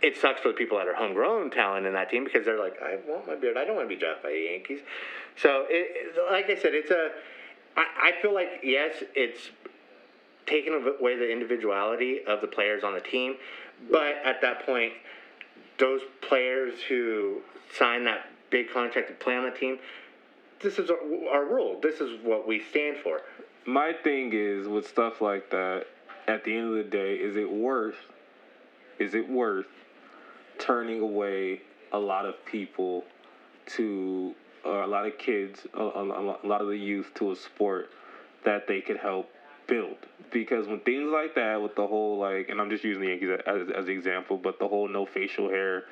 it 0.00 0.16
sucks 0.16 0.40
for 0.40 0.48
the 0.48 0.54
people 0.54 0.78
that 0.78 0.86
are 0.86 0.94
homegrown 0.94 1.50
talent 1.50 1.86
in 1.86 1.92
that 1.94 2.10
team 2.10 2.24
because 2.24 2.44
they're 2.44 2.58
like, 2.58 2.80
I 2.80 2.98
want 3.08 3.26
my 3.26 3.34
beard. 3.34 3.56
I 3.56 3.64
don't 3.64 3.74
want 3.74 3.88
to 3.88 3.94
be 3.94 4.00
drafted 4.00 4.22
by 4.22 4.30
the 4.30 4.48
Yankees. 4.52 4.80
So, 5.36 5.66
it, 5.68 6.16
like 6.30 6.46
I 6.46 6.60
said, 6.60 6.74
it's 6.74 6.90
a. 6.90 7.10
I, 7.76 8.10
I 8.10 8.22
feel 8.22 8.32
like 8.32 8.60
yes, 8.62 9.02
it's 9.14 9.50
taking 10.46 10.74
away 10.74 11.16
the 11.16 11.30
individuality 11.30 12.20
of 12.26 12.40
the 12.40 12.46
players 12.46 12.84
on 12.84 12.94
the 12.94 13.00
team, 13.00 13.36
but 13.90 14.16
at 14.24 14.40
that 14.42 14.66
point, 14.66 14.92
those 15.78 16.00
players 16.20 16.74
who 16.88 17.40
sign 17.76 18.04
that 18.04 18.26
big 18.50 18.70
contract 18.70 19.08
to 19.08 19.14
play 19.14 19.36
on 19.36 19.44
the 19.44 19.56
team, 19.56 19.78
this 20.60 20.78
is 20.78 20.90
our, 20.90 20.98
our 21.32 21.44
rule. 21.44 21.78
This 21.82 22.00
is 22.00 22.18
what 22.22 22.46
we 22.46 22.60
stand 22.70 22.98
for. 22.98 23.20
my 23.66 23.92
thing 23.92 24.30
is 24.32 24.66
with 24.68 24.86
stuff 24.86 25.20
like 25.20 25.50
that 25.50 25.86
at 26.26 26.44
the 26.44 26.56
end 26.56 26.68
of 26.68 26.74
the 26.74 26.90
day 26.90 27.14
is 27.14 27.36
it 27.36 27.50
worth 27.50 27.96
is 28.98 29.14
it 29.14 29.28
worth 29.28 29.66
turning 30.58 31.00
away 31.00 31.60
a 31.92 31.98
lot 31.98 32.24
of 32.26 32.34
people 32.44 33.04
to 33.66 34.34
or 34.64 34.82
a 34.82 34.86
lot 34.86 35.06
of 35.06 35.16
kids 35.18 35.66
a, 35.74 35.80
a, 35.82 36.04
a 36.04 36.46
lot 36.46 36.60
of 36.60 36.68
the 36.68 36.76
youth 36.76 37.10
to 37.14 37.32
a 37.32 37.36
sport 37.36 37.90
that 38.44 38.66
they 38.66 38.80
could 38.80 38.96
help 38.98 39.30
build 39.66 39.96
because 40.30 40.66
when 40.66 40.80
things 40.80 41.08
like 41.10 41.34
that 41.34 41.60
with 41.60 41.74
the 41.76 41.86
whole 41.86 42.18
like 42.18 42.48
and 42.48 42.60
i'm 42.60 42.70
just 42.70 42.84
using 42.84 43.02
the 43.02 43.08
yankees 43.08 43.30
as, 43.46 43.68
as 43.76 43.84
an 43.86 43.90
example 43.92 44.36
but 44.36 44.58
the 44.58 44.66
whole 44.68 44.88
no 44.88 45.06
facial 45.06 45.48
hair 45.48 45.84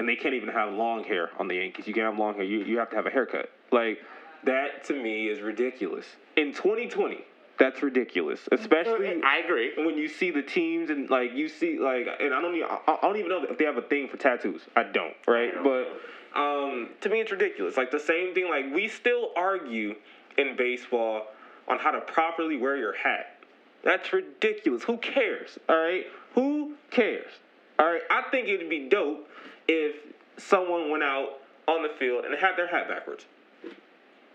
and 0.00 0.08
they 0.08 0.16
can't 0.16 0.34
even 0.34 0.48
have 0.48 0.72
long 0.72 1.04
hair 1.04 1.30
on 1.38 1.46
the 1.46 1.54
yankees 1.54 1.86
you 1.86 1.94
can't 1.94 2.06
have 2.06 2.18
long 2.18 2.34
hair 2.34 2.42
you, 2.42 2.64
you 2.64 2.78
have 2.78 2.90
to 2.90 2.96
have 2.96 3.06
a 3.06 3.10
haircut 3.10 3.50
like 3.70 3.98
that 4.44 4.84
to 4.84 4.94
me 4.94 5.28
is 5.28 5.40
ridiculous. 5.40 6.06
In 6.36 6.52
2020, 6.52 7.18
that's 7.58 7.82
ridiculous, 7.82 8.40
especially 8.52 9.22
I 9.22 9.38
agree. 9.44 9.72
when 9.76 9.98
you 9.98 10.08
see 10.08 10.30
the 10.30 10.42
teams 10.42 10.88
and 10.88 11.10
like 11.10 11.32
you 11.34 11.48
see 11.48 11.78
like 11.78 12.06
and 12.20 12.32
I 12.32 12.40
don't 12.40 12.54
even 12.54 12.68
I, 12.70 12.80
I 12.86 12.98
don't 13.02 13.16
even 13.16 13.28
know 13.28 13.44
if 13.44 13.58
they 13.58 13.64
have 13.64 13.76
a 13.76 13.82
thing 13.82 14.08
for 14.08 14.16
tattoos. 14.16 14.62
I 14.76 14.84
don't, 14.84 15.14
right? 15.28 15.50
I 15.50 15.62
don't. 15.62 15.64
But 15.64 16.40
um, 16.40 16.88
to 17.02 17.10
me, 17.10 17.20
it's 17.20 17.30
ridiculous. 17.30 17.76
Like 17.76 17.90
the 17.90 18.00
same 18.00 18.34
thing. 18.34 18.48
Like 18.48 18.72
we 18.74 18.88
still 18.88 19.30
argue 19.36 19.94
in 20.38 20.56
baseball 20.56 21.26
on 21.68 21.78
how 21.78 21.90
to 21.90 22.00
properly 22.00 22.56
wear 22.56 22.76
your 22.76 22.94
hat. 22.94 23.36
That's 23.84 24.10
ridiculous. 24.12 24.82
Who 24.84 24.96
cares? 24.96 25.58
All 25.68 25.76
right, 25.76 26.06
who 26.34 26.76
cares? 26.90 27.30
All 27.78 27.86
right, 27.86 28.02
I 28.10 28.22
think 28.30 28.48
it'd 28.48 28.70
be 28.70 28.88
dope 28.88 29.26
if 29.70 29.94
someone 30.36 30.90
went 30.90 31.04
out 31.04 31.38
on 31.68 31.82
the 31.84 31.90
field 31.96 32.24
and 32.24 32.34
had 32.34 32.56
their 32.56 32.66
hat 32.66 32.88
backwards. 32.88 33.24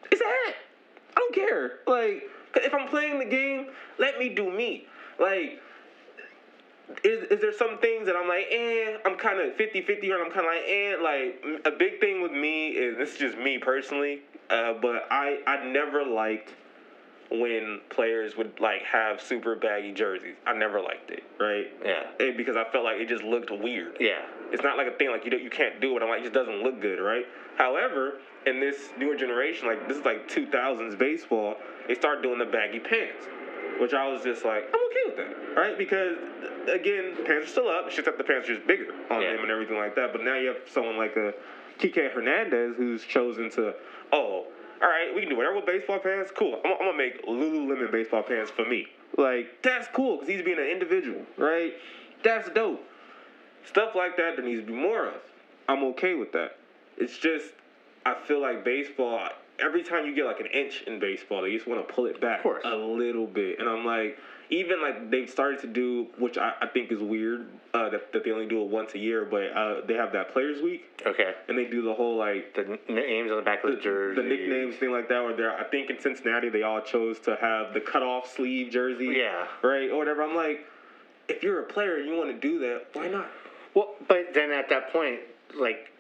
It's 0.10 0.22
a 0.22 0.24
hat. 0.24 0.56
I 1.16 1.20
don't 1.20 1.36
care. 1.36 1.80
Like, 1.86 2.24
if 2.56 2.74
I'm 2.74 2.88
playing 2.88 3.20
the 3.20 3.26
game, 3.26 3.68
let 4.00 4.18
me 4.18 4.30
do 4.30 4.50
me. 4.50 4.88
Like, 5.20 5.62
is, 7.04 7.24
is 7.30 7.42
there 7.42 7.52
some 7.52 7.80
things 7.80 8.06
that 8.06 8.16
I'm 8.16 8.30
like, 8.30 8.46
eh, 8.50 8.98
I'm 9.06 9.18
kind 9.18 9.42
of 9.42 9.56
50 9.56 9.82
50, 9.82 10.12
or 10.12 10.24
I'm 10.24 10.32
kind 10.32 10.46
of 10.46 10.54
like, 10.54 10.64
eh. 10.68 10.96
Like, 11.02 11.66
a 11.66 11.78
big 11.78 12.00
thing 12.00 12.22
with 12.22 12.32
me 12.32 12.70
is 12.70 12.98
this 12.98 13.14
is 13.14 13.18
just 13.18 13.38
me 13.38 13.58
personally, 13.58 14.22
uh, 14.50 14.74
but 14.82 15.06
I, 15.12 15.40
I 15.46 15.66
never 15.66 16.06
liked 16.06 16.54
when 17.32 17.82
players 17.89 18.38
would 18.38 18.59
like 18.59 18.84
have 18.84 19.19
super 19.21 19.55
baggy 19.55 19.91
jerseys. 19.91 20.36
I 20.45 20.53
never 20.53 20.80
liked 20.82 21.09
it, 21.11 21.23
right? 21.39 21.67
Yeah. 21.84 22.32
Because 22.38 22.55
I 22.55 22.63
felt 22.71 22.84
like 22.84 22.97
it 22.97 23.07
just 23.09 23.23
looked 23.23 23.51
weird. 23.51 23.97
Yeah. 23.99 24.21
It's 24.51 24.63
not 24.63 24.78
like 24.78 24.88
a 24.88 24.91
thing 24.97 25.09
like 25.09 25.26
you 25.26 25.32
don't, 25.32 25.41
you 25.43 25.49
can't 25.49 25.82
do 25.82 25.97
it. 25.97 26.03
I'm 26.03 26.09
like 26.09 26.19
it 26.19 26.23
just 26.23 26.34
doesn't 26.34 26.61
look 26.61 26.80
good, 26.82 26.99
right? 26.99 27.26
However, 27.57 28.19
in 28.45 28.59
this 28.59 28.89
newer 28.97 29.15
generation, 29.15 29.67
like 29.67 29.88
this 29.88 29.97
is 29.97 30.05
like 30.05 30.30
2000s 30.30 30.97
baseball, 30.97 31.55
they 31.88 31.95
start 31.95 32.21
doing 32.21 32.38
the 32.38 32.45
baggy 32.45 32.80
pants, 32.80 33.26
which 33.80 33.93
I 33.93 34.07
was 34.07 34.23
just 34.23 34.45
like, 34.45 34.65
I'm 34.73 34.80
okay 34.86 35.03
with 35.07 35.17
that, 35.17 35.59
right? 35.59 35.78
Because 35.78 36.17
again, 36.71 37.15
pants 37.26 37.47
are 37.47 37.49
still 37.49 37.69
up. 37.69 37.86
It's 37.88 37.95
just 37.95 38.05
that 38.05 38.17
the 38.19 38.23
pants 38.23 38.47
are 38.49 38.55
just 38.55 38.67
bigger 38.67 38.93
on 39.09 39.21
Yeah. 39.21 39.32
them 39.34 39.41
and 39.41 39.51
everything 39.51 39.78
like 39.78 39.95
that. 39.95 40.11
But 40.11 40.23
now 40.23 40.36
you 40.38 40.47
have 40.49 40.57
someone 40.71 40.97
like 40.97 41.15
a 41.15 41.34
Kike 41.80 42.11
Hernandez 42.13 42.76
who's 42.78 43.03
chosen 43.03 43.49
to, 43.51 43.73
oh, 44.13 44.45
all 44.82 44.89
right, 44.89 45.13
we 45.13 45.21
can 45.21 45.30
do 45.30 45.38
whatever 45.38 45.57
with 45.57 45.65
baseball 45.65 45.99
pants. 45.99 46.32
Cool. 46.36 46.59
I'm, 46.65 46.73
I'm 46.73 46.80
gonna 46.80 46.97
make 46.97 47.26
Lululemon 47.26 47.91
baseball 47.91 48.23
pants 48.23 48.51
for 48.51 48.65
me. 48.65 48.88
Like 49.17 49.61
that's 49.61 49.88
cool 49.93 50.17
because 50.17 50.30
he's 50.30 50.41
being 50.43 50.59
an 50.59 50.65
individual, 50.65 51.21
right? 51.38 51.73
That's 52.23 52.49
dope. 52.49 52.84
Stuff 53.65 53.95
like 53.95 54.17
that 54.17 54.36
there 54.36 54.45
needs 54.45 54.61
to 54.61 54.67
be 54.67 54.73
more 54.73 55.07
of. 55.07 55.21
I'm 55.67 55.84
okay 55.86 56.15
with 56.15 56.32
that. 56.34 56.57
It's 56.97 57.17
just 57.17 57.45
I 58.05 58.15
feel 58.15 58.41
like 58.41 58.63
baseball. 58.63 59.30
Every 59.57 59.84
time 59.84 60.05
you 60.05 60.13
get 60.13 60.26
like 60.26 60.41
an 60.41 60.47
inch 60.47 60.84
in 60.86 60.99
baseball, 60.99 61.43
they 61.43 61.53
just 61.53 61.65
want 61.65 61.88
to 61.88 61.93
pull 61.93 62.07
it 62.07 62.19
back 62.19 62.43
a 62.43 62.76
little 62.76 63.26
bit, 63.26 63.59
and 63.59 63.69
I'm 63.69 63.86
like, 63.86 64.17
even 64.50 64.82
like 64.82 65.10
they've 65.10 65.30
started 65.30 65.60
to 65.62 65.68
do, 65.68 66.08
which 66.18 66.38
I, 66.38 66.54
I 66.62 66.68
think 66.68 66.91
is 66.91 67.00
weird, 67.02 67.48
uh, 67.74 67.89
that, 67.89 68.14
that 68.14 68.24
they 68.24 68.32
only 68.32 68.48
do 68.48 68.62
it 68.62 68.68
once 68.70 68.93
a 68.93 69.00
year, 69.00 69.26
but 69.26 69.43
uh, 69.52 69.82
they 69.86 69.96
have 69.96 70.14
that 70.14 70.32
Players 70.34 70.62
Week, 70.62 70.84
Okay. 71.06 71.34
and 71.48 71.58
they 71.58 71.66
do 71.66 71.82
the 71.82 71.93
whole 71.93 72.16
like 72.18 72.54
The 72.56 72.80
names 72.88 73.32
on 73.32 73.38
the 73.38 73.43
back 73.43 73.64
of 73.64 73.72
the, 73.72 73.78
jersey. 73.82 74.22
the 74.22 74.28
nicknames 74.28 74.76
thing 74.76 74.91
like 74.91 75.10
that. 75.10 75.24
Where 75.24 75.36
they're, 75.36 75.58
I 75.58 75.64
think 75.66 75.89
in 75.89 76.00
Cincinnati 76.00 76.50
they 76.50 76.64
all 76.64 76.82
chose 76.82 77.20
to 77.22 77.36
have 77.41 77.74
the 77.74 77.82
cut 77.82 78.04
off 78.04 78.34
sleeve 78.36 78.72
jersey, 78.72 79.16
Yeah. 79.18 79.48
right 79.62 79.89
or 79.89 79.98
whatever. 79.98 80.24
I'm 80.24 80.36
like, 80.36 80.66
if 81.28 81.41
you're 81.43 81.62
a 81.62 81.66
player 81.66 81.98
and 81.98 82.08
you 82.08 82.16
want 82.16 82.30
to 82.30 82.38
do 82.48 82.60
that, 82.60 82.86
why 82.93 83.08
not? 83.08 83.28
Well, 83.74 83.96
but 84.08 84.34
then 84.34 84.52
at 84.52 84.70
that 84.70 84.93
point, 84.93 85.20
like 85.54 85.91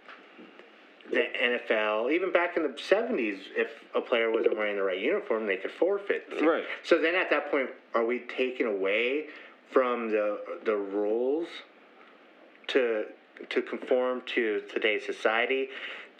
the 1.11 1.23
NFL, 1.41 2.11
even 2.11 2.31
back 2.31 2.57
in 2.57 2.63
the 2.63 2.69
'70s, 2.69 3.39
if 3.55 3.69
a 3.93 4.01
player 4.01 4.31
wasn't 4.31 4.57
wearing 4.57 4.75
the 4.75 4.83
right 4.83 4.99
uniform, 4.99 5.45
they 5.45 5.57
could 5.57 5.71
forfeit. 5.71 6.27
Right. 6.41 6.63
So 6.83 6.99
then, 6.99 7.15
at 7.15 7.29
that 7.29 7.51
point, 7.51 7.69
are 7.93 8.05
we 8.05 8.23
taking 8.35 8.65
away 8.65 9.27
from 9.71 10.09
the 10.09 10.39
the 10.63 10.75
rules 10.75 11.47
to 12.67 13.05
to 13.49 13.61
conform 13.61 14.21
to 14.35 14.61
today's 14.73 15.05
society, 15.05 15.69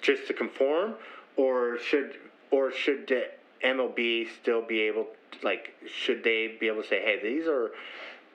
just 0.02 0.28
to 0.28 0.34
conform, 0.34 0.96
or 1.38 1.80
should 1.80 2.18
or 2.52 2.72
should 2.72 3.08
the 3.08 3.30
MLB 3.64 4.28
still 4.42 4.62
be 4.62 4.82
able, 4.82 5.08
like, 5.44 5.74
should 5.88 6.24
they 6.24 6.56
be 6.60 6.68
able 6.68 6.84
to 6.84 6.88
say, 6.88 7.02
hey, 7.02 7.20
these 7.22 7.48
are 7.48 7.72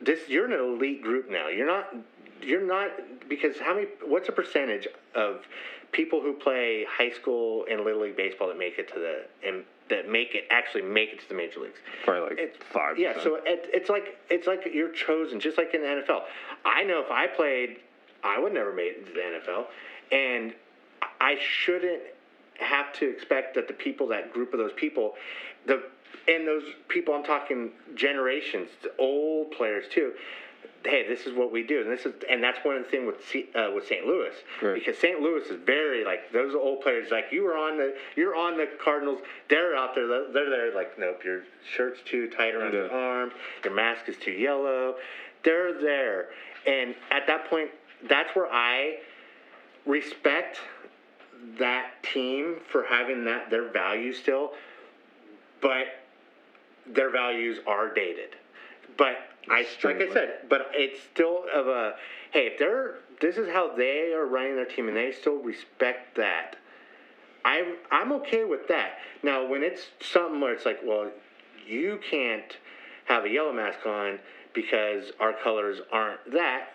this 0.00 0.28
you're 0.28 0.46
an 0.46 0.52
elite 0.52 1.02
group 1.02 1.30
now. 1.30 1.48
You're 1.48 1.66
not 1.66 1.94
you're 2.42 2.66
not 2.66 2.90
because 3.28 3.58
how 3.58 3.74
many 3.74 3.88
what's 4.04 4.26
the 4.26 4.32
percentage 4.32 4.88
of 5.14 5.46
people 5.92 6.20
who 6.20 6.32
play 6.32 6.86
high 6.88 7.10
school 7.10 7.64
and 7.70 7.80
little 7.84 8.02
league 8.02 8.16
baseball 8.16 8.48
that 8.48 8.58
make 8.58 8.78
it 8.78 8.88
to 8.92 8.98
the 8.98 9.22
and 9.46 9.64
that 9.88 10.08
make 10.08 10.34
it 10.34 10.44
actually 10.50 10.82
make 10.82 11.12
it 11.12 11.20
to 11.20 11.28
the 11.28 11.34
major 11.34 11.60
leagues? 11.60 11.78
Probably 12.04 12.30
like 12.30 12.38
It- 12.38 12.62
five. 12.62 12.98
Yeah, 12.98 13.20
so 13.22 13.36
it, 13.44 13.68
it's 13.72 13.88
like 13.90 14.18
it's 14.30 14.46
like 14.46 14.68
you're 14.72 14.92
chosen, 14.92 15.40
just 15.40 15.58
like 15.58 15.74
in 15.74 15.82
the 15.82 15.88
NFL. 15.88 16.24
I 16.64 16.84
know 16.84 17.00
if 17.00 17.10
I 17.10 17.26
played, 17.26 17.80
I 18.22 18.38
would 18.38 18.52
never 18.54 18.72
made 18.72 18.94
it 18.96 19.06
to 19.06 19.12
the 19.12 19.20
NFL, 19.20 19.66
and 20.12 20.54
I 21.20 21.38
shouldn't 21.40 22.02
have 22.58 22.92
to 22.94 23.08
expect 23.08 23.54
that 23.54 23.66
the 23.68 23.74
people, 23.74 24.06
that 24.08 24.32
group 24.32 24.52
of 24.52 24.58
those 24.58 24.72
people, 24.76 25.14
the 25.66 25.82
and 26.28 26.46
those 26.46 26.62
people, 26.88 27.14
I'm 27.14 27.24
talking 27.24 27.70
generations, 27.94 28.68
old 28.98 29.50
players 29.52 29.86
too. 29.90 30.12
Hey, 30.82 31.06
this 31.06 31.26
is 31.26 31.34
what 31.36 31.52
we 31.52 31.62
do, 31.62 31.82
and 31.82 31.90
this 31.90 32.06
is, 32.06 32.14
and 32.30 32.42
that's 32.42 32.58
one 32.64 32.76
of 32.76 32.84
the 32.84 32.88
thing 32.90 33.06
with 33.06 33.16
C, 33.30 33.48
uh, 33.54 33.70
with 33.74 33.86
St. 33.86 34.06
Louis 34.06 34.32
Right. 34.62 34.74
because 34.74 34.96
St. 34.98 35.20
Louis 35.20 35.42
is 35.50 35.60
very 35.66 36.04
like 36.06 36.32
those 36.32 36.54
old 36.54 36.80
players. 36.80 37.10
Like 37.10 37.26
you 37.30 37.42
were 37.44 37.54
on 37.56 37.76
the, 37.76 37.94
you're 38.16 38.34
on 38.34 38.56
the 38.56 38.66
Cardinals. 38.82 39.20
They're 39.50 39.76
out 39.76 39.94
there. 39.94 40.06
They're 40.08 40.48
there. 40.48 40.74
Like 40.74 40.98
nope, 40.98 41.22
your 41.22 41.42
shirt's 41.76 42.00
too 42.06 42.28
tight 42.30 42.54
around 42.54 42.72
your 42.72 42.86
Yeah. 42.86 42.92
arm. 42.96 43.32
Your 43.62 43.74
mask 43.74 44.08
is 44.08 44.16
too 44.16 44.32
yellow. 44.32 44.96
They're 45.42 45.78
there, 45.78 46.30
and 46.66 46.94
at 47.10 47.26
that 47.26 47.48
point, 47.50 47.70
that's 48.08 48.34
where 48.34 48.50
I 48.50 49.00
respect 49.84 50.60
that 51.58 52.02
team 52.02 52.56
for 52.70 52.84
having 52.84 53.24
that 53.26 53.50
their 53.50 53.70
values 53.70 54.18
still, 54.18 54.52
but 55.60 55.86
their 56.86 57.10
values 57.10 57.58
are 57.66 57.92
dated. 57.92 58.36
But 58.96 59.16
I 59.48 59.66
like 59.84 60.02
I 60.02 60.12
said, 60.12 60.46
but 60.48 60.70
it's 60.72 61.00
still 61.12 61.44
of 61.52 61.66
a 61.66 61.94
hey, 62.32 62.46
if 62.46 62.58
they're 62.58 62.96
this 63.20 63.36
is 63.36 63.48
how 63.48 63.74
they 63.74 64.12
are 64.12 64.26
running 64.26 64.56
their 64.56 64.64
team 64.64 64.88
and 64.88 64.96
they 64.96 65.12
still 65.12 65.36
respect 65.36 66.16
that. 66.16 66.56
I'm 67.44 67.76
I'm 67.90 68.12
okay 68.12 68.44
with 68.44 68.68
that. 68.68 68.98
Now 69.22 69.46
when 69.46 69.62
it's 69.62 69.86
something 70.00 70.40
where 70.40 70.52
it's 70.52 70.66
like, 70.66 70.80
well, 70.84 71.10
you 71.66 72.00
can't 72.10 72.56
have 73.06 73.24
a 73.24 73.28
yellow 73.28 73.52
mask 73.52 73.86
on 73.86 74.18
because 74.52 75.12
our 75.20 75.32
colors 75.32 75.80
aren't 75.92 76.32
that, 76.32 76.70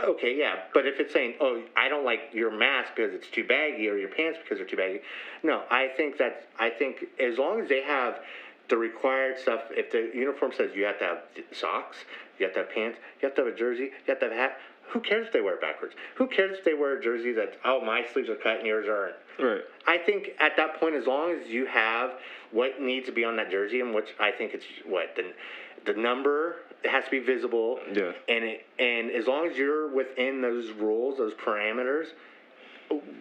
Okay, 0.00 0.36
yeah, 0.38 0.60
but 0.72 0.86
if 0.86 1.00
it's 1.00 1.12
saying, 1.12 1.34
"Oh, 1.40 1.60
I 1.76 1.88
don't 1.88 2.04
like 2.04 2.30
your 2.32 2.52
mask 2.52 2.92
because 2.94 3.12
it's 3.12 3.28
too 3.28 3.42
baggy, 3.42 3.88
or 3.88 3.96
your 3.96 4.08
pants 4.08 4.38
because 4.40 4.58
they're 4.58 4.66
too 4.66 4.76
baggy," 4.76 5.00
no, 5.42 5.64
I 5.70 5.88
think 5.88 6.18
that 6.18 6.46
I 6.56 6.70
think 6.70 7.06
as 7.18 7.36
long 7.36 7.60
as 7.60 7.68
they 7.68 7.82
have 7.82 8.20
the 8.68 8.76
required 8.76 9.38
stuff, 9.38 9.62
if 9.70 9.90
the 9.90 10.10
uniform 10.16 10.52
says 10.56 10.70
you 10.74 10.84
have 10.84 10.98
to 10.98 11.04
have 11.04 11.18
socks, 11.52 11.98
you 12.38 12.46
have 12.46 12.54
to 12.54 12.60
have 12.60 12.70
pants, 12.70 12.98
you 13.20 13.28
have 13.28 13.34
to 13.36 13.44
have 13.44 13.54
a 13.54 13.56
jersey, 13.56 13.84
you 13.84 13.90
have 14.06 14.20
to 14.20 14.26
have 14.26 14.32
a 14.32 14.36
hat. 14.36 14.58
Who 14.92 15.00
cares 15.00 15.26
if 15.26 15.32
they 15.32 15.40
wear 15.42 15.54
it 15.54 15.60
backwards? 15.60 15.94
Who 16.16 16.26
cares 16.26 16.58
if 16.58 16.64
they 16.64 16.72
wear 16.72 16.98
a 16.98 17.02
jersey 17.02 17.32
that 17.32 17.58
oh 17.64 17.84
my 17.84 18.06
sleeves 18.12 18.28
are 18.30 18.36
cut 18.36 18.58
and 18.58 18.66
yours 18.66 18.86
aren't? 18.88 19.14
Right. 19.38 19.64
I 19.86 19.98
think 19.98 20.30
at 20.40 20.56
that 20.56 20.80
point, 20.80 20.94
as 20.94 21.06
long 21.06 21.30
as 21.30 21.48
you 21.48 21.66
have 21.66 22.12
what 22.52 22.80
needs 22.80 23.06
to 23.06 23.12
be 23.12 23.24
on 23.24 23.36
that 23.36 23.50
jersey, 23.50 23.80
and 23.80 23.94
which 23.94 24.14
I 24.18 24.30
think 24.30 24.54
it's 24.54 24.64
what 24.86 25.14
the 25.14 25.32
the 25.84 25.98
number 25.98 26.56
it 26.82 26.90
has 26.90 27.04
to 27.04 27.10
be 27.10 27.18
visible. 27.18 27.80
Yeah. 27.92 28.12
And 28.28 28.44
it 28.44 28.66
and 28.78 29.10
as 29.10 29.26
long 29.26 29.46
as 29.46 29.56
you're 29.56 29.94
within 29.94 30.40
those 30.40 30.70
rules, 30.70 31.18
those 31.18 31.34
parameters, 31.34 32.06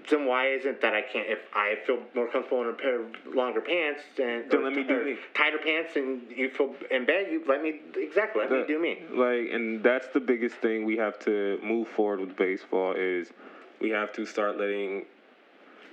then 0.10 0.26
why 0.26 0.48
isn't 0.48 0.82
that 0.82 0.94
I 0.94 1.02
can't? 1.02 1.28
If 1.28 1.40
I 1.54 1.76
feel 1.86 2.00
more 2.16 2.28
comfortable 2.28 2.62
in 2.64 2.70
a 2.70 2.74
pair 2.74 3.02
of 3.02 3.08
longer 3.34 3.62
pants, 3.62 4.02
then 4.16 4.46
Then 4.50 4.64
let 4.64 4.74
me 4.74 4.84
do 4.84 5.04
me. 5.04 5.18
tighter 5.34 5.58
pants, 5.58 5.96
and 5.96 6.22
you 6.30 6.50
feel 6.50 6.76
in 6.90 7.06
bed, 7.06 7.28
you 7.32 7.44
let 7.48 7.62
me 7.62 7.82
exactly 7.96 8.42
let 8.42 8.52
me 8.52 8.64
do 8.68 8.80
me. 8.80 9.00
Like, 9.12 9.52
and 9.54 9.84
that's 9.84 10.08
the 10.08 10.20
biggest 10.20 10.56
thing 10.58 10.86
we 10.86 10.98
have 10.98 11.20
to 11.20 11.60
move 11.64 11.88
forward 11.90 12.20
with 12.22 12.36
baseball 12.38 12.94
is 12.98 13.32
we 13.82 13.90
have 13.90 14.14
to 14.14 14.26
start 14.26 14.58
letting 14.58 15.06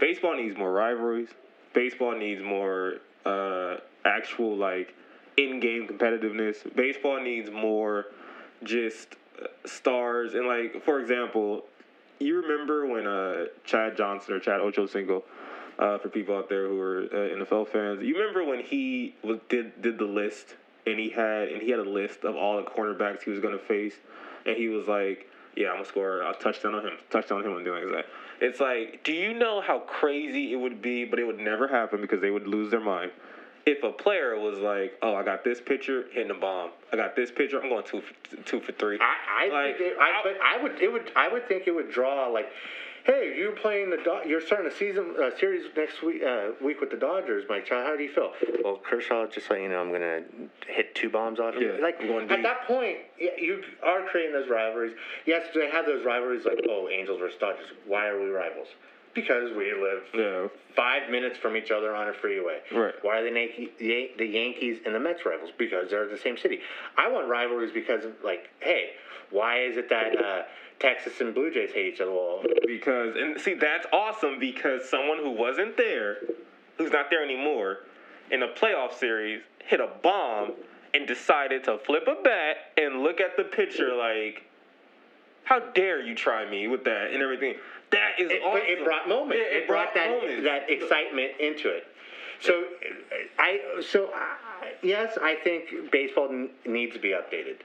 baseball 0.00 0.36
needs 0.36 0.56
more 0.56 0.72
rivalries. 0.72 1.28
Baseball 1.72 2.16
needs 2.16 2.42
more 2.42 2.94
uh, 3.26 3.76
actual 4.04 4.56
like 4.56 4.94
in-game 5.36 5.88
competitiveness. 5.88 6.72
Baseball 6.76 7.20
needs 7.20 7.50
more 7.50 8.06
just 8.62 9.16
uh, 9.42 9.46
stars 9.66 10.34
and 10.34 10.46
like 10.46 10.84
for 10.84 11.00
example, 11.00 11.64
you 12.24 12.40
remember 12.40 12.86
when 12.86 13.06
uh, 13.06 13.46
Chad 13.64 13.96
Johnson 13.96 14.34
or 14.34 14.40
Chad 14.40 14.60
Ochocinco, 14.60 15.22
uh, 15.78 15.98
for 15.98 16.08
people 16.08 16.36
out 16.36 16.48
there 16.48 16.68
who 16.68 16.80
are 16.80 17.02
uh, 17.02 17.44
NFL 17.44 17.68
fans, 17.68 18.02
you 18.02 18.16
remember 18.16 18.44
when 18.44 18.60
he 18.60 19.14
was 19.22 19.38
did 19.48 19.82
did 19.82 19.98
the 19.98 20.04
list 20.04 20.54
and 20.86 20.98
he 20.98 21.10
had 21.10 21.48
and 21.48 21.62
he 21.62 21.70
had 21.70 21.80
a 21.80 21.88
list 21.88 22.24
of 22.24 22.36
all 22.36 22.56
the 22.56 22.62
cornerbacks 22.62 23.22
he 23.22 23.30
was 23.30 23.40
going 23.40 23.56
to 23.58 23.64
face, 23.64 23.94
and 24.46 24.56
he 24.56 24.68
was 24.68 24.86
like, 24.86 25.28
"Yeah, 25.56 25.68
I'm 25.68 25.76
gonna 25.76 25.86
score 25.86 26.22
a 26.22 26.34
touchdown 26.34 26.74
on 26.74 26.86
him, 26.86 26.94
touchdown 27.10 27.38
on 27.38 27.44
him, 27.44 27.56
and 27.56 27.64
doing 27.64 27.90
that." 27.92 28.06
It's 28.40 28.60
like, 28.60 29.02
do 29.04 29.12
you 29.12 29.32
know 29.32 29.60
how 29.60 29.78
crazy 29.80 30.52
it 30.52 30.56
would 30.56 30.82
be? 30.82 31.04
But 31.04 31.18
it 31.18 31.26
would 31.26 31.38
never 31.38 31.68
happen 31.68 32.00
because 32.00 32.20
they 32.20 32.30
would 32.30 32.46
lose 32.46 32.70
their 32.70 32.80
mind. 32.80 33.12
If 33.66 33.82
a 33.82 33.90
player 33.92 34.38
was 34.38 34.58
like, 34.58 34.94
"Oh, 35.00 35.14
I 35.14 35.22
got 35.22 35.42
this 35.42 35.60
picture 35.60 36.04
hitting 36.12 36.30
a 36.30 36.34
bomb. 36.34 36.70
I 36.92 36.96
got 36.96 37.16
this 37.16 37.30
picture. 37.30 37.62
I'm 37.62 37.70
going 37.70 37.84
two 37.84 38.02
for, 38.02 38.36
two 38.44 38.60
for 38.60 38.72
three. 38.72 38.98
I, 39.00 39.46
I 39.46 39.48
Like, 39.48 39.78
think 39.78 39.92
it, 39.92 39.96
I, 39.98 40.20
but 40.22 40.36
I 40.42 40.62
would 40.62 40.80
it 40.82 40.92
would 40.92 41.10
I 41.16 41.28
would 41.28 41.48
think 41.48 41.66
it 41.66 41.70
would 41.74 41.90
draw 41.90 42.26
like, 42.28 42.50
hey, 43.06 43.34
you're 43.38 43.52
playing 43.52 43.88
the 43.88 43.96
Do- 43.96 44.28
you're 44.28 44.42
starting 44.42 44.70
a 44.70 44.74
season 44.74 45.14
uh, 45.18 45.30
series 45.38 45.64
next 45.74 46.02
week 46.02 46.22
uh, 46.22 46.48
week 46.62 46.80
with 46.82 46.90
the 46.90 46.98
Dodgers, 46.98 47.44
Mike. 47.48 47.66
How 47.70 47.96
do 47.96 48.02
you 48.02 48.12
feel? 48.12 48.32
Well, 48.62 48.76
Kershaw, 48.84 49.26
just 49.28 49.48
let 49.48 49.62
you 49.62 49.70
know, 49.70 49.80
I'm 49.80 49.90
gonna 49.90 50.24
hit 50.68 50.94
two 50.94 51.08
bombs 51.08 51.40
off 51.40 51.54
you. 51.54 51.72
Yeah, 51.72 51.80
Like 51.80 52.00
going 52.00 52.30
at 52.30 52.42
that 52.42 52.66
point, 52.66 52.98
you 53.18 53.62
are 53.82 54.02
creating 54.02 54.34
those 54.34 54.50
rivalries. 54.50 54.94
Yes, 55.24 55.46
they 55.54 55.70
have 55.70 55.86
those 55.86 56.04
rivalries 56.04 56.44
like 56.44 56.60
oh, 56.68 56.90
Angels 56.90 57.18
versus 57.18 57.38
Dodgers. 57.40 57.68
Why 57.86 58.08
are 58.08 58.20
we 58.22 58.28
rivals? 58.28 58.68
Because 59.14 59.50
we 59.56 59.72
live 59.72 60.02
yeah, 60.12 60.48
five 60.74 61.10
minutes 61.10 61.38
from 61.38 61.56
each 61.56 61.70
other 61.70 61.94
on 61.94 62.08
a 62.08 62.12
freeway. 62.12 62.58
Right. 62.72 62.94
Why 63.02 63.18
are 63.18 63.22
the, 63.22 63.30
Yankee, 63.30 63.70
Yan- 63.78 64.08
the 64.18 64.26
Yankees 64.26 64.80
and 64.84 64.94
the 64.94 65.00
Mets 65.00 65.24
rivals? 65.24 65.50
Because 65.56 65.90
they're 65.90 66.08
the 66.08 66.18
same 66.18 66.36
city. 66.36 66.60
I 66.98 67.08
want 67.10 67.28
rivalries 67.28 67.72
because 67.72 68.04
of 68.04 68.12
like, 68.24 68.50
hey, 68.60 68.90
why 69.30 69.60
is 69.60 69.76
it 69.76 69.88
that 69.90 70.18
uh, 70.18 70.42
Texas 70.80 71.20
and 71.20 71.34
Blue 71.34 71.52
Jays 71.52 71.70
hate 71.72 71.94
each 71.94 72.00
other? 72.00 72.12
Well, 72.12 72.42
because 72.66 73.14
and 73.16 73.40
see 73.40 73.54
that's 73.54 73.86
awesome 73.92 74.38
because 74.38 74.88
someone 74.88 75.18
who 75.18 75.30
wasn't 75.30 75.76
there, 75.76 76.18
who's 76.76 76.90
not 76.90 77.10
there 77.10 77.22
anymore, 77.22 77.78
in 78.30 78.42
a 78.42 78.48
playoff 78.48 78.94
series 78.98 79.42
hit 79.64 79.80
a 79.80 79.88
bomb 80.02 80.52
and 80.92 81.06
decided 81.06 81.64
to 81.64 81.78
flip 81.78 82.06
a 82.06 82.22
bat 82.22 82.56
and 82.76 83.02
look 83.02 83.20
at 83.20 83.36
the 83.36 83.44
pitcher 83.44 83.94
like, 83.94 84.44
how 85.44 85.58
dare 85.58 86.00
you 86.00 86.14
try 86.14 86.48
me 86.48 86.68
with 86.68 86.84
that 86.84 87.10
and 87.12 87.22
everything. 87.22 87.54
That 87.94 88.20
is 88.20 88.30
it, 88.30 88.42
awesome. 88.42 88.62
it 88.64 88.84
brought 88.84 89.08
moments. 89.08 89.44
Yeah, 89.50 89.58
it, 89.58 89.66
brought, 89.66 89.94
that 89.94 90.10
moments. 90.10 90.44
that 90.44 90.70
excitement 90.70 91.32
into 91.40 91.68
it. 91.68 91.84
So, 92.40 92.64
I 93.38 93.60
so 93.90 94.10
I, 94.14 94.72
yes, 94.82 95.16
I 95.22 95.36
think 95.42 95.90
baseball 95.90 96.28
n- 96.28 96.50
needs 96.66 96.92
to 96.94 97.00
be 97.00 97.10
updated. 97.10 97.56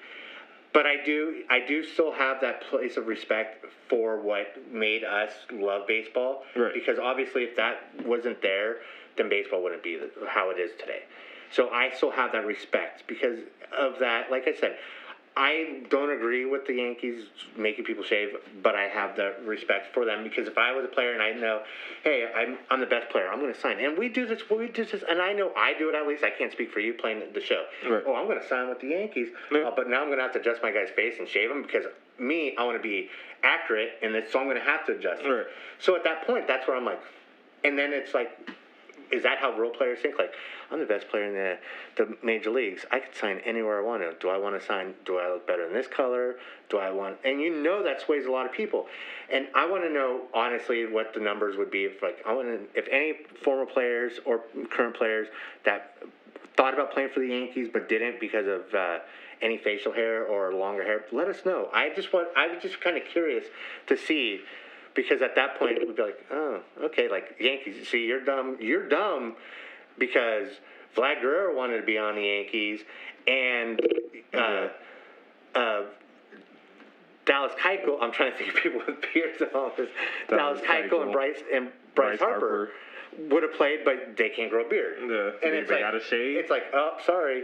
But 0.71 0.85
I 0.85 1.03
do, 1.03 1.43
I 1.49 1.59
do 1.59 1.83
still 1.83 2.11
have 2.11 2.41
that 2.41 2.61
place 2.69 2.95
of 2.95 3.07
respect 3.07 3.65
for 3.89 4.21
what 4.21 4.47
made 4.71 5.03
us 5.03 5.31
love 5.51 5.87
baseball. 5.87 6.43
Right. 6.55 6.73
Because 6.73 6.99
obviously, 6.99 7.43
if 7.43 7.55
that 7.57 7.77
wasn't 8.05 8.41
there, 8.41 8.77
then 9.17 9.29
baseball 9.29 9.63
wouldn't 9.63 9.83
be 9.83 9.99
how 10.27 10.51
it 10.51 10.59
is 10.59 10.71
today. 10.79 11.01
So 11.51 11.69
I 11.69 11.91
still 11.95 12.11
have 12.11 12.31
that 12.33 12.45
respect 12.45 13.03
because 13.07 13.39
of 13.77 13.97
that. 13.99 14.29
Like 14.29 14.47
I 14.47 14.53
said, 14.53 14.77
I 15.39 15.83
don't 15.89 16.11
agree 16.11 16.43
with 16.45 16.67
the 16.67 16.73
Yankees 16.73 17.27
making 17.55 17.85
people 17.85 18.03
shave, 18.03 18.35
but 18.61 18.75
I 18.75 18.89
have 18.89 19.15
the 19.15 19.35
respect 19.45 19.93
for 19.93 20.03
them 20.03 20.21
because 20.21 20.49
if 20.49 20.57
I 20.57 20.73
was 20.73 20.83
a 20.83 20.89
player 20.89 21.13
and 21.13 21.21
I 21.23 21.31
know, 21.31 21.61
hey, 22.03 22.27
I'm, 22.35 22.57
I'm 22.69 22.81
the 22.81 22.85
best 22.85 23.09
player, 23.09 23.29
I'm 23.31 23.39
going 23.39 23.53
to 23.53 23.59
sign. 23.59 23.79
And 23.79 23.97
we 23.97 24.09
do 24.09 24.27
this, 24.27 24.41
we 24.49 24.67
do 24.67 24.83
this, 24.83 25.01
and 25.09 25.21
I 25.21 25.31
know 25.31 25.53
I 25.55 25.73
do 25.79 25.87
it 25.87 25.95
at 25.95 26.05
least. 26.05 26.25
I 26.25 26.29
can't 26.29 26.51
speak 26.51 26.73
for 26.73 26.81
you 26.81 26.93
playing 26.93 27.21
the 27.33 27.39
show. 27.39 27.63
Right. 27.89 28.03
Oh, 28.05 28.15
I'm 28.15 28.25
going 28.27 28.41
to 28.41 28.47
sign 28.49 28.67
with 28.67 28.81
the 28.81 28.87
Yankees, 28.89 29.29
Yeah. 29.49 29.59
uh, 29.59 29.71
but 29.73 29.87
now 29.87 30.01
I'm 30.01 30.07
going 30.07 30.17
to 30.17 30.23
have 30.23 30.33
to 30.33 30.41
adjust 30.41 30.61
my 30.61 30.71
guy's 30.71 30.89
face 30.93 31.15
and 31.19 31.27
shave 31.27 31.49
him 31.49 31.61
because 31.61 31.85
me, 32.19 32.53
I 32.57 32.65
want 32.65 32.77
to 32.77 32.83
be 32.83 33.07
accurate, 33.41 33.91
and 34.03 34.13
so 34.29 34.39
I'm 34.39 34.45
going 34.45 34.57
to 34.57 34.63
have 34.63 34.85
to 34.87 34.97
adjust. 34.97 35.23
Right. 35.23 35.45
So 35.79 35.95
at 35.95 36.03
that 36.03 36.27
point, 36.27 36.47
that's 36.47 36.67
where 36.67 36.75
I'm 36.75 36.83
like, 36.83 36.99
and 37.63 37.79
then 37.79 37.93
it's 37.93 38.13
like, 38.13 38.29
is 39.11 39.23
that 39.23 39.39
how 39.39 39.57
real 39.57 39.71
players 39.71 39.99
think? 39.99 40.17
Like, 40.17 40.33
I'm 40.71 40.79
the 40.79 40.85
best 40.85 41.09
player 41.09 41.25
in 41.25 41.33
the, 41.33 41.57
the 41.97 42.17
major 42.23 42.49
leagues. 42.49 42.85
I 42.91 42.99
could 42.99 43.15
sign 43.15 43.39
anywhere 43.45 43.79
I 43.79 43.83
want 43.83 44.03
to. 44.03 44.13
Do 44.19 44.29
I 44.29 44.37
want 44.37 44.59
to 44.59 44.65
sign? 44.65 44.93
Do 45.05 45.17
I 45.17 45.31
look 45.33 45.47
better 45.47 45.67
in 45.67 45.73
this 45.73 45.87
color? 45.87 46.35
Do 46.69 46.77
I 46.77 46.91
want? 46.91 47.17
And 47.25 47.41
you 47.41 47.61
know 47.61 47.83
that 47.83 48.01
sways 48.01 48.25
a 48.25 48.31
lot 48.31 48.45
of 48.45 48.51
people. 48.51 48.87
And 49.31 49.47
I 49.55 49.69
want 49.69 49.83
to 49.83 49.89
know 49.89 50.21
honestly 50.33 50.85
what 50.85 51.13
the 51.13 51.19
numbers 51.19 51.57
would 51.57 51.71
be 51.71 51.85
if 51.85 52.01
like 52.01 52.17
I 52.25 52.33
want 52.33 52.47
to 52.47 52.79
if 52.79 52.87
any 52.91 53.13
former 53.43 53.65
players 53.65 54.13
or 54.25 54.41
current 54.69 54.95
players 54.95 55.27
that 55.65 55.97
thought 56.55 56.73
about 56.73 56.91
playing 56.91 57.09
for 57.09 57.19
the 57.19 57.27
Yankees 57.27 57.69
but 57.71 57.89
didn't 57.89 58.19
because 58.19 58.47
of 58.47 58.73
uh, 58.73 58.99
any 59.41 59.57
facial 59.57 59.93
hair 59.93 60.25
or 60.25 60.53
longer 60.53 60.83
hair. 60.83 61.05
Let 61.11 61.27
us 61.27 61.45
know. 61.45 61.69
I 61.73 61.89
just 61.95 62.11
want. 62.13 62.27
I 62.35 62.47
was 62.47 62.61
just 62.61 62.81
kind 62.81 62.97
of 62.97 63.03
curious 63.11 63.45
to 63.87 63.97
see 63.97 64.41
because 65.01 65.21
at 65.21 65.35
that 65.35 65.57
point 65.57 65.77
we'd 65.79 65.95
be 65.95 66.01
like, 66.01 66.25
oh, 66.29 66.59
okay, 66.83 67.07
like 67.09 67.37
Yankees. 67.39 67.87
See, 67.87 68.05
you're 68.05 68.23
dumb. 68.23 68.57
You're 68.59 68.89
dumb 68.89 69.35
because 69.97 70.49
Vlad 70.95 71.21
Guerrero 71.21 71.55
wanted 71.55 71.79
to 71.79 71.85
be 71.85 71.97
on 71.97 72.15
the 72.15 72.21
Yankees 72.21 72.81
and. 73.27 73.79
Uh, 74.33 74.67
uh, 75.55 75.81
Dallas 77.25 77.51
Keuchel, 77.63 77.97
I'm 78.01 78.11
trying 78.11 78.31
to 78.31 78.37
think 78.39 78.49
of 78.49 78.55
people 78.55 78.81
with 78.87 79.05
beards 79.13 79.39
and 79.39 79.51
all 79.53 79.71
this. 79.77 79.89
Dallas, 80.29 80.61
Dallas 80.61 80.61
Keuchel, 80.61 80.89
Keuchel. 80.89 81.03
and 81.03 81.11
Bryce 81.11 81.43
and 81.53 81.69
Bryce, 81.93 82.17
Bryce 82.17 82.19
Harper, 82.19 82.71
Harper. 83.11 83.29
would 83.29 83.43
have 83.43 83.53
played, 83.53 83.79
but 83.85 84.17
they 84.17 84.29
can't 84.29 84.49
grow 84.49 84.65
a 84.65 84.69
beard. 84.69 84.97
Yeah, 85.01 85.47
and 85.47 85.55
it's 85.55 85.69
like 85.69 85.81
gotta 85.81 86.01
shave. 86.01 86.37
It's 86.37 86.49
like, 86.49 86.63
oh, 86.73 86.97
sorry. 87.05 87.43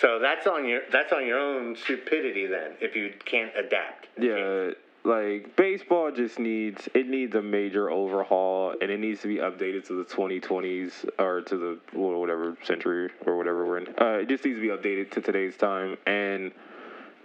So 0.00 0.18
that's 0.18 0.48
on 0.48 0.68
your 0.68 0.80
that's 0.90 1.12
on 1.12 1.26
your 1.26 1.38
own 1.38 1.76
stupidity 1.76 2.46
then 2.46 2.72
if 2.80 2.96
you 2.96 3.12
can't 3.24 3.52
adapt. 3.56 4.08
Yeah, 4.18 4.70
like 5.02 5.56
baseball 5.56 6.12
just 6.12 6.38
needs 6.38 6.88
it 6.94 7.08
needs 7.08 7.34
a 7.34 7.40
major 7.42 7.90
overhaul, 7.90 8.74
and 8.80 8.90
it 8.90 9.00
needs 9.00 9.22
to 9.22 9.28
be 9.28 9.36
updated 9.36 9.86
to 9.86 9.94
the 9.94 10.04
2020s 10.04 11.08
or 11.18 11.40
to 11.42 11.56
the 11.56 11.98
whatever 11.98 12.56
century 12.64 13.10
or 13.24 13.38
whatever 13.38 13.66
we're 13.66 13.78
in. 13.78 13.88
Uh, 14.00 14.18
it 14.18 14.28
just 14.28 14.44
needs 14.44 14.58
to 14.58 14.60
be 14.60 14.68
updated 14.68 15.10
to 15.12 15.22
today's 15.22 15.56
time, 15.56 15.96
and 16.06 16.52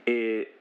it 0.06 0.54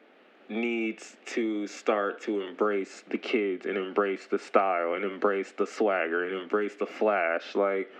needs 0.48 1.16
to 1.26 1.66
start 1.68 2.20
to 2.22 2.42
embrace 2.42 3.04
the 3.08 3.16
kids 3.16 3.64
and 3.64 3.78
embrace 3.78 4.26
the 4.26 4.38
style 4.38 4.94
and 4.94 5.04
embrace 5.04 5.52
the 5.56 5.66
swagger 5.66 6.26
and 6.26 6.34
embrace 6.34 6.74
the 6.74 6.86
flash. 6.86 7.54
Like 7.54 7.90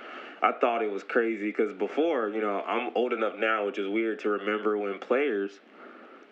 I 0.42 0.52
thought 0.60 0.82
it 0.82 0.90
was 0.90 1.04
crazy 1.04 1.46
because 1.46 1.72
before, 1.72 2.30
you 2.30 2.40
know, 2.40 2.62
I'm 2.66 2.90
old 2.96 3.12
enough 3.12 3.36
now, 3.38 3.64
which 3.66 3.78
is 3.78 3.86
weird 3.86 4.18
to 4.20 4.30
remember 4.30 4.76
when 4.76 4.98
players 4.98 5.60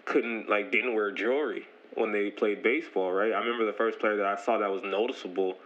couldn't 0.04 0.48
like 0.48 0.72
didn't 0.72 0.96
wear 0.96 1.12
jewelry 1.12 1.64
when 1.94 2.12
they 2.12 2.30
played 2.30 2.62
baseball, 2.62 3.12
right? 3.12 3.32
I 3.32 3.38
remember 3.38 3.66
the 3.66 3.72
first 3.72 3.98
player 3.98 4.16
that 4.16 4.26
I 4.26 4.36
saw 4.36 4.58
that 4.58 4.70
was 4.70 4.82
noticeable 4.82 5.58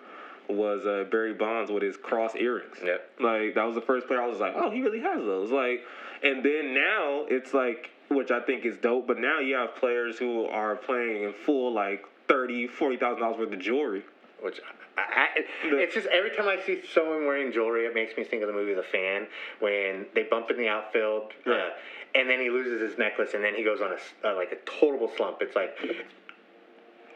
was 0.49 0.87
uh, 0.87 1.05
Barry 1.11 1.35
Bonds 1.35 1.70
with 1.70 1.83
his 1.83 1.97
cross 1.97 2.35
earrings. 2.35 2.77
Yep. 2.83 3.11
Like 3.20 3.55
that 3.55 3.64
was 3.64 3.74
the 3.74 3.81
first 3.81 4.07
player 4.07 4.22
I 4.22 4.27
was 4.27 4.39
like, 4.39 4.55
oh, 4.57 4.70
he 4.70 4.81
really 4.81 5.01
has 5.01 5.24
those. 5.24 5.51
Like, 5.51 5.83
and 6.22 6.45
then 6.45 6.74
now 6.74 7.24
it's 7.29 7.53
like, 7.53 7.91
which 8.09 8.31
I 8.31 8.41
think 8.41 8.64
is 8.64 8.77
dope. 8.77 9.07
But 9.07 9.18
now 9.18 9.41
you 9.41 9.57
have 9.57 9.74
players 9.77 10.18
who 10.18 10.45
are 10.47 10.77
playing 10.77 11.24
in 11.24 11.33
full 11.33 11.72
like 11.72 12.05
thirty, 12.29 12.66
forty 12.66 12.97
thousand 12.97 13.22
dollars 13.22 13.39
worth 13.39 13.53
of 13.53 13.59
jewelry. 13.59 14.05
Which 14.41 14.61
I, 14.99 15.01
I, 15.01 15.26
it's 15.64 15.95
just 15.95 16.07
every 16.09 16.30
time 16.30 16.47
I 16.47 16.59
see 16.64 16.82
someone 16.93 17.26
wearing 17.26 17.53
jewelry, 17.53 17.87
it 17.87 17.95
makes 17.95 18.16
me 18.16 18.24
think 18.24 18.43
of 18.43 18.49
the 18.49 18.55
movie 18.55 18.74
The 18.74 18.82
Fan 18.82 19.26
when 19.61 20.07
they 20.14 20.24
bump 20.24 20.51
in 20.51 20.59
the 20.59 20.68
outfield, 20.68 21.32
uh, 21.47 21.51
Right. 21.51 21.72
and 22.14 22.28
then 22.28 22.41
he 22.41 22.51
loses 22.51 22.80
his 22.80 22.99
necklace, 22.99 23.30
and 23.34 23.43
then 23.43 23.55
he 23.55 23.64
goes 23.64 23.80
on 23.80 23.93
a 23.93 24.28
uh, 24.28 24.34
like 24.34 24.53
a 24.53 24.57
total 24.80 25.11
slump. 25.16 25.39
It's 25.41 25.57
like, 25.57 25.76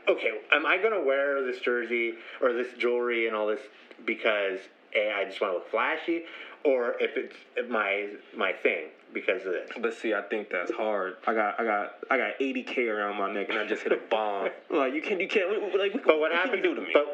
okay, 0.08 0.30
am 0.52 0.66
I 0.66 0.78
gonna 0.78 1.02
wear 1.02 1.44
this 1.44 1.60
jersey 1.60 2.14
or 2.40 2.52
this 2.52 2.68
jewelry 2.78 3.26
and 3.26 3.36
all 3.36 3.46
this 3.46 3.60
because 4.06 4.58
a 4.94 5.12
I 5.12 5.24
just 5.24 5.40
want 5.40 5.52
to 5.52 5.58
look 5.58 5.70
flashy, 5.70 6.24
or 6.64 6.94
if 7.00 7.16
it's 7.16 7.36
my 7.70 8.08
my 8.36 8.52
thing 8.52 8.86
because 9.12 9.44
of 9.46 9.52
this? 9.52 9.70
But 9.80 9.94
see, 9.94 10.14
I 10.14 10.22
think 10.22 10.50
that's 10.50 10.70
hard. 10.72 11.16
I 11.26 11.34
got, 11.34 11.60
I 11.60 11.64
got, 11.64 11.92
I 12.10 12.16
got 12.16 12.30
eighty 12.40 12.62
k 12.62 12.88
around 12.88 13.18
my 13.18 13.32
neck, 13.32 13.48
and 13.50 13.58
I 13.58 13.66
just 13.66 13.82
hit 13.82 13.92
a 13.92 13.96
bomb. 14.10 14.48
like 14.70 14.94
you 14.94 15.02
can, 15.02 15.20
you 15.20 15.28
can't. 15.28 15.50
Like, 15.78 15.92
But 16.04 16.18
what 16.20 16.30
can 16.30 16.38
happens? 16.40 16.56
you 16.56 16.62
do 16.62 16.74
to 16.76 16.80
me? 16.82 16.88
But 16.92 17.08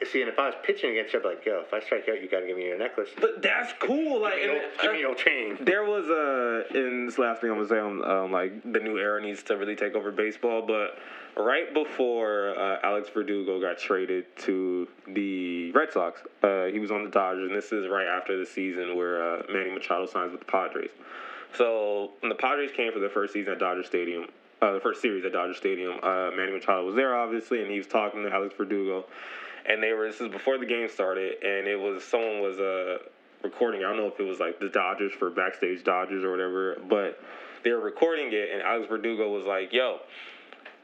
if 0.00 0.10
see, 0.10 0.20
and 0.22 0.28
if 0.30 0.38
I 0.38 0.46
was 0.46 0.54
pitching 0.64 0.90
against 0.90 1.12
you, 1.12 1.18
I'd 1.20 1.22
be 1.22 1.28
like, 1.28 1.44
yo, 1.44 1.62
if 1.66 1.72
I 1.72 1.80
strike 1.80 2.08
out, 2.08 2.22
you 2.22 2.28
got 2.28 2.40
to 2.40 2.46
give 2.46 2.56
me 2.56 2.64
your 2.66 2.78
necklace. 2.78 3.10
But 3.20 3.42
that's 3.42 3.72
cool. 3.80 4.20
Like, 4.22 4.34
Give 4.36 4.50
me 4.50 4.56
and, 4.56 4.62
your- 4.62 4.82
give 4.82 4.92
me 4.92 5.00
your 5.00 5.14
chain. 5.14 5.56
There 5.60 5.84
was 5.84 6.06
a, 6.08 6.64
and 6.78 7.08
this 7.08 7.18
last 7.18 7.40
thing 7.40 7.50
I'm 7.50 7.56
gonna 7.56 7.68
say 7.68 7.78
on 7.78 8.04
um, 8.04 8.32
like 8.32 8.62
the 8.70 8.80
new 8.80 8.98
era 8.98 9.20
needs 9.22 9.42
to 9.44 9.56
really 9.56 9.76
take 9.76 9.94
over 9.94 10.10
baseball, 10.10 10.62
but 10.66 10.98
right 11.36 11.72
before 11.74 12.58
uh, 12.58 12.78
Alex 12.82 13.08
Verdugo 13.12 13.60
got 13.60 13.78
traded 13.78 14.24
to 14.38 14.88
the 15.08 15.70
Red 15.72 15.92
Sox, 15.92 16.20
uh, 16.42 16.64
he 16.66 16.78
was 16.78 16.90
on 16.90 17.04
the 17.04 17.10
Dodgers, 17.10 17.48
and 17.50 17.56
this 17.56 17.72
is 17.72 17.88
right 17.88 18.06
after 18.06 18.38
the 18.38 18.46
season 18.46 18.96
where 18.96 19.22
uh, 19.38 19.42
Manny 19.52 19.70
Machado 19.70 20.06
signs 20.06 20.32
with 20.32 20.40
the 20.40 20.46
Padres. 20.46 20.90
So 21.56 22.10
when 22.20 22.28
the 22.28 22.34
Padres 22.34 22.70
came 22.72 22.92
for 22.92 22.98
their 22.98 23.10
first 23.10 23.32
season 23.32 23.52
at 23.52 23.58
Dodger 23.58 23.84
Stadium, 23.84 24.26
uh, 24.60 24.72
the 24.72 24.80
first 24.80 25.00
series 25.02 25.24
at 25.24 25.32
Dodger 25.32 25.54
Stadium, 25.54 25.98
uh, 26.02 26.30
Manny 26.36 26.52
Machado 26.52 26.84
was 26.84 26.94
there 26.94 27.16
obviously, 27.16 27.62
and 27.62 27.70
he 27.70 27.78
was 27.78 27.86
talking 27.86 28.22
to 28.22 28.30
Alex 28.30 28.54
Verdugo, 28.56 29.04
and 29.66 29.82
they 29.82 29.92
were 29.92 30.06
this 30.06 30.20
is 30.20 30.28
before 30.28 30.58
the 30.58 30.66
game 30.66 30.88
started, 30.88 31.42
and 31.42 31.66
it 31.66 31.78
was 31.78 32.04
someone 32.04 32.40
was 32.40 32.58
uh, 32.58 32.98
recording. 33.42 33.84
I 33.84 33.88
don't 33.88 33.96
know 33.96 34.08
if 34.08 34.20
it 34.20 34.24
was 34.24 34.40
like 34.40 34.60
the 34.60 34.68
Dodgers 34.68 35.12
for 35.12 35.30
backstage 35.30 35.84
Dodgers 35.84 36.24
or 36.24 36.30
whatever, 36.30 36.78
but 36.88 37.20
they 37.64 37.70
were 37.70 37.80
recording 37.80 38.28
it, 38.32 38.50
and 38.52 38.62
Alex 38.62 38.88
Verdugo 38.88 39.30
was 39.30 39.46
like, 39.46 39.72
"Yo." 39.72 40.00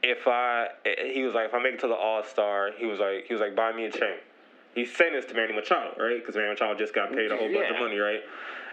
If 0.05 0.27
I, 0.27 0.67
he 1.13 1.23
was 1.23 1.33
like, 1.33 1.47
if 1.47 1.53
I 1.53 1.63
make 1.63 1.75
it 1.75 1.79
to 1.79 1.87
the 1.87 1.95
All 1.95 2.25
Star, 2.25 2.71
he 2.77 2.85
was 2.85 2.99
like, 2.99 3.23
he 3.25 3.33
was 3.33 3.39
like, 3.39 3.55
buy 3.55 3.71
me 3.71 3.85
a 3.85 3.89
chain. 3.89 4.17
He's 4.75 4.93
saying 4.93 5.13
this 5.13 5.23
to 5.27 5.33
Manny 5.33 5.53
Machado, 5.53 5.95
right? 5.97 6.19
Because 6.19 6.35
Manny 6.35 6.49
Machado 6.49 6.77
just 6.77 6.93
got 6.93 7.13
paid 7.13 7.31
a 7.31 7.37
whole 7.37 7.47
bunch 7.47 7.69
of 7.71 7.79
money, 7.79 7.95
right? 7.95 8.19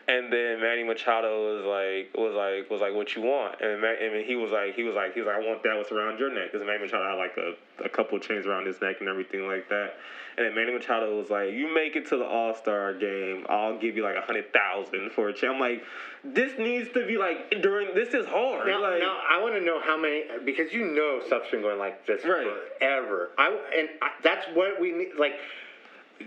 And 0.09 0.33
then 0.33 0.61
Manny 0.61 0.83
Machado 0.83 1.55
was 1.55 1.65
like, 1.65 2.11
was 2.17 2.35
like, 2.35 2.69
was 2.71 2.81
like, 2.81 2.95
what 2.95 3.15
you 3.15 3.23
want? 3.23 3.61
And, 3.61 3.81
Ma- 3.81 3.89
and 4.01 4.25
he 4.27 4.35
was 4.35 4.51
like, 4.51 4.75
he 4.75 4.83
was 4.83 4.95
like, 4.97 5.15
he 5.15 5.21
was 5.21 5.27
like, 5.29 5.37
I 5.37 5.47
want 5.47 5.63
that 5.63 5.77
what's 5.77 5.93
around 5.93 6.19
your 6.19 6.33
neck, 6.35 6.51
because 6.53 6.67
Manny 6.67 6.81
Machado 6.83 7.05
had 7.05 7.15
like 7.15 7.37
a, 7.37 7.85
a 7.85 7.89
couple 7.89 8.17
of 8.17 8.23
chains 8.23 8.47
around 8.47 8.67
his 8.67 8.81
neck 8.81 8.97
and 9.01 9.09
everything 9.09 9.47
like 9.47 9.69
that. 9.69 9.95
And 10.37 10.47
then 10.47 10.55
Manny 10.55 10.73
Machado 10.73 11.17
was 11.17 11.29
like, 11.31 11.53
you 11.53 11.73
make 11.73 11.97
it 11.97 12.09
to 12.09 12.17
the 12.17 12.25
All 12.25 12.55
Star 12.55 12.95
game, 12.95 13.45
I'll 13.49 13.79
give 13.79 13.97
you 13.97 14.03
like 14.03 14.17
a 14.17 14.23
hundred 14.23 14.53
thousand 14.53 15.13
for 15.13 15.29
a 15.29 15.33
chain. 15.35 15.51
I'm 15.51 15.61
like, 15.61 15.83
this 16.25 16.59
needs 16.59 16.89
to 16.95 17.07
be 17.07 17.17
like 17.19 17.63
during. 17.63 17.95
This 17.95 18.15
is 18.15 18.27
hard. 18.27 18.67
Now, 18.67 18.83
like, 18.83 19.01
now 19.01 19.19
I 19.31 19.41
want 19.43 19.55
to 19.55 19.61
know 19.61 19.81
how 19.81 19.97
many 19.97 20.25
because 20.45 20.73
you 20.73 20.87
know 20.87 21.21
stuff's 21.27 21.51
been 21.51 21.63
going 21.63 21.79
like 21.79 22.07
this 22.07 22.25
Right. 22.25 22.47
forever. 22.79 23.31
I 23.39 23.57
and 23.79 23.89
I, 24.03 24.11
that's 24.23 24.47
what 24.55 24.81
we 24.81 24.93
need. 24.93 25.09
Like 25.19 25.33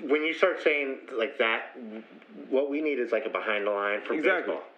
when 0.02 0.24
you 0.24 0.34
start 0.34 0.62
saying 0.64 0.98
like 1.18 1.38
that, 1.38 1.78
what 2.50 2.70
we 2.70 2.82
need 2.82 3.00
is 3.00 3.12
like 3.12 3.26
a 3.26 3.30
behind 3.30 3.68
the 3.68 3.72
line 3.72 4.02
for 4.02 4.14
Exactly. 4.14 4.54
baseball. 4.54 4.70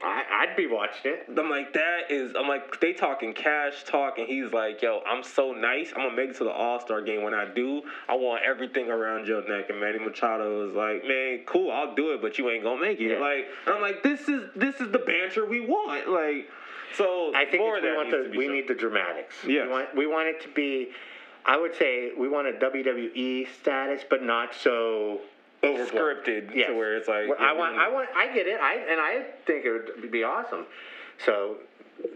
I, 0.00 0.22
I'd 0.46 0.56
be 0.56 0.68
watching 0.68 1.10
it. 1.12 1.24
I'm 1.36 1.50
like, 1.50 1.72
that 1.72 2.02
is, 2.08 2.32
I'm 2.38 2.46
like, 2.46 2.80
they 2.80 2.92
talking 2.92 3.32
cash 3.34 3.82
talk, 3.84 4.18
and 4.18 4.28
he's 4.28 4.52
like, 4.52 4.80
yo, 4.80 5.00
I'm 5.04 5.24
so 5.24 5.50
nice. 5.50 5.90
I'm 5.96 6.04
gonna 6.04 6.14
make 6.16 6.30
it 6.30 6.36
to 6.36 6.44
the 6.44 6.52
All 6.52 6.78
Star 6.78 7.00
game. 7.02 7.24
When 7.24 7.34
I 7.34 7.52
do, 7.52 7.82
I 8.08 8.14
want 8.14 8.44
everything 8.44 8.90
around 8.90 9.26
your 9.26 9.40
neck. 9.48 9.70
And 9.70 9.80
Manny 9.80 9.98
Machado 9.98 10.66
was 10.66 10.76
like, 10.76 11.02
man, 11.04 11.40
cool, 11.46 11.72
I'll 11.72 11.96
do 11.96 12.12
it, 12.12 12.22
but 12.22 12.38
you 12.38 12.48
ain't 12.48 12.62
gonna 12.62 12.80
make 12.80 13.00
it. 13.00 13.10
Yeah. 13.10 13.18
Like, 13.18 13.46
and 13.66 13.74
I'm 13.74 13.82
like, 13.82 14.04
this 14.04 14.28
is 14.28 14.48
this 14.54 14.76
is 14.80 14.92
the 14.92 15.00
banter 15.00 15.44
we 15.46 15.60
want. 15.66 16.08
Like, 16.08 16.48
so 16.94 17.32
I 17.34 17.44
think 17.44 17.62
more 17.62 17.76
it's, 17.76 17.84
of 17.84 17.90
we 17.90 17.90
that 17.90 17.96
want 17.96 18.10
the 18.32 18.38
we 18.38 18.44
shown. 18.44 18.54
need 18.54 18.68
the 18.68 18.74
dramatics. 18.74 19.34
Yes. 19.48 19.66
We 19.66 19.72
want 19.72 19.96
we 19.96 20.06
want 20.06 20.28
it 20.28 20.40
to 20.42 20.48
be. 20.50 20.90
I 21.48 21.56
would 21.56 21.74
say 21.74 22.12
we 22.16 22.28
want 22.28 22.46
a 22.46 22.52
WWE 22.52 23.48
status, 23.60 24.02
but 24.08 24.22
not 24.22 24.54
so 24.54 25.20
overblown. 25.64 25.86
scripted 26.16 26.54
Yes. 26.54 26.68
to 26.68 26.76
where 26.76 26.96
it's 26.96 27.08
like, 27.08 27.26
Well, 27.28 27.38
I 27.40 27.52
want, 27.52 27.76
I 27.76 27.90
want, 27.90 28.08
I 28.14 28.26
get 28.32 28.46
it. 28.46 28.60
I 28.60 28.74
and 28.74 29.00
I 29.00 29.24
think 29.46 29.64
it 29.64 30.00
would 30.00 30.10
be 30.12 30.22
awesome. 30.22 30.66
So 31.24 31.56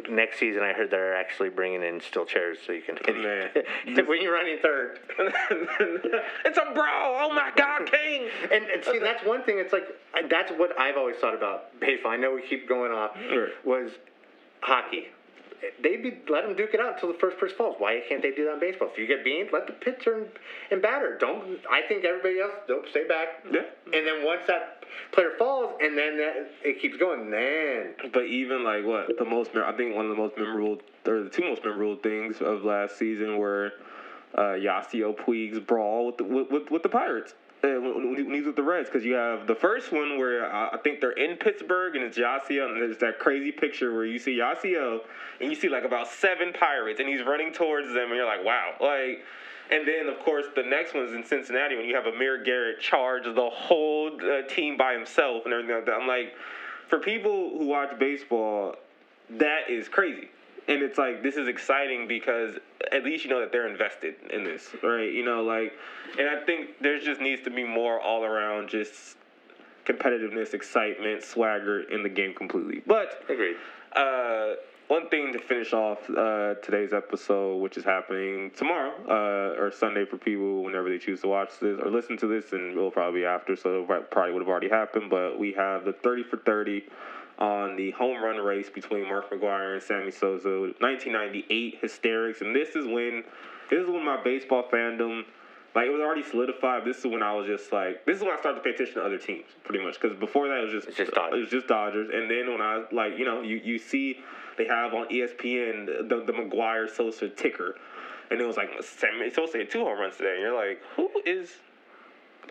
next 0.09 0.39
season, 0.39 0.63
I 0.63 0.73
heard 0.75 0.91
they're 0.91 1.17
actually 1.17 1.49
bringing 1.49 1.83
in 1.83 2.01
steel 2.01 2.25
chairs 2.27 2.59
so 2.65 2.73
you 2.73 2.83
can 2.83 2.97
hit 3.05 3.17
it 3.87 4.07
when 4.09 4.21
you're 4.23 4.35
running 4.35 4.59
third. 4.63 5.01
it's 5.19 6.59
a 6.59 6.73
brawl. 6.75 7.17
Oh 7.19 7.33
my 7.35 7.51
God, 7.57 7.91
King. 7.91 8.29
And, 8.53 8.65
and 8.67 8.85
see, 8.85 8.99
that's 8.99 9.25
one 9.25 9.43
thing. 9.45 9.57
It's 9.59 9.73
like 9.73 9.89
that's 10.29 10.53
what 10.53 10.79
I've 10.79 10.97
always 10.99 11.17
thought 11.17 11.35
about 11.35 11.81
baseball. 11.81 12.13
I 12.13 12.17
know 12.17 12.35
we 12.35 12.43
keep 12.43 12.69
going 12.69 12.93
off. 12.93 13.17
Right. 13.17 13.49
Was 13.65 13.91
hockey. 14.61 15.07
They'd 15.83 16.03
be 16.03 16.19
let 16.29 16.47
them 16.47 16.57
duke 16.57 16.71
it 16.75 16.81
out 16.81 16.95
until 16.95 17.13
the 17.13 17.19
first 17.19 17.39
person 17.39 17.57
falls. 17.57 17.77
Why 17.79 18.01
can't 18.09 18.23
they 18.23 18.33
do 18.33 18.45
that 18.47 18.55
in 18.55 18.61
baseball? 18.61 18.89
If 18.93 18.99
you 18.99 19.07
get 19.07 19.25
beamed, 19.25 19.51
let 19.53 19.67
the 19.67 19.73
pitcher 19.73 20.19
and, 20.19 20.27
and 20.71 20.83
batter. 20.83 21.17
Don't. 21.19 21.61
I 21.71 21.83
think 21.87 22.05
everybody 22.05 22.41
else. 22.41 22.53
Don't 22.67 22.89
stay 22.91 23.07
back. 23.07 23.45
Yeah. 23.51 23.63
And 23.93 24.07
then 24.07 24.25
once 24.25 24.43
that 24.49 24.85
player 25.13 25.33
falls, 25.39 25.75
and 25.81 25.97
then 25.97 26.19
that, 26.19 26.51
it 26.65 26.81
keeps 26.81 26.97
going. 26.97 27.31
Then 27.31 27.95
But 28.13 28.27
even 28.27 28.65
like 28.65 28.85
what 28.85 29.17
the 29.19 29.25
most, 29.25 29.51
I 29.55 29.73
think 29.73 29.95
one 29.95 30.07
of 30.07 30.11
the 30.11 30.21
most 30.21 30.37
memorable, 30.37 30.79
or 31.07 31.23
the 31.23 31.31
two 31.31 31.43
most 31.43 31.65
memorable 31.65 31.97
things 31.97 32.41
of 32.41 32.65
last 32.65 32.99
season 32.99 33.39
were 33.39 33.73
uh, 34.35 34.57
Yasiel 34.59 35.17
Puig's 35.17 35.61
brawl 35.61 36.07
with 36.07 36.17
the, 36.17 36.25
with, 36.25 36.51
with, 36.51 36.71
with 36.71 36.83
the 36.83 36.89
Pirates. 36.89 37.35
When, 37.63 38.35
he's 38.35 38.47
with 38.47 38.57
the 38.57 38.63
Reds, 38.63 38.89
because 38.89 39.05
you 39.05 39.15
have 39.15 39.47
the 39.47 39.55
first 39.55 39.93
one 39.93 40.19
where 40.19 40.53
I 40.53 40.77
think 40.79 41.01
they're 41.01 41.13
in 41.13 41.37
Pittsburgh 41.37 41.95
and 41.95 42.05
it's 42.05 42.19
Yasiel, 42.19 42.73
and 42.73 42.83
there's 42.83 42.99
that 42.99 43.19
crazy 43.19 43.53
picture 43.53 43.95
where 43.95 44.05
you 44.05 44.19
see 44.19 44.39
Yasiel 44.39 45.01
and 45.41 45.49
you 45.49 45.55
see 45.55 45.69
like 45.69 45.85
about 45.85 46.09
seven 46.09 46.53
Pirates, 46.53 46.99
and 47.01 47.09
he's 47.09 47.23
running 47.23 47.53
towards 47.53 47.89
them, 47.89 48.09
and 48.09 48.17
you're 48.17 48.27
like, 48.27 48.45
wow, 48.45 48.73
like. 48.81 49.25
And 49.71 49.89
then, 49.89 50.09
of 50.09 50.19
course, 50.19 50.45
the 50.55 50.65
next 50.65 50.93
one's 50.93 51.15
in 51.15 51.25
Cincinnati 51.25 51.77
when 51.77 51.87
you 51.87 51.95
have 51.95 52.05
Amir 52.05 52.43
Garrett 52.43 52.79
charge 52.81 53.25
the 53.25 53.49
whole 53.49 54.11
uh, 54.21 54.47
team 54.47 54.77
by 54.77 54.93
himself 54.93 55.45
and 55.47 55.55
everything 55.55 55.75
like 55.75 55.87
that. 55.87 55.95
I'm 55.95 56.07
like, 56.07 56.35
for 56.89 56.99
people 56.99 57.57
who 57.57 57.69
watch 57.69 57.99
baseball, 57.99 58.75
that 59.31 59.71
is 59.71 59.89
crazy. 59.89 60.29
And 60.69 60.83
it's 60.83 60.99
like 60.99 61.23
this 61.23 61.37
is 61.37 61.49
exciting 61.49 62.07
because 62.07 62.57
at 62.93 63.05
least 63.05 63.25
you 63.25 63.31
know 63.31 63.41
that 63.41 63.51
they're 63.53 63.69
invested 63.69 64.15
in 64.33 64.45
this, 64.45 64.69
right? 64.83 65.11
You 65.13 65.25
know, 65.25 65.43
like, 65.43 65.73
and 66.19 66.29
I 66.29 66.45
think 66.45 66.81
there 66.81 66.99
just 67.01 67.21
needs 67.21 67.43
to 67.43 67.51
be 67.51 67.65
more 67.65 68.01
all 68.01 68.25
around 68.25 68.69
just 68.69 69.17
competitiveness, 69.85 70.55
excitement, 70.55 71.23
swagger 71.25 71.83
in 71.83 72.03
the 72.03 72.09
game 72.09 72.35
completely. 72.35 72.83
But 72.87 73.25
agreed. 73.29 73.57
uh, 73.97 74.55
one 74.89 75.09
thing 75.09 75.33
to 75.33 75.39
finish 75.39 75.73
off 75.73 75.99
uh, 76.11 76.55
today's 76.63 76.93
episode, 76.93 77.57
which 77.57 77.77
is 77.77 77.85
happening 77.85 78.51
tomorrow 78.57 78.93
uh, 79.09 79.61
or 79.61 79.73
Sunday 79.73 80.05
for 80.05 80.19
people 80.19 80.63
whenever 80.63 80.91
they 80.91 80.99
choose 80.99 81.23
to 81.23 81.29
watch 81.29 81.51
this 81.61 81.81
or 81.81 81.91
listen 81.91 82.17
to 82.19 82.27
this, 82.27 82.53
and 82.53 82.73
it'll 82.73 82.91
probably 82.91 83.21
be 83.21 83.27
after, 83.27 83.57
so 83.57 83.87
it 83.89 84.11
probably 84.11 84.33
would 84.33 84.43
have 84.43 84.49
already 84.49 84.69
happened. 84.69 85.09
But 85.09 85.39
we 85.39 85.53
have 85.53 85.85
the 85.85 85.93
30 85.93 86.25
for 86.25 86.37
30 86.37 86.85
on 87.39 87.77
the 87.77 87.91
home 87.93 88.23
run 88.23 88.37
race 88.37 88.71
between 88.71 89.09
Mark 89.09 89.31
McGwire 89.31 89.75
and 89.75 89.83
Sammy 89.83 90.11
Sosa, 90.11 90.49
1998 90.49 91.79
hysterics, 91.81 92.41
and 92.41 92.55
this 92.55 92.71
is 92.71 92.87
when 92.87 93.25
this 93.71 93.83
is 93.83 93.89
when 93.89 94.05
my 94.05 94.23
baseball 94.23 94.65
fandom. 94.71 95.25
Like 95.75 95.87
it 95.87 95.91
was 95.91 96.03
already 96.03 96.23
solidified. 96.23 96.85
This 96.85 96.99
is 96.99 97.07
when 97.07 97.23
I 97.23 97.33
was 97.33 97.47
just 97.47 97.73
like, 97.73 98.05
this 98.05 98.19
is 98.19 98.23
when 98.23 98.33
I 98.33 98.39
started 98.41 98.59
to 98.59 98.63
pay 98.63 98.75
attention 98.75 98.97
to 98.97 99.05
other 99.05 99.17
teams, 99.17 99.47
pretty 99.65 99.83
much. 99.83 99.99
Because 99.99 100.19
before 100.19 100.47
that, 100.49 100.59
it 100.59 100.65
was 100.65 100.73
just 100.73 100.89
It's 100.89 100.97
just 100.99 101.13
Dodgers. 101.13 101.35
It 101.35 101.41
was 101.41 101.49
just 101.49 101.67
Dodgers. 101.67 102.11
And 102.13 102.31
then 102.31 102.53
when 102.53 102.61
I 102.61 102.85
like, 102.93 103.17
you 103.17 103.25
know, 103.25 103.41
you, 103.41 103.57
you 103.57 103.79
see 103.79 104.19
they 104.59 104.67
have 104.67 104.93
on 104.93 105.09
ESPN 105.09 106.09
the 106.09 106.25
the 106.27 106.33
McGwire 106.33 106.91
Sosa 106.91 107.29
ticker, 107.29 107.77
and 108.31 108.41
it 108.41 108.47
was 108.47 108.57
like 108.57 108.71
Sammy 108.83 109.31
Sosa 109.31 109.59
hit 109.59 109.71
two 109.71 109.85
home 109.85 109.99
runs 109.99 110.17
today, 110.17 110.33
and 110.33 110.41
you're 110.41 110.55
like, 110.55 110.81
who 110.97 111.09
is? 111.25 111.51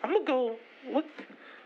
I'm 0.03 0.13
gonna 0.13 0.25
go 0.25 0.55
look. 0.91 1.05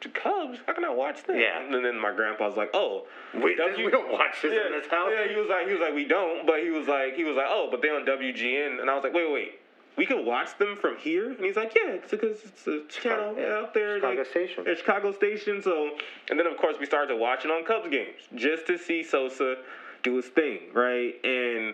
The 0.06 0.12
Cubs. 0.12 0.60
How 0.68 0.74
can 0.74 0.86
I 0.86 0.94
watch 0.94 1.24
them? 1.24 1.38
Yeah. 1.40 1.62
And 1.66 1.84
then 1.84 2.00
my 2.00 2.14
grandpa's 2.16 2.56
like, 2.56 2.70
"Oh, 2.76 3.08
We, 3.34 3.56
W- 3.58 3.58
we 3.86 3.90
don't 3.92 4.12
watch 4.12 4.42
this 4.44 4.54
yeah, 4.54 4.68
in 4.68 4.80
this 4.80 4.90
house. 4.90 5.10
yeah." 5.12 5.28
He 5.28 5.36
was 5.36 5.50
like, 5.50 5.66
he 5.66 5.74
was 5.74 5.82
like, 5.82 5.96
"We 5.96 6.06
don't," 6.06 6.46
but 6.46 6.62
he 6.62 6.70
was 6.70 6.88
like, 6.88 7.16
he 7.16 7.24
was 7.24 7.36
like, 7.36 7.48
"Oh, 7.50 7.68
but 7.72 7.82
they 7.82 7.90
on 7.90 8.06
WGN," 8.06 8.80
and 8.80 8.88
I 8.90 8.94
was 8.94 9.04
like, 9.04 9.14
"Wait, 9.14 9.32
wait. 9.34 9.60
We 9.98 10.06
can 10.06 10.24
watch 10.26 10.58
them 10.60 10.76
from 10.76 10.98
here?" 10.98 11.32
And 11.32 11.40
he's 11.44 11.56
like, 11.56 11.74
"Yeah, 11.76 11.98
because 12.08 12.44
it's 12.44 12.68
a 12.68 12.82
channel 12.88 13.34
yeah. 13.36 13.56
out 13.58 13.74
there, 13.74 13.96
Chicago 13.98 14.18
like, 14.20 14.28
station. 14.30 14.64
yeah, 14.68 14.76
Chicago 14.76 15.12
station." 15.12 15.62
So, 15.64 15.98
and 16.30 16.38
then 16.40 16.46
of 16.46 16.56
course 16.58 16.76
we 16.80 16.86
started 16.86 17.16
watching 17.18 17.50
on 17.50 17.66
Cubs 17.66 17.90
games 17.90 18.22
just 18.36 18.68
to 18.68 18.78
see 18.78 19.02
Sosa 19.04 19.56
do 20.04 20.18
his 20.18 20.28
thing, 20.28 20.60
right? 20.74 21.16
And 21.26 21.74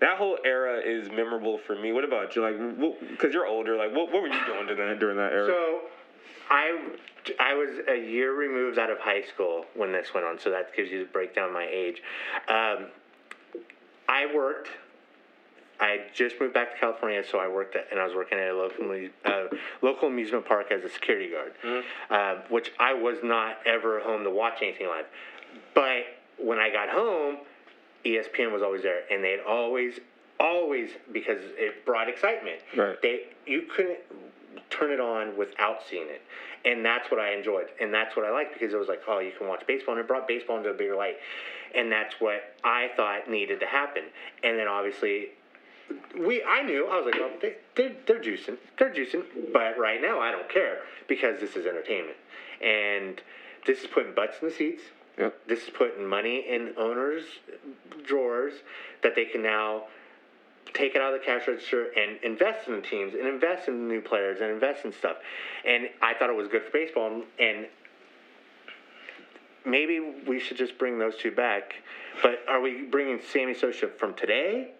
that 0.00 0.16
whole 0.16 0.38
era 0.46 0.80
is 0.82 1.10
memorable 1.10 1.58
for 1.58 1.74
me. 1.76 1.92
What 1.92 2.04
about 2.04 2.34
you? 2.36 2.42
Like, 2.42 2.56
because 3.10 3.34
you're 3.34 3.46
older, 3.46 3.76
like, 3.76 3.94
what, 3.94 4.10
what 4.12 4.22
were 4.22 4.28
you 4.28 4.46
doing 4.46 4.66
during 4.66 4.88
that 4.88 4.98
during 4.98 5.16
that 5.18 5.32
era? 5.32 5.46
So, 5.46 5.80
I 6.50 6.78
I 7.40 7.54
was 7.54 7.70
a 7.88 7.96
year 7.96 8.34
removed 8.34 8.78
out 8.78 8.90
of 8.90 8.98
high 8.98 9.22
school 9.22 9.64
when 9.74 9.92
this 9.92 10.12
went 10.14 10.26
on, 10.26 10.38
so 10.38 10.50
that 10.50 10.74
gives 10.76 10.90
you 10.90 11.00
the 11.00 11.10
breakdown 11.10 11.48
of 11.48 11.54
my 11.54 11.66
age. 11.70 12.02
Um, 12.48 12.86
I 14.08 14.26
worked. 14.34 14.68
I 15.80 16.02
just 16.14 16.40
moved 16.40 16.54
back 16.54 16.72
to 16.74 16.78
California, 16.78 17.22
so 17.28 17.38
I 17.38 17.48
worked 17.48 17.74
at, 17.74 17.88
and 17.90 17.98
I 17.98 18.04
was 18.06 18.14
working 18.14 18.38
at 18.38 18.50
a 18.50 18.54
local 18.54 19.08
uh, 19.24 19.56
local 19.82 20.08
amusement 20.08 20.46
park 20.46 20.70
as 20.70 20.84
a 20.84 20.88
security 20.88 21.30
guard, 21.30 21.52
uh, 22.10 22.42
which 22.48 22.72
I 22.78 22.94
was 22.94 23.18
not 23.24 23.58
ever 23.66 24.00
home 24.00 24.22
to 24.24 24.30
watch 24.30 24.58
anything 24.62 24.86
live. 24.86 25.06
But 25.74 26.04
when 26.38 26.58
I 26.58 26.70
got 26.70 26.90
home, 26.90 27.38
ESPN 28.04 28.52
was 28.52 28.62
always 28.62 28.82
there, 28.82 29.02
and 29.10 29.24
they'd 29.24 29.40
always, 29.40 29.98
always 30.38 30.90
because 31.12 31.40
it 31.56 31.84
brought 31.84 32.08
excitement. 32.08 32.60
Right. 32.76 33.00
They 33.02 33.20
you 33.46 33.62
couldn't 33.74 33.98
turn 34.70 34.90
it 34.90 35.00
on 35.00 35.36
without 35.36 35.78
seeing 35.88 36.06
it, 36.08 36.22
and 36.64 36.84
that's 36.84 37.10
what 37.10 37.20
I 37.20 37.34
enjoyed, 37.34 37.66
and 37.80 37.92
that's 37.92 38.16
what 38.16 38.24
I 38.24 38.30
liked 38.30 38.54
because 38.54 38.72
it 38.72 38.76
was 38.76 38.88
like, 38.88 39.02
oh, 39.08 39.18
you 39.20 39.32
can 39.36 39.48
watch 39.48 39.66
baseball, 39.66 39.94
and 39.94 40.00
it 40.02 40.08
brought 40.08 40.28
baseball 40.28 40.58
into 40.58 40.70
a 40.70 40.74
bigger 40.74 40.96
light, 40.96 41.16
and 41.74 41.90
that's 41.90 42.14
what 42.20 42.54
I 42.62 42.90
thought 42.96 43.28
needed 43.28 43.60
to 43.60 43.66
happen, 43.66 44.04
and 44.42 44.58
then 44.58 44.68
obviously. 44.68 45.28
We, 46.18 46.42
I 46.42 46.62
knew, 46.62 46.86
I 46.86 46.96
was 46.96 47.04
like, 47.04 47.20
well, 47.20 47.30
they, 47.42 47.56
they're, 47.76 47.94
they're 48.06 48.18
juicing, 48.18 48.56
they're 48.78 48.92
juicing, 48.94 49.22
but 49.52 49.78
right 49.78 50.00
now 50.00 50.18
I 50.18 50.30
don't 50.30 50.48
care 50.48 50.78
because 51.08 51.38
this 51.40 51.56
is 51.56 51.66
entertainment. 51.66 52.16
And 52.62 53.20
this 53.66 53.80
is 53.80 53.86
putting 53.86 54.14
butts 54.14 54.36
in 54.40 54.48
the 54.48 54.54
seats, 54.54 54.82
Yep. 55.18 55.46
this 55.46 55.62
is 55.64 55.70
putting 55.70 56.06
money 56.06 56.44
in 56.48 56.74
owners' 56.76 57.24
drawers 58.04 58.54
that 59.02 59.14
they 59.14 59.24
can 59.26 59.42
now 59.42 59.84
take 60.74 60.94
it 60.96 61.00
out 61.00 61.14
of 61.14 61.20
the 61.20 61.24
cash 61.24 61.46
register 61.46 61.86
and 61.96 62.18
invest 62.22 62.68
in 62.68 62.74
the 62.74 62.82
teams 62.82 63.14
and 63.14 63.26
invest 63.26 63.68
in 63.68 63.88
new 63.88 64.00
players 64.00 64.40
and 64.40 64.50
invest 64.50 64.84
in 64.84 64.92
stuff. 64.92 65.16
And 65.64 65.88
I 66.02 66.14
thought 66.14 66.28
it 66.30 66.36
was 66.36 66.48
good 66.48 66.64
for 66.64 66.70
baseball. 66.72 67.06
And, 67.12 67.22
and 67.38 67.66
maybe 69.64 70.00
we 70.26 70.40
should 70.40 70.56
just 70.56 70.76
bring 70.78 70.98
those 70.98 71.16
two 71.16 71.30
back. 71.30 71.74
But 72.22 72.40
are 72.48 72.60
we 72.60 72.82
bringing 72.82 73.20
Sammy 73.32 73.54
Sosa 73.54 73.88
from 73.88 74.14
today 74.14 74.70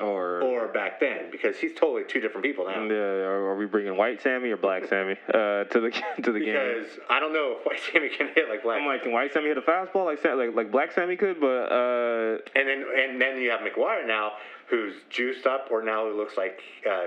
Or 0.00 0.42
or 0.42 0.68
back 0.68 1.00
then? 1.00 1.30
Because 1.30 1.56
he's 1.56 1.72
totally 1.74 2.04
two 2.06 2.20
different 2.20 2.44
people 2.44 2.66
now. 2.66 2.84
Yeah, 2.84 2.94
are, 2.94 3.46
are 3.50 3.56
we 3.56 3.66
bringing 3.66 3.96
white 3.96 4.22
Sammy 4.22 4.50
or 4.50 4.56
black 4.56 4.86
Sammy 4.86 5.16
uh, 5.28 5.64
to 5.64 5.80
the 5.80 5.90
to 6.22 6.32
the 6.32 6.40
game? 6.40 6.54
Because 6.54 6.98
I 7.10 7.18
don't 7.20 7.32
know 7.32 7.56
if 7.58 7.66
White 7.66 7.80
Sammy 7.92 8.08
can 8.08 8.28
hit 8.34 8.48
like 8.48 8.62
Black. 8.62 8.80
I'm 8.80 8.86
like, 8.86 9.02
can 9.02 9.12
white 9.12 9.32
Sammy 9.32 9.48
hit 9.48 9.58
a 9.58 9.62
fastball 9.62 10.04
like 10.04 10.22
like 10.24 10.54
like 10.54 10.70
black 10.70 10.92
Sammy 10.92 11.16
could? 11.16 11.40
But 11.40 11.72
uh, 11.72 12.38
And 12.54 12.68
then 12.68 12.84
and 12.96 13.20
then 13.20 13.40
you 13.40 13.50
have 13.50 13.60
McGwire 13.60 14.06
now, 14.06 14.32
who's 14.68 14.94
juiced 15.10 15.46
up, 15.46 15.68
or 15.70 15.82
now 15.82 16.06
who 16.08 16.16
looks 16.16 16.36
like 16.36 16.60
uh, 16.90 17.06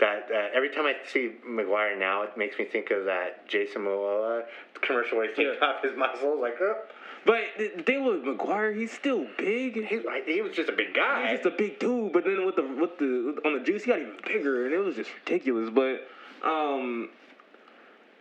that 0.00 0.28
uh, 0.32 0.48
every 0.54 0.70
time 0.70 0.86
I 0.86 0.94
see 1.10 1.32
McGwire 1.48 1.98
now, 1.98 2.22
it 2.22 2.36
makes 2.36 2.58
me 2.58 2.64
think 2.64 2.90
of 2.90 3.04
that 3.04 3.46
Jason 3.48 3.82
Momoa 3.82 4.42
commercial 4.80 5.18
where 5.18 5.32
he 5.34 5.42
Yeah. 5.42 5.52
off 5.62 5.82
his 5.82 5.96
muscles. 5.96 6.40
Like, 6.40 6.56
oh, 6.60 6.76
But 7.24 7.42
the 7.58 7.82
thing 7.82 8.04
with 8.04 8.24
McGwire, 8.24 8.74
he's 8.76 8.90
still 8.92 9.26
big. 9.38 9.86
he, 9.86 10.00
he 10.26 10.40
was 10.42 10.52
just 10.56 10.68
a 10.68 10.72
big 10.72 10.92
guy. 10.94 11.30
He's 11.30 11.40
just 11.40 11.46
a 11.54 11.56
big 11.56 11.78
dude, 11.78 12.12
but 12.12 12.24
then 12.24 12.44
with 12.44 12.56
the 12.56 12.62
with 12.62 12.98
the 12.98 13.40
on 13.44 13.58
the 13.58 13.64
juice, 13.64 13.84
he 13.84 13.90
got 13.92 14.00
even 14.00 14.14
bigger, 14.26 14.64
and 14.66 14.74
it 14.74 14.78
was 14.78 14.96
just 14.96 15.10
ridiculous. 15.24 15.70
But 15.70 16.08
um, 16.44 17.10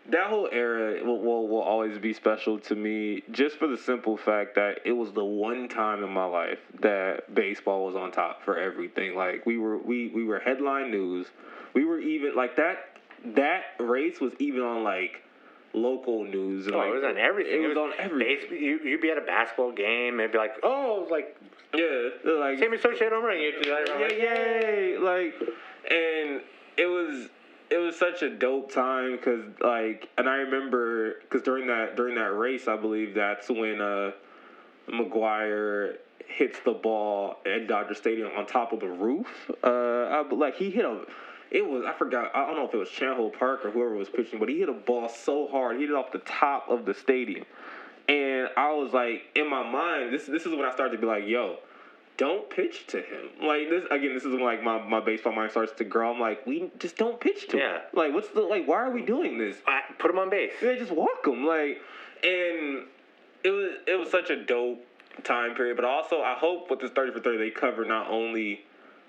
that 0.10 0.28
whole 0.28 0.49
era 0.52 1.04
will, 1.06 1.20
will 1.20 1.47
will 1.47 1.62
always 1.62 1.97
be 1.99 2.14
special 2.14 2.60
to 2.60 2.76
me, 2.76 3.24
just 3.32 3.58
for 3.58 3.68
the 3.68 3.78
simple 3.78 4.18
fact 4.18 4.56
that 4.56 4.80
it 4.86 4.93
was 4.93 5.12
the 5.14 5.24
one 5.24 5.70
time 5.70 6.04
in 6.04 6.10
my 6.12 6.26
life 6.26 6.60
that 6.80 7.34
baseball 7.34 7.86
was 7.86 7.95
on 7.95 8.12
top 8.12 8.43
for 8.43 8.58
everything. 8.58 9.16
Like 9.16 9.45
we 9.45 9.58
were 9.58 9.78
we 9.78 10.10
we 10.10 10.24
were 10.24 10.39
headline 10.39 10.91
news. 10.91 11.28
We 11.74 11.86
were 11.86 11.99
even 11.99 12.36
like 12.36 12.56
that. 12.58 12.97
That 13.36 13.64
race 13.80 14.20
was 14.20 14.34
even 14.39 14.62
on 14.62 14.84
like 14.84 15.22
local 15.74 16.24
news. 16.24 16.66
And, 16.66 16.76
Oh, 16.76 16.80
like, 16.80 16.89
it 16.89 16.93
was 16.93 17.04
on 17.04 17.18
everything. 17.18 17.64
It 17.64 17.68
was 17.68 17.78
on 17.78 17.91
everything. 17.97 18.49
Base, 18.49 18.52
you, 18.52 18.80
you'd 18.84 19.02
be 19.02 19.12
at 19.12 19.18
a 19.18 19.22
basketball 19.22 19.72
game 19.72 20.20
and 20.20 20.32
be 20.32 20.38
like, 20.38 20.56
oh, 20.64 20.97
it 20.97 21.02
was 21.04 21.12
like, 21.12 21.38
Yeah, 21.74 22.32
like 22.39 22.60
Sammy 22.60 22.78
Socha 22.78 23.10
home 23.10 23.24
run. 23.24 23.39
You'd 23.39 23.62
be 23.62 23.70
like, 23.72 23.88
yeah, 23.88 24.08
yay! 24.08 24.97
Like, 24.97 25.36
and 25.89 26.41
it 26.78 26.88
was 26.88 27.30
it 27.72 27.78
was 27.78 27.97
such 27.97 28.22
a 28.22 28.30
dope 28.30 28.72
time 28.72 29.15
because 29.15 29.45
like, 29.61 30.09
and 30.17 30.28
I 30.28 30.38
remember 30.38 31.15
because 31.22 31.41
during 31.41 31.67
that 31.67 31.95
during 31.95 32.15
that 32.15 32.38
race, 32.38 32.67
I 32.67 32.76
believe 32.76 33.15
that's 33.15 33.49
when 33.49 33.82
uh 33.82 34.11
McGwire 34.89 35.95
hits 36.28 36.59
the 36.65 36.74
ball 36.74 37.38
at 37.45 37.67
Dodger 37.67 37.93
Stadium 37.93 38.30
on 38.36 38.45
top 38.45 38.74
of 38.74 38.82
the 38.82 38.88
roof. 38.88 39.49
Uh, 39.63 39.67
I, 39.69 40.26
like 40.32 40.57
he 40.57 40.69
hit 40.69 40.86
a. 40.86 41.05
It 41.49 41.67
was 41.67 41.84
I 41.86 41.93
forgot 41.93 42.36
I 42.36 42.45
don't 42.45 42.55
know 42.55 42.67
if 42.67 42.74
it 42.74 42.78
was 42.78 42.89
Chan 42.89 43.15
Ho 43.15 43.30
Park 43.30 43.65
or 43.65 43.72
whoever 43.72 43.95
was 43.95 44.09
pitching, 44.09 44.39
but 44.39 44.49
he 44.49 44.59
hit 44.59 44.69
a 44.69 44.74
ball 44.74 45.09
so 45.09 45.47
hard, 45.47 45.78
he 45.78 45.84
hit 45.84 45.91
it 45.91 45.95
off 45.95 46.11
the 46.11 46.19
top 46.19 46.69
of 46.69 46.86
the 46.86 46.93
stadium, 46.93 47.45
and 48.07 48.49
I 48.57 48.74
was 48.74 48.93
like 48.93 49.24
in 49.36 49.49
my 49.49 49.63
mind, 49.69 50.13
this 50.13 50.26
this 50.26 50.45
is 50.45 50.51
when 50.51 50.65
I 50.65 50.72
started 50.72 50.95
to 50.95 50.97
be 50.97 51.07
like, 51.07 51.26
yo, 51.26 51.57
don't 52.18 52.49
pitch 52.49 52.86
to 52.88 52.97
him. 52.97 53.30
Like 53.41 53.70
this 53.70 53.84
again, 53.89 54.14
this 54.14 54.24
is 54.24 54.32
when 54.34 54.43
like 54.43 54.64
my, 54.64 54.82
my 54.88 54.99
baseball 54.99 55.34
mind 55.34 55.51
starts 55.51 55.72
to 55.74 55.84
grow. 55.84 56.14
I'm 56.14 56.20
like, 56.20 56.45
we 56.45 56.70
just 56.80 56.97
don't 56.97 57.20
pitch 57.20 57.47
to 57.49 57.57
Yeah. 57.57 57.74
him. 57.76 57.82
Like 57.93 58.14
what's 58.14 58.30
the 58.30 58.41
like 58.41 58.68
why 58.68 58.78
are 58.78 58.91
we 58.91 59.01
doing 59.01 59.38
this? 59.38 59.57
I, 59.68 59.82
put 59.97 60.12
him 60.12 60.20
on 60.20 60.30
base. 60.30 60.53
Yeah, 60.62 60.76
just 60.76 60.91
walk 60.91 61.26
him. 61.26 61.45
Like 61.45 61.82
and 62.24 62.86
it 63.43 63.49
was 63.49 63.72
it 63.88 63.99
was 63.99 64.09
such 64.12 64.30
a 64.30 64.43
dope 64.43 64.86
time 65.24 65.55
period. 65.55 65.76
But 65.76 65.86
also 65.86 66.22
I 66.22 66.36
hope 66.36 66.70
with 66.70 66.80
this 66.80 66.91
thirty 66.91 67.12
for 67.12 67.20
thirty 67.20 67.38
they 67.38 67.49
cover 67.49 67.86
not 67.86 68.07
only 68.09 68.62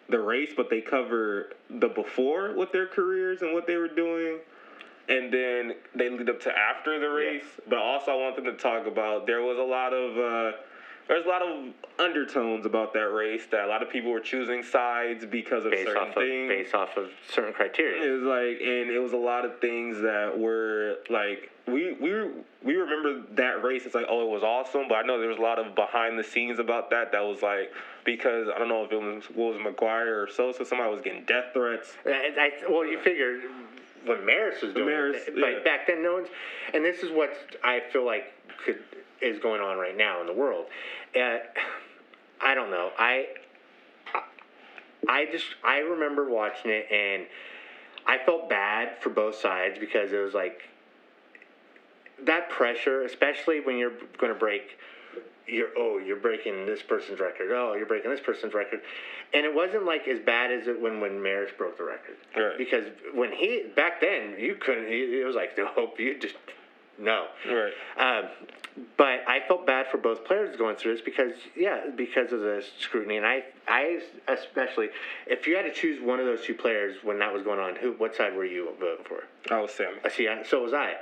the 0.08 0.18
race, 0.20 0.52
but 0.56 0.68
they 0.70 0.80
cover 0.80 1.52
the 1.70 1.88
before 1.88 2.54
with 2.54 2.72
their 2.72 2.86
careers 2.86 3.42
and 3.42 3.52
what 3.52 3.66
they 3.66 3.76
were 3.76 3.88
doing. 3.88 4.38
And 5.08 5.32
then 5.32 5.74
they 5.94 6.08
lead 6.08 6.30
up 6.30 6.40
to 6.42 6.56
after 6.56 6.98
the 6.98 7.08
race. 7.08 7.44
But 7.68 7.78
also 7.78 8.12
I 8.12 8.16
want 8.16 8.36
them 8.36 8.44
to 8.46 8.52
talk 8.54 8.86
about 8.86 9.26
there 9.26 9.42
was 9.42 9.58
a 9.58 9.62
lot 9.62 9.92
of 9.92 10.16
uh 10.18 10.56
there's 11.08 11.26
a 11.26 11.28
lot 11.28 11.42
of 11.42 11.72
undertones 11.98 12.66
about 12.66 12.92
that 12.94 13.12
race 13.12 13.42
that 13.50 13.64
a 13.64 13.68
lot 13.68 13.82
of 13.82 13.90
people 13.90 14.10
were 14.10 14.20
choosing 14.20 14.62
sides 14.62 15.24
because 15.26 15.64
of 15.64 15.72
Based 15.72 15.86
certain 15.86 16.02
off, 16.02 16.08
of, 16.08 16.14
things. 16.14 16.48
based 16.48 16.74
off 16.74 16.96
of 16.96 17.10
certain 17.30 17.52
criteria. 17.52 18.02
It 18.02 18.20
was 18.20 18.22
like, 18.22 18.60
and 18.60 18.90
it 18.90 18.98
was 18.98 19.12
a 19.12 19.18
lot 19.18 19.44
of 19.44 19.60
things 19.60 20.00
that 20.00 20.38
were 20.38 20.96
like 21.10 21.50
we 21.66 21.92
we 21.94 22.30
we 22.62 22.74
remember 22.74 23.22
that 23.34 23.62
race. 23.62 23.84
It's 23.84 23.94
like, 23.94 24.06
oh, 24.08 24.26
it 24.26 24.30
was 24.30 24.42
awesome, 24.42 24.82
but 24.88 24.96
I 24.96 25.02
know 25.02 25.18
there 25.18 25.28
was 25.28 25.38
a 25.38 25.42
lot 25.42 25.58
of 25.58 25.74
behind 25.74 26.18
the 26.18 26.24
scenes 26.24 26.58
about 26.58 26.90
that. 26.90 27.12
That 27.12 27.22
was 27.22 27.42
like 27.42 27.72
because 28.04 28.48
I 28.54 28.58
don't 28.58 28.68
know 28.68 28.84
if 28.84 28.92
it 28.92 29.00
was 29.00 29.24
what 29.34 29.54
was 29.54 29.58
McGwire 29.58 30.24
or 30.24 30.28
Sosa. 30.32 30.64
Somebody 30.64 30.90
was 30.90 31.02
getting 31.02 31.24
death 31.24 31.52
threats. 31.52 31.92
I, 32.06 32.32
I, 32.38 32.50
well, 32.70 32.86
you 32.86 32.98
figure 33.00 33.40
when 34.04 34.26
Maris 34.26 34.62
was 34.62 34.74
doing 34.74 34.86
Maris, 34.86 35.22
it, 35.28 35.34
yeah. 35.36 35.62
back 35.64 35.86
then 35.86 36.02
no 36.02 36.14
one's, 36.14 36.28
and 36.74 36.84
this 36.84 37.02
is 37.02 37.10
what 37.10 37.32
I 37.62 37.80
feel 37.92 38.04
like 38.04 38.32
could 38.64 38.80
is 39.22 39.38
going 39.38 39.60
on 39.60 39.78
right 39.78 39.96
now 39.96 40.20
in 40.20 40.26
the 40.26 40.32
world. 40.32 40.66
Uh, 41.14 41.38
I 42.44 42.54
don't 42.54 42.70
know. 42.70 42.90
I, 42.98 43.26
I 45.08 45.26
just 45.30 45.46
I 45.62 45.78
remember 45.78 46.28
watching 46.28 46.70
it 46.72 46.86
and 46.90 47.26
I 48.06 48.18
felt 48.24 48.48
bad 48.48 49.00
for 49.00 49.10
both 49.10 49.36
sides 49.36 49.78
because 49.78 50.12
it 50.12 50.18
was 50.18 50.34
like 50.34 50.62
that 52.24 52.50
pressure, 52.50 53.02
especially 53.02 53.60
when 53.60 53.78
you're 53.78 53.92
going 54.18 54.32
to 54.32 54.38
break 54.38 54.78
you're 55.46 55.68
oh 55.76 55.98
you're 55.98 56.16
breaking 56.16 56.66
this 56.66 56.82
person's 56.82 57.18
record 57.18 57.50
oh 57.52 57.74
you're 57.74 57.86
breaking 57.86 58.10
this 58.10 58.20
person's 58.20 58.54
record 58.54 58.80
and 59.34 59.44
it 59.44 59.52
wasn't 59.52 59.84
like 59.84 60.06
as 60.06 60.20
bad 60.20 60.52
as 60.52 60.68
it 60.68 60.80
when 60.80 61.00
when 61.00 61.20
Maris 61.20 61.50
broke 61.56 61.76
the 61.78 61.84
record 61.84 62.16
Right. 62.36 62.56
because 62.56 62.84
when 63.12 63.32
he 63.32 63.64
back 63.74 64.00
then 64.00 64.36
you 64.38 64.54
couldn't 64.54 64.86
it 64.88 65.24
was 65.26 65.34
like 65.34 65.58
nope 65.76 65.98
you 65.98 66.18
just 66.18 66.36
no 67.02 67.26
Right. 67.46 67.72
um, 67.98 68.28
but 68.96 69.20
I 69.28 69.40
felt 69.46 69.66
bad 69.66 69.88
for 69.90 69.98
both 69.98 70.24
players 70.24 70.56
going 70.56 70.76
through 70.76 70.94
this 70.94 71.04
because 71.04 71.32
yeah 71.54 71.90
because 71.94 72.32
of 72.32 72.40
the 72.40 72.64
scrutiny 72.78 73.18
and 73.18 73.26
I 73.26 73.44
I 73.68 74.00
especially 74.28 74.88
if 75.26 75.46
you 75.46 75.56
had 75.56 75.62
to 75.64 75.72
choose 75.72 76.00
one 76.00 76.20
of 76.20 76.24
those 76.26 76.42
two 76.42 76.54
players 76.54 76.96
when 77.02 77.18
that 77.18 77.32
was 77.34 77.42
going 77.42 77.58
on 77.60 77.76
who 77.76 77.92
what 77.92 78.14
side 78.16 78.34
were 78.34 78.46
you 78.46 78.70
voting 78.80 79.04
for 79.04 79.24
I 79.52 79.60
was 79.60 79.72
Sammy. 79.72 79.98
I 80.04 80.08
see. 80.08 80.26
I- 80.28 80.42
So 80.44 80.62
was 80.62 80.72
I. 80.72 80.94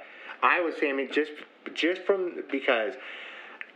I 0.42 0.60
was 0.62 0.74
Sammy 0.80 1.06
just 1.06 1.30
just 1.74 2.00
from 2.02 2.42
because 2.50 2.94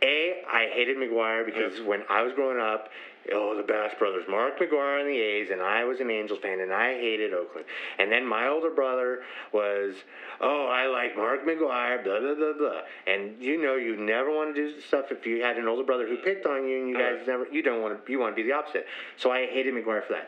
a 0.01 0.41
I 0.51 0.67
hated 0.73 0.97
McGwire 0.97 1.45
because 1.45 1.79
when 1.81 2.03
I 2.09 2.21
was 2.23 2.33
growing 2.33 2.59
up, 2.59 2.89
oh 3.33 3.55
the 3.55 3.63
Bash 3.63 3.93
brothers, 3.97 4.25
Mark 4.29 4.59
McGwire 4.59 4.99
and 4.99 5.09
the 5.09 5.19
A's, 5.19 5.49
and 5.49 5.61
I 5.61 5.83
was 5.83 5.99
an 5.99 6.09
Angels 6.09 6.39
fan, 6.39 6.59
and 6.59 6.73
I 6.73 6.93
hated 6.93 7.33
Oakland. 7.33 7.65
And 7.99 8.11
then 8.11 8.25
my 8.25 8.47
older 8.47 8.69
brother 8.69 9.23
was, 9.51 9.95
oh 10.41 10.67
I 10.67 10.87
like 10.87 11.15
Mark 11.15 11.45
McGwire, 11.45 12.03
blah 12.03 12.19
blah 12.19 12.35
blah 12.35 12.53
blah. 12.57 12.81
And 13.07 13.41
you 13.41 13.61
know 13.61 13.75
you 13.75 13.95
never 13.95 14.29
want 14.31 14.55
to 14.55 14.73
do 14.73 14.81
stuff 14.81 15.05
if 15.11 15.25
you 15.25 15.41
had 15.41 15.57
an 15.57 15.67
older 15.67 15.83
brother 15.83 16.07
who 16.07 16.17
picked 16.17 16.45
on 16.45 16.67
you, 16.67 16.79
and 16.79 16.89
you 16.89 16.97
guys 16.97 17.25
never 17.27 17.47
you 17.47 17.61
don't 17.61 17.81
want 17.81 18.05
to 18.05 18.11
you 18.11 18.19
want 18.19 18.35
to 18.35 18.41
be 18.41 18.47
the 18.47 18.55
opposite. 18.55 18.85
So 19.17 19.31
I 19.31 19.45
hated 19.47 19.73
McGwire 19.73 20.05
for 20.05 20.13
that. 20.13 20.27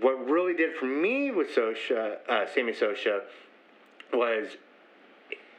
What 0.00 0.26
really 0.26 0.54
did 0.54 0.74
for 0.76 0.86
me 0.86 1.30
with 1.30 1.48
Sosha, 1.54 2.16
uh, 2.26 2.46
Sammy 2.54 2.72
Sosha, 2.72 3.20
was 4.12 4.56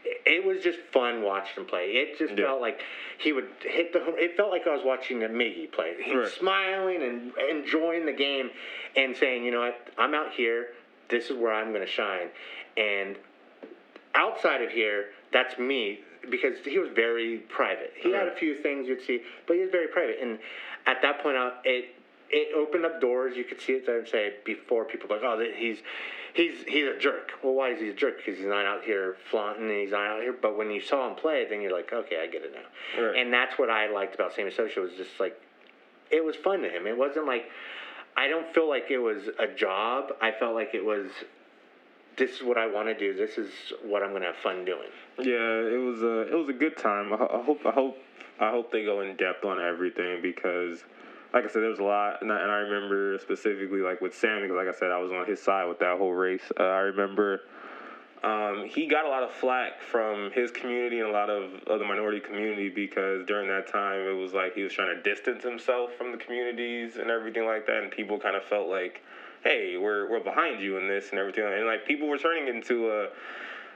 it 0.06 0.46
was 0.46 0.62
just 0.64 0.80
fun 0.92 1.22
watching 1.22 1.64
him 1.64 1.66
play. 1.66 1.92
It 1.92 2.18
just 2.18 2.32
Yeah. 2.38 2.46
felt 2.46 2.62
like 2.62 2.82
he 3.18 3.32
would 3.32 3.50
hit 3.62 3.94
the. 3.94 4.00
home- 4.00 4.18
It 4.18 4.36
felt 4.36 4.52
like 4.52 4.68
I 4.68 4.74
was 4.76 4.84
watching 4.84 5.24
a 5.24 5.30
Miggy 5.30 5.72
play. 5.72 5.96
He 6.02 6.16
was 6.16 6.30
Right. 6.32 6.40
smiling 6.40 7.04
and 7.04 7.38
enjoying 7.50 8.06
the 8.06 8.12
game, 8.14 8.52
and 8.96 9.16
saying, 9.16 9.44
"You 9.46 9.52
know 9.52 9.62
what? 9.62 9.88
I'm 9.98 10.14
out 10.14 10.34
here. 10.34 10.74
This 11.10 11.30
is 11.30 11.38
where 11.38 11.54
I'm 11.54 11.70
going 11.74 11.86
to 11.86 11.92
shine." 11.92 12.30
And 12.78 13.18
outside 14.16 14.62
of 14.62 14.72
here, 14.72 15.14
that's 15.32 15.58
me 15.58 16.04
because 16.30 16.58
he 16.66 16.80
was 16.80 16.90
very 16.90 17.38
private. 17.50 17.94
He 17.96 18.12
had 18.12 18.28
a 18.28 18.36
few 18.36 18.56
things 18.56 18.88
you'd 18.88 19.02
see, 19.02 19.24
but 19.46 19.56
he 19.56 19.62
was 19.62 19.72
very 19.72 19.88
private. 19.88 20.20
And 20.20 20.40
at 20.86 21.02
that 21.02 21.20
point, 21.20 21.38
out 21.38 21.60
it 21.66 21.94
it 22.34 22.56
opened 22.56 22.86
up 22.86 23.00
doors. 23.00 23.38
You 23.38 23.44
could 23.44 23.62
see 23.62 23.74
it 23.74 23.86
there 23.86 24.00
and 24.00 24.08
say 24.08 24.34
before 24.44 24.86
people 24.86 25.08
like, 25.10 25.24
oh, 25.24 25.40
he's 25.56 25.78
he's 26.34 26.64
he's 26.68 26.88
a 26.88 26.98
jerk. 26.98 27.32
Well, 27.44 27.54
why 27.54 27.70
is 27.70 27.80
he 27.80 27.90
a 27.90 27.94
jerk? 27.94 28.18
Because 28.18 28.38
he's 28.40 28.48
not 28.48 28.66
out 28.66 28.84
here 28.84 29.16
flaunting 29.30 29.70
and 29.70 29.80
he's 29.80 29.92
not 29.92 30.08
out 30.08 30.22
here. 30.22 30.34
But 30.34 30.58
when 30.58 30.72
you 30.72 30.82
saw 30.82 31.08
him 31.08 31.16
play, 31.16 31.46
then 31.48 31.62
you're 31.62 31.72
like, 31.72 31.94
okay, 31.94 32.22
I 32.22 32.28
get 32.28 32.42
it 32.42 32.54
now. 32.54 33.02
Right. 33.02 33.18
And 33.18 33.32
that's 33.32 33.58
what 33.58 33.70
I 33.70 33.90
liked 33.90 34.16
about 34.16 34.34
Sammy 34.34 34.52
Socha 34.52 34.78
was 34.78 34.94
just 34.98 35.20
like 35.20 35.40
it 36.12 36.24
was 36.24 36.36
fun 36.36 36.62
to 36.64 36.70
him. 36.70 36.88
It 36.88 36.98
wasn't 36.98 37.28
like 37.28 37.46
I 38.18 38.28
don't 38.28 38.52
feel 38.54 38.68
like 38.68 38.90
it 38.90 39.00
was 39.00 39.30
a 39.40 39.48
job. 39.48 40.14
I 40.22 40.32
felt 40.32 40.56
like 40.56 40.74
it 40.74 40.84
was 40.84 41.12
this 42.18 42.32
is 42.32 42.44
what 42.44 42.58
I 42.58 42.66
want 42.68 42.88
to 42.88 42.98
do. 42.98 43.14
This 43.16 43.38
is 43.38 43.52
what 43.84 44.04
I'm 44.04 44.10
going 44.10 44.22
to 44.22 44.28
have 44.28 44.38
fun 44.38 44.66
doing. 44.66 44.90
Yeah, 45.20 45.74
it 45.74 45.80
was 45.80 46.02
a 46.02 46.22
it 46.22 46.36
was 46.36 46.50
a 46.50 46.54
good 46.54 46.78
time. 46.78 47.14
I, 47.14 47.18
I 47.18 47.44
hope 47.44 47.62
I 47.66 47.72
hope 47.72 47.98
I 48.40 48.50
hope 48.50 48.72
they 48.72 48.84
go 48.84 49.02
in 49.02 49.16
depth 49.16 49.46
on 49.46 49.62
everything 49.62 50.22
because, 50.22 50.84
like 51.34 51.46
I 51.46 51.48
said, 51.48 51.64
there 51.64 51.70
was 51.70 51.80
a 51.80 51.84
lot, 51.84 52.22
and 52.22 52.32
I, 52.32 52.42
and 52.42 52.52
I 52.52 52.58
remember 52.58 53.18
specifically 53.20 53.80
like 53.80 54.02
with 54.02 54.16
Sam 54.16 54.42
because, 54.42 54.56
like 54.56 54.68
I 54.68 54.78
said, 54.78 54.92
I 54.92 55.00
was 55.00 55.12
on 55.12 55.26
his 55.26 55.42
side 55.42 55.68
with 55.68 55.80
that 55.80 55.98
whole 55.98 56.14
race. 56.14 56.52
Uh, 56.60 56.64
I 56.64 56.80
remember 56.80 57.42
um, 58.24 58.66
he 58.68 58.88
got 58.88 59.06
a 59.06 59.10
lot 59.10 59.24
of 59.24 59.32
flack 59.32 59.82
from 59.82 60.32
his 60.32 60.52
community 60.52 61.00
and 61.00 61.10
a 61.10 61.12
lot 61.12 61.30
of, 61.30 61.52
of 61.68 61.80
the 61.80 61.86
minority 61.86 62.20
community 62.20 62.70
because 62.70 63.26
during 63.26 63.48
that 63.50 63.68
time 63.68 64.00
it 64.00 64.16
was 64.16 64.34
like 64.34 64.54
he 64.54 64.62
was 64.62 64.72
trying 64.72 64.96
to 64.96 65.02
distance 65.02 65.44
himself 65.44 65.94
from 65.96 66.12
the 66.12 66.18
communities 66.18 66.98
and 66.98 67.10
everything 67.10 67.46
like 67.46 67.66
that, 67.66 67.82
and 67.82 67.92
people 67.92 68.20
kind 68.20 68.36
of 68.36 68.44
felt 68.44 68.70
like, 68.70 69.02
hey, 69.44 69.76
we're 69.78 70.10
we're 70.12 70.24
behind 70.24 70.62
you 70.62 70.78
in 70.78 70.88
this 70.88 71.10
and 71.10 71.20
everything, 71.20 71.44
and 71.46 71.66
like 71.66 71.86
people 71.86 72.08
were 72.08 72.20
turning 72.20 72.48
into 72.48 72.92
a 72.92 73.08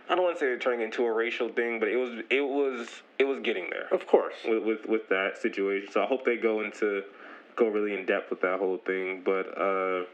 I 0.10 0.16
don't 0.16 0.24
want 0.24 0.38
to 0.38 0.40
say 0.40 0.46
they're 0.46 0.60
turning 0.60 0.82
into 0.82 1.04
a 1.06 1.12
racial 1.12 1.50
thing, 1.50 1.80
but 1.80 1.90
it 1.90 1.98
was 1.98 2.24
it 2.30 2.42
was 2.42 2.88
it 3.18 3.26
was 3.26 3.40
getting 3.42 3.70
there 3.72 3.88
Of 3.92 4.06
course. 4.06 4.36
with 4.46 4.64
with, 4.64 4.86
with 4.86 5.10
that 5.10 5.38
situation. 5.38 5.92
So 5.92 6.04
I 6.04 6.06
hope 6.06 6.24
they 6.24 6.38
go 6.38 6.62
into 6.62 7.04
go 7.58 7.68
really 7.68 7.94
in 7.94 8.06
depth 8.06 8.30
with 8.30 8.42
that 8.42 8.60
whole 8.60 8.78
thing. 8.78 9.22
But 9.26 9.58
uh, 9.60 10.06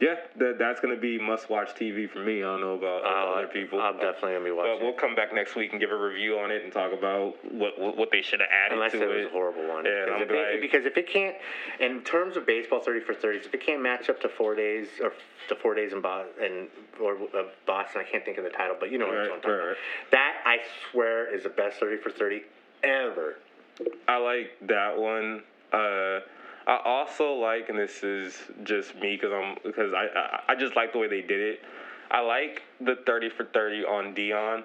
yeah, 0.00 0.14
that 0.38 0.56
that's 0.58 0.80
gonna 0.80 0.96
be 0.96 1.18
must 1.18 1.50
watch 1.50 1.74
TV 1.74 2.08
for 2.08 2.20
me. 2.20 2.38
I 2.38 2.46
don't 2.46 2.60
know 2.62 2.74
about 2.74 3.04
Uh, 3.04 3.32
other 3.38 3.48
people. 3.48 3.80
I'm 3.82 3.98
definitely 3.98 4.32
gonna 4.32 4.44
be 4.46 4.50
watching. 4.52 4.76
But 4.78 4.82
we'll 4.84 4.94
come 4.94 5.14
back 5.14 5.34
next 5.34 5.56
week 5.56 5.72
and 5.72 5.80
give 5.80 5.90
a 5.90 5.96
review 5.96 6.38
on 6.38 6.50
it 6.50 6.64
and 6.64 6.72
talk 6.72 6.92
about 6.94 7.34
what 7.52 7.78
what, 7.78 7.96
what 7.98 8.10
they 8.10 8.22
should 8.22 8.40
have 8.40 8.48
added 8.50 8.76
Unless 8.78 8.92
to 8.92 9.02
it 9.02 9.08
was 9.08 9.16
it. 9.18 9.26
a 9.26 9.30
horrible 9.30 9.68
one. 9.68 9.84
Yeah, 9.84 10.04
because, 10.06 10.16
I'm 10.16 10.22
if 10.22 10.30
it, 10.30 10.52
like- 10.52 10.60
because 10.62 10.86
if 10.86 10.96
it 10.96 11.06
can't, 11.06 11.36
in 11.80 12.00
terms 12.02 12.38
of 12.38 12.46
baseball 12.46 12.80
30 12.80 13.00
for 13.00 13.12
30s, 13.14 13.44
if 13.44 13.52
it 13.52 13.60
can't 13.60 13.82
match 13.82 14.08
up 14.08 14.20
to 14.22 14.28
four 14.30 14.54
days 14.54 14.86
or 15.02 15.12
to 15.48 15.54
four 15.56 15.74
days 15.74 15.92
in 15.92 16.00
Boston, 16.00 16.32
and, 16.42 16.68
or 17.02 17.16
uh, 17.36 17.42
Boston, 17.66 18.00
I 18.00 18.10
can't 18.10 18.24
think 18.24 18.38
of 18.38 18.44
the 18.44 18.50
title, 18.50 18.76
but 18.80 18.90
you 18.90 18.96
know 18.98 19.06
what 19.06 19.16
Right, 19.16 19.30
I'm 19.30 19.40
talking 19.40 19.50
right, 19.50 19.62
about. 19.64 19.76
That, 20.12 20.34
I 20.46 20.58
swear, 20.90 21.34
is 21.34 21.42
the 21.42 21.48
best 21.50 21.78
30 21.80 21.96
for 21.98 22.10
30 22.10 22.42
ever. 22.84 23.36
I 24.08 24.16
like 24.18 24.52
that 24.62 24.96
one. 24.98 25.42
Uh, 25.72 26.20
I 26.70 26.78
also 26.84 27.32
like, 27.32 27.68
and 27.68 27.76
this 27.76 28.04
is 28.04 28.38
just 28.62 28.94
me 28.94 29.16
because 29.16 29.32
I'm 29.32 29.56
because 29.64 29.92
I, 29.92 30.06
I 30.16 30.40
I 30.50 30.54
just 30.54 30.76
like 30.76 30.92
the 30.92 30.98
way 30.98 31.08
they 31.08 31.20
did 31.20 31.40
it. 31.40 31.60
I 32.12 32.20
like 32.20 32.62
the 32.80 32.96
thirty 33.04 33.28
for 33.28 33.44
thirty 33.44 33.84
on 33.84 34.14
Deion, 34.14 34.62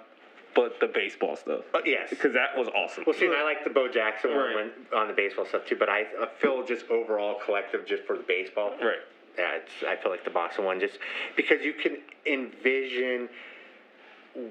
but 0.53 0.79
the 0.79 0.85
baseball 0.87 1.35
stuff 1.35 1.61
But 1.73 1.87
yes. 1.87 2.11
because 2.11 2.33
that 2.33 2.55
was 2.55 2.67
awesome. 2.69 3.05
Well, 3.07 3.15
see, 3.15 3.25
and 3.25 3.33
I 3.35 3.43
like 3.43 3.63
the 3.63 3.71
Bo 3.71 3.87
Jackson 3.91 4.29
one 4.35 4.39
Right. 4.39 4.55
when, 4.55 4.99
on 4.99 5.07
the 5.07 5.13
baseball 5.15 5.47
stuff 5.47 5.65
too, 5.65 5.75
but 5.77 5.89
I, 5.89 6.01
I 6.21 6.27
feel 6.39 6.63
just 6.63 6.87
overall 6.91 7.39
collective 7.43 7.87
just 7.87 8.03
for 8.03 8.15
the 8.17 8.23
baseball. 8.23 8.69
right. 8.81 9.01
Yeah, 9.37 9.55
it's, 9.57 9.71
I 9.85 9.95
feel 10.01 10.11
like 10.11 10.23
the 10.23 10.29
Boston 10.29 10.63
one 10.63 10.79
just 10.79 10.97
because 11.35 11.61
you 11.61 11.73
can 11.73 11.97
envision 12.25 13.27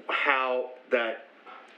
how 0.09 0.71
that 0.91 1.25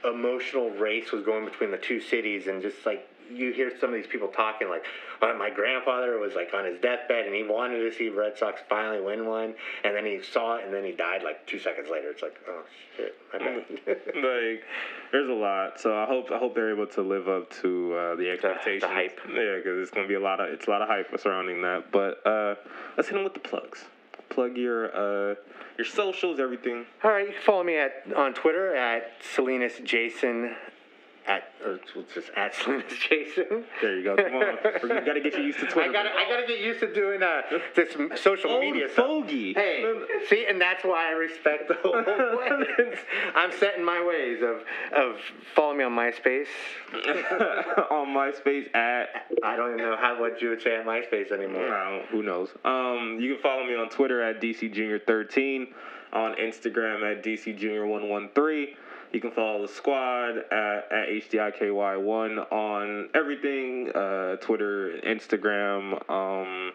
emotional 0.04 0.70
race 0.70 1.10
was 1.12 1.22
going 1.24 1.44
between 1.44 1.70
the 1.70 1.78
two 1.78 2.00
cities, 2.00 2.48
and 2.48 2.60
just 2.60 2.84
like 2.84 3.08
you 3.32 3.52
hear 3.52 3.72
some 3.80 3.90
of 3.90 3.96
these 3.96 4.06
people 4.06 4.28
talking, 4.28 4.68
like 4.68 4.84
uh, 5.22 5.34
my 5.38 5.50
grandfather 5.50 6.18
was 6.18 6.34
like 6.34 6.52
on 6.54 6.64
his 6.64 6.80
deathbed 6.80 7.26
and 7.26 7.34
he 7.34 7.42
wanted 7.44 7.78
to 7.78 7.92
see 7.92 8.08
Red 8.08 8.38
Sox 8.38 8.60
finally 8.68 9.00
win 9.00 9.26
one, 9.26 9.54
and 9.84 9.94
then 9.94 10.04
he 10.04 10.22
saw 10.22 10.56
it, 10.56 10.64
and 10.64 10.72
then 10.72 10.84
he 10.84 10.92
died 10.92 11.22
like 11.22 11.46
two 11.46 11.58
seconds 11.58 11.88
later. 11.90 12.10
It's 12.10 12.22
like, 12.22 12.38
oh 12.48 12.62
shit, 12.96 13.16
my 13.32 13.38
bad. 13.38 13.64
like 13.86 14.64
there's 15.12 15.28
a 15.28 15.32
lot 15.32 15.80
so 15.80 15.96
i 15.96 16.04
hope 16.04 16.30
i 16.30 16.38
hope 16.38 16.54
they're 16.54 16.72
able 16.72 16.86
to 16.86 17.02
live 17.02 17.28
up 17.28 17.50
to 17.50 17.94
uh, 17.94 18.14
the 18.16 18.30
expectations 18.30 18.84
hype. 18.84 19.18
yeah 19.28 19.56
because 19.56 19.80
it's 19.80 19.90
going 19.90 20.04
to 20.04 20.08
be 20.08 20.14
a 20.14 20.20
lot 20.20 20.40
of 20.40 20.48
it's 20.48 20.66
a 20.66 20.70
lot 20.70 20.82
of 20.82 20.88
hype 20.88 21.08
surrounding 21.18 21.62
that 21.62 21.90
but 21.90 22.24
uh 22.26 22.54
let's 22.96 23.08
hit 23.08 23.14
them 23.14 23.24
with 23.24 23.34
the 23.34 23.40
plugs 23.40 23.84
plug 24.28 24.56
your 24.56 24.94
uh 24.94 25.34
your 25.78 25.84
socials 25.84 26.40
everything 26.40 26.84
All 27.04 27.10
right, 27.10 27.26
you 27.26 27.32
can 27.32 27.42
follow 27.42 27.62
me 27.64 27.76
at 27.76 28.04
on 28.16 28.34
Twitter 28.34 28.74
at 28.74 29.12
Salinas 29.34 29.74
Jason 29.84 30.54
at 31.28 31.52
or 31.64 31.78
it's 31.96 32.14
just 32.14 32.30
at 32.36 32.54
Salinas 32.56 32.92
Jason. 33.08 33.64
there 33.82 33.96
you 33.98 34.04
go 34.04 34.16
come 34.16 34.34
on 34.34 34.56
we 34.82 34.88
gotta 34.88 35.20
get 35.20 35.34
you 35.36 35.42
used 35.44 35.58
to 35.60 35.66
twitter 35.66 35.90
I 35.90 35.92
gotta 35.92 36.10
I 36.10 36.28
gotta 36.28 36.46
get 36.46 36.60
used 36.60 36.80
to 36.80 36.92
doing 36.92 37.22
uh, 37.22 37.42
this 37.76 37.94
m- 37.96 38.10
social 38.16 38.50
Old 38.50 38.60
media 38.62 38.88
stuff. 38.88 39.06
fogey. 39.06 39.52
Hey, 39.54 39.84
see, 40.28 40.46
and 40.48 40.60
that's 40.60 40.82
why 40.84 41.08
I 41.08 41.10
respect 41.12 41.68
the 41.68 41.74
whole. 41.74 41.94
I'm 43.34 43.52
set 43.52 43.76
in 43.78 43.84
my 43.84 44.02
ways 44.04 44.42
of 44.42 44.62
of 44.98 45.16
follow 45.54 45.74
me 45.74 45.84
on 45.84 45.92
MySpace. 45.92 46.46
on 47.90 48.08
myspace 48.08 48.74
at 48.74 49.26
I 49.44 49.56
don't 49.56 49.74
even 49.74 49.84
know 49.84 49.96
how 49.96 50.18
what 50.20 50.40
you 50.40 50.50
would 50.50 50.62
say 50.62 50.76
on 50.78 50.86
MySpace 50.86 51.30
anymore. 51.32 52.02
Who 52.10 52.22
knows? 52.22 52.48
Um, 52.64 53.18
you 53.20 53.34
can 53.34 53.42
follow 53.42 53.64
me 53.64 53.74
on 53.74 53.88
Twitter 53.90 54.22
at 54.22 54.40
DC 54.40 54.72
Junior 54.72 54.98
13 54.98 55.68
on 56.12 56.34
Instagram 56.36 57.02
at 57.10 57.22
DC 57.22 57.56
Junior 57.58 57.86
113 57.86 58.68
You 59.12 59.20
can 59.20 59.30
follow 59.30 59.62
the 59.62 59.72
squad 59.72 60.36
at, 60.36 60.92
at 60.92 61.08
HDIKY1 61.08 62.52
on 62.52 63.08
everything 63.14 63.90
uh, 63.94 64.36
Twitter, 64.36 64.98
Instagram. 65.02 66.10
Um, 66.10 66.72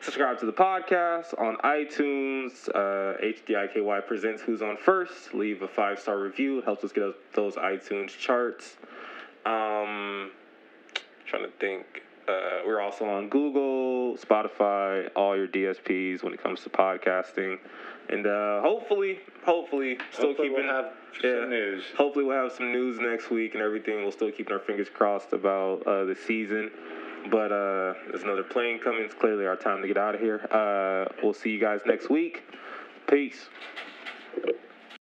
subscribe 0.00 0.40
to 0.40 0.46
the 0.46 0.52
podcast 0.52 1.38
on 1.40 1.56
iTunes. 1.58 2.68
Uh, 2.68 3.18
HDIKY 3.22 4.04
presents 4.08 4.42
Who's 4.42 4.62
on 4.62 4.76
First. 4.76 5.32
Leave 5.32 5.62
a 5.62 5.68
five 5.68 6.00
star 6.00 6.18
review. 6.18 6.60
Helps 6.62 6.82
us 6.82 6.90
get 6.90 7.04
those 7.34 7.54
iTunes 7.54 8.08
charts. 8.08 8.76
Um, 9.46 10.32
trying 11.24 11.44
to 11.44 11.52
think. 11.60 12.02
Uh, 12.26 12.62
we're 12.66 12.80
also 12.80 13.04
on 13.06 13.28
Google, 13.28 14.16
Spotify, 14.16 15.08
all 15.16 15.36
your 15.36 15.48
DSPs 15.48 16.22
when 16.22 16.32
it 16.32 16.42
comes 16.42 16.62
to 16.62 16.68
podcasting, 16.68 17.58
and 18.10 18.26
uh, 18.26 18.60
hopefully, 18.60 19.20
hopefully, 19.44 19.98
still 20.10 20.28
Hopefully 20.28 20.48
keeping 20.48 20.66
we'll 20.66 20.74
have 20.74 20.92
some 21.20 21.50
news. 21.50 21.84
Hopefully, 21.96 22.24
we'll 22.24 22.42
have 22.42 22.52
some 22.52 22.72
news 22.72 22.98
next 22.98 23.30
week 23.30 23.54
and 23.54 23.62
everything. 23.62 24.02
We'll 24.02 24.12
still 24.12 24.32
keeping 24.32 24.52
our 24.52 24.58
fingers 24.58 24.88
crossed 24.92 25.32
about 25.32 25.86
uh, 25.86 26.04
the 26.04 26.16
season. 26.16 26.70
But 27.30 27.52
uh, 27.52 27.94
there's 28.08 28.22
another 28.22 28.42
plane 28.42 28.80
coming. 28.80 29.02
It's 29.02 29.14
clearly 29.14 29.46
our 29.46 29.56
time 29.56 29.82
to 29.82 29.88
get 29.88 29.98
out 29.98 30.14
of 30.14 30.20
here. 30.20 30.40
Uh, 30.50 31.12
we'll 31.22 31.34
see 31.34 31.50
you 31.50 31.60
guys 31.60 31.80
next 31.86 32.10
week. 32.10 32.42
Peace. 33.06 33.48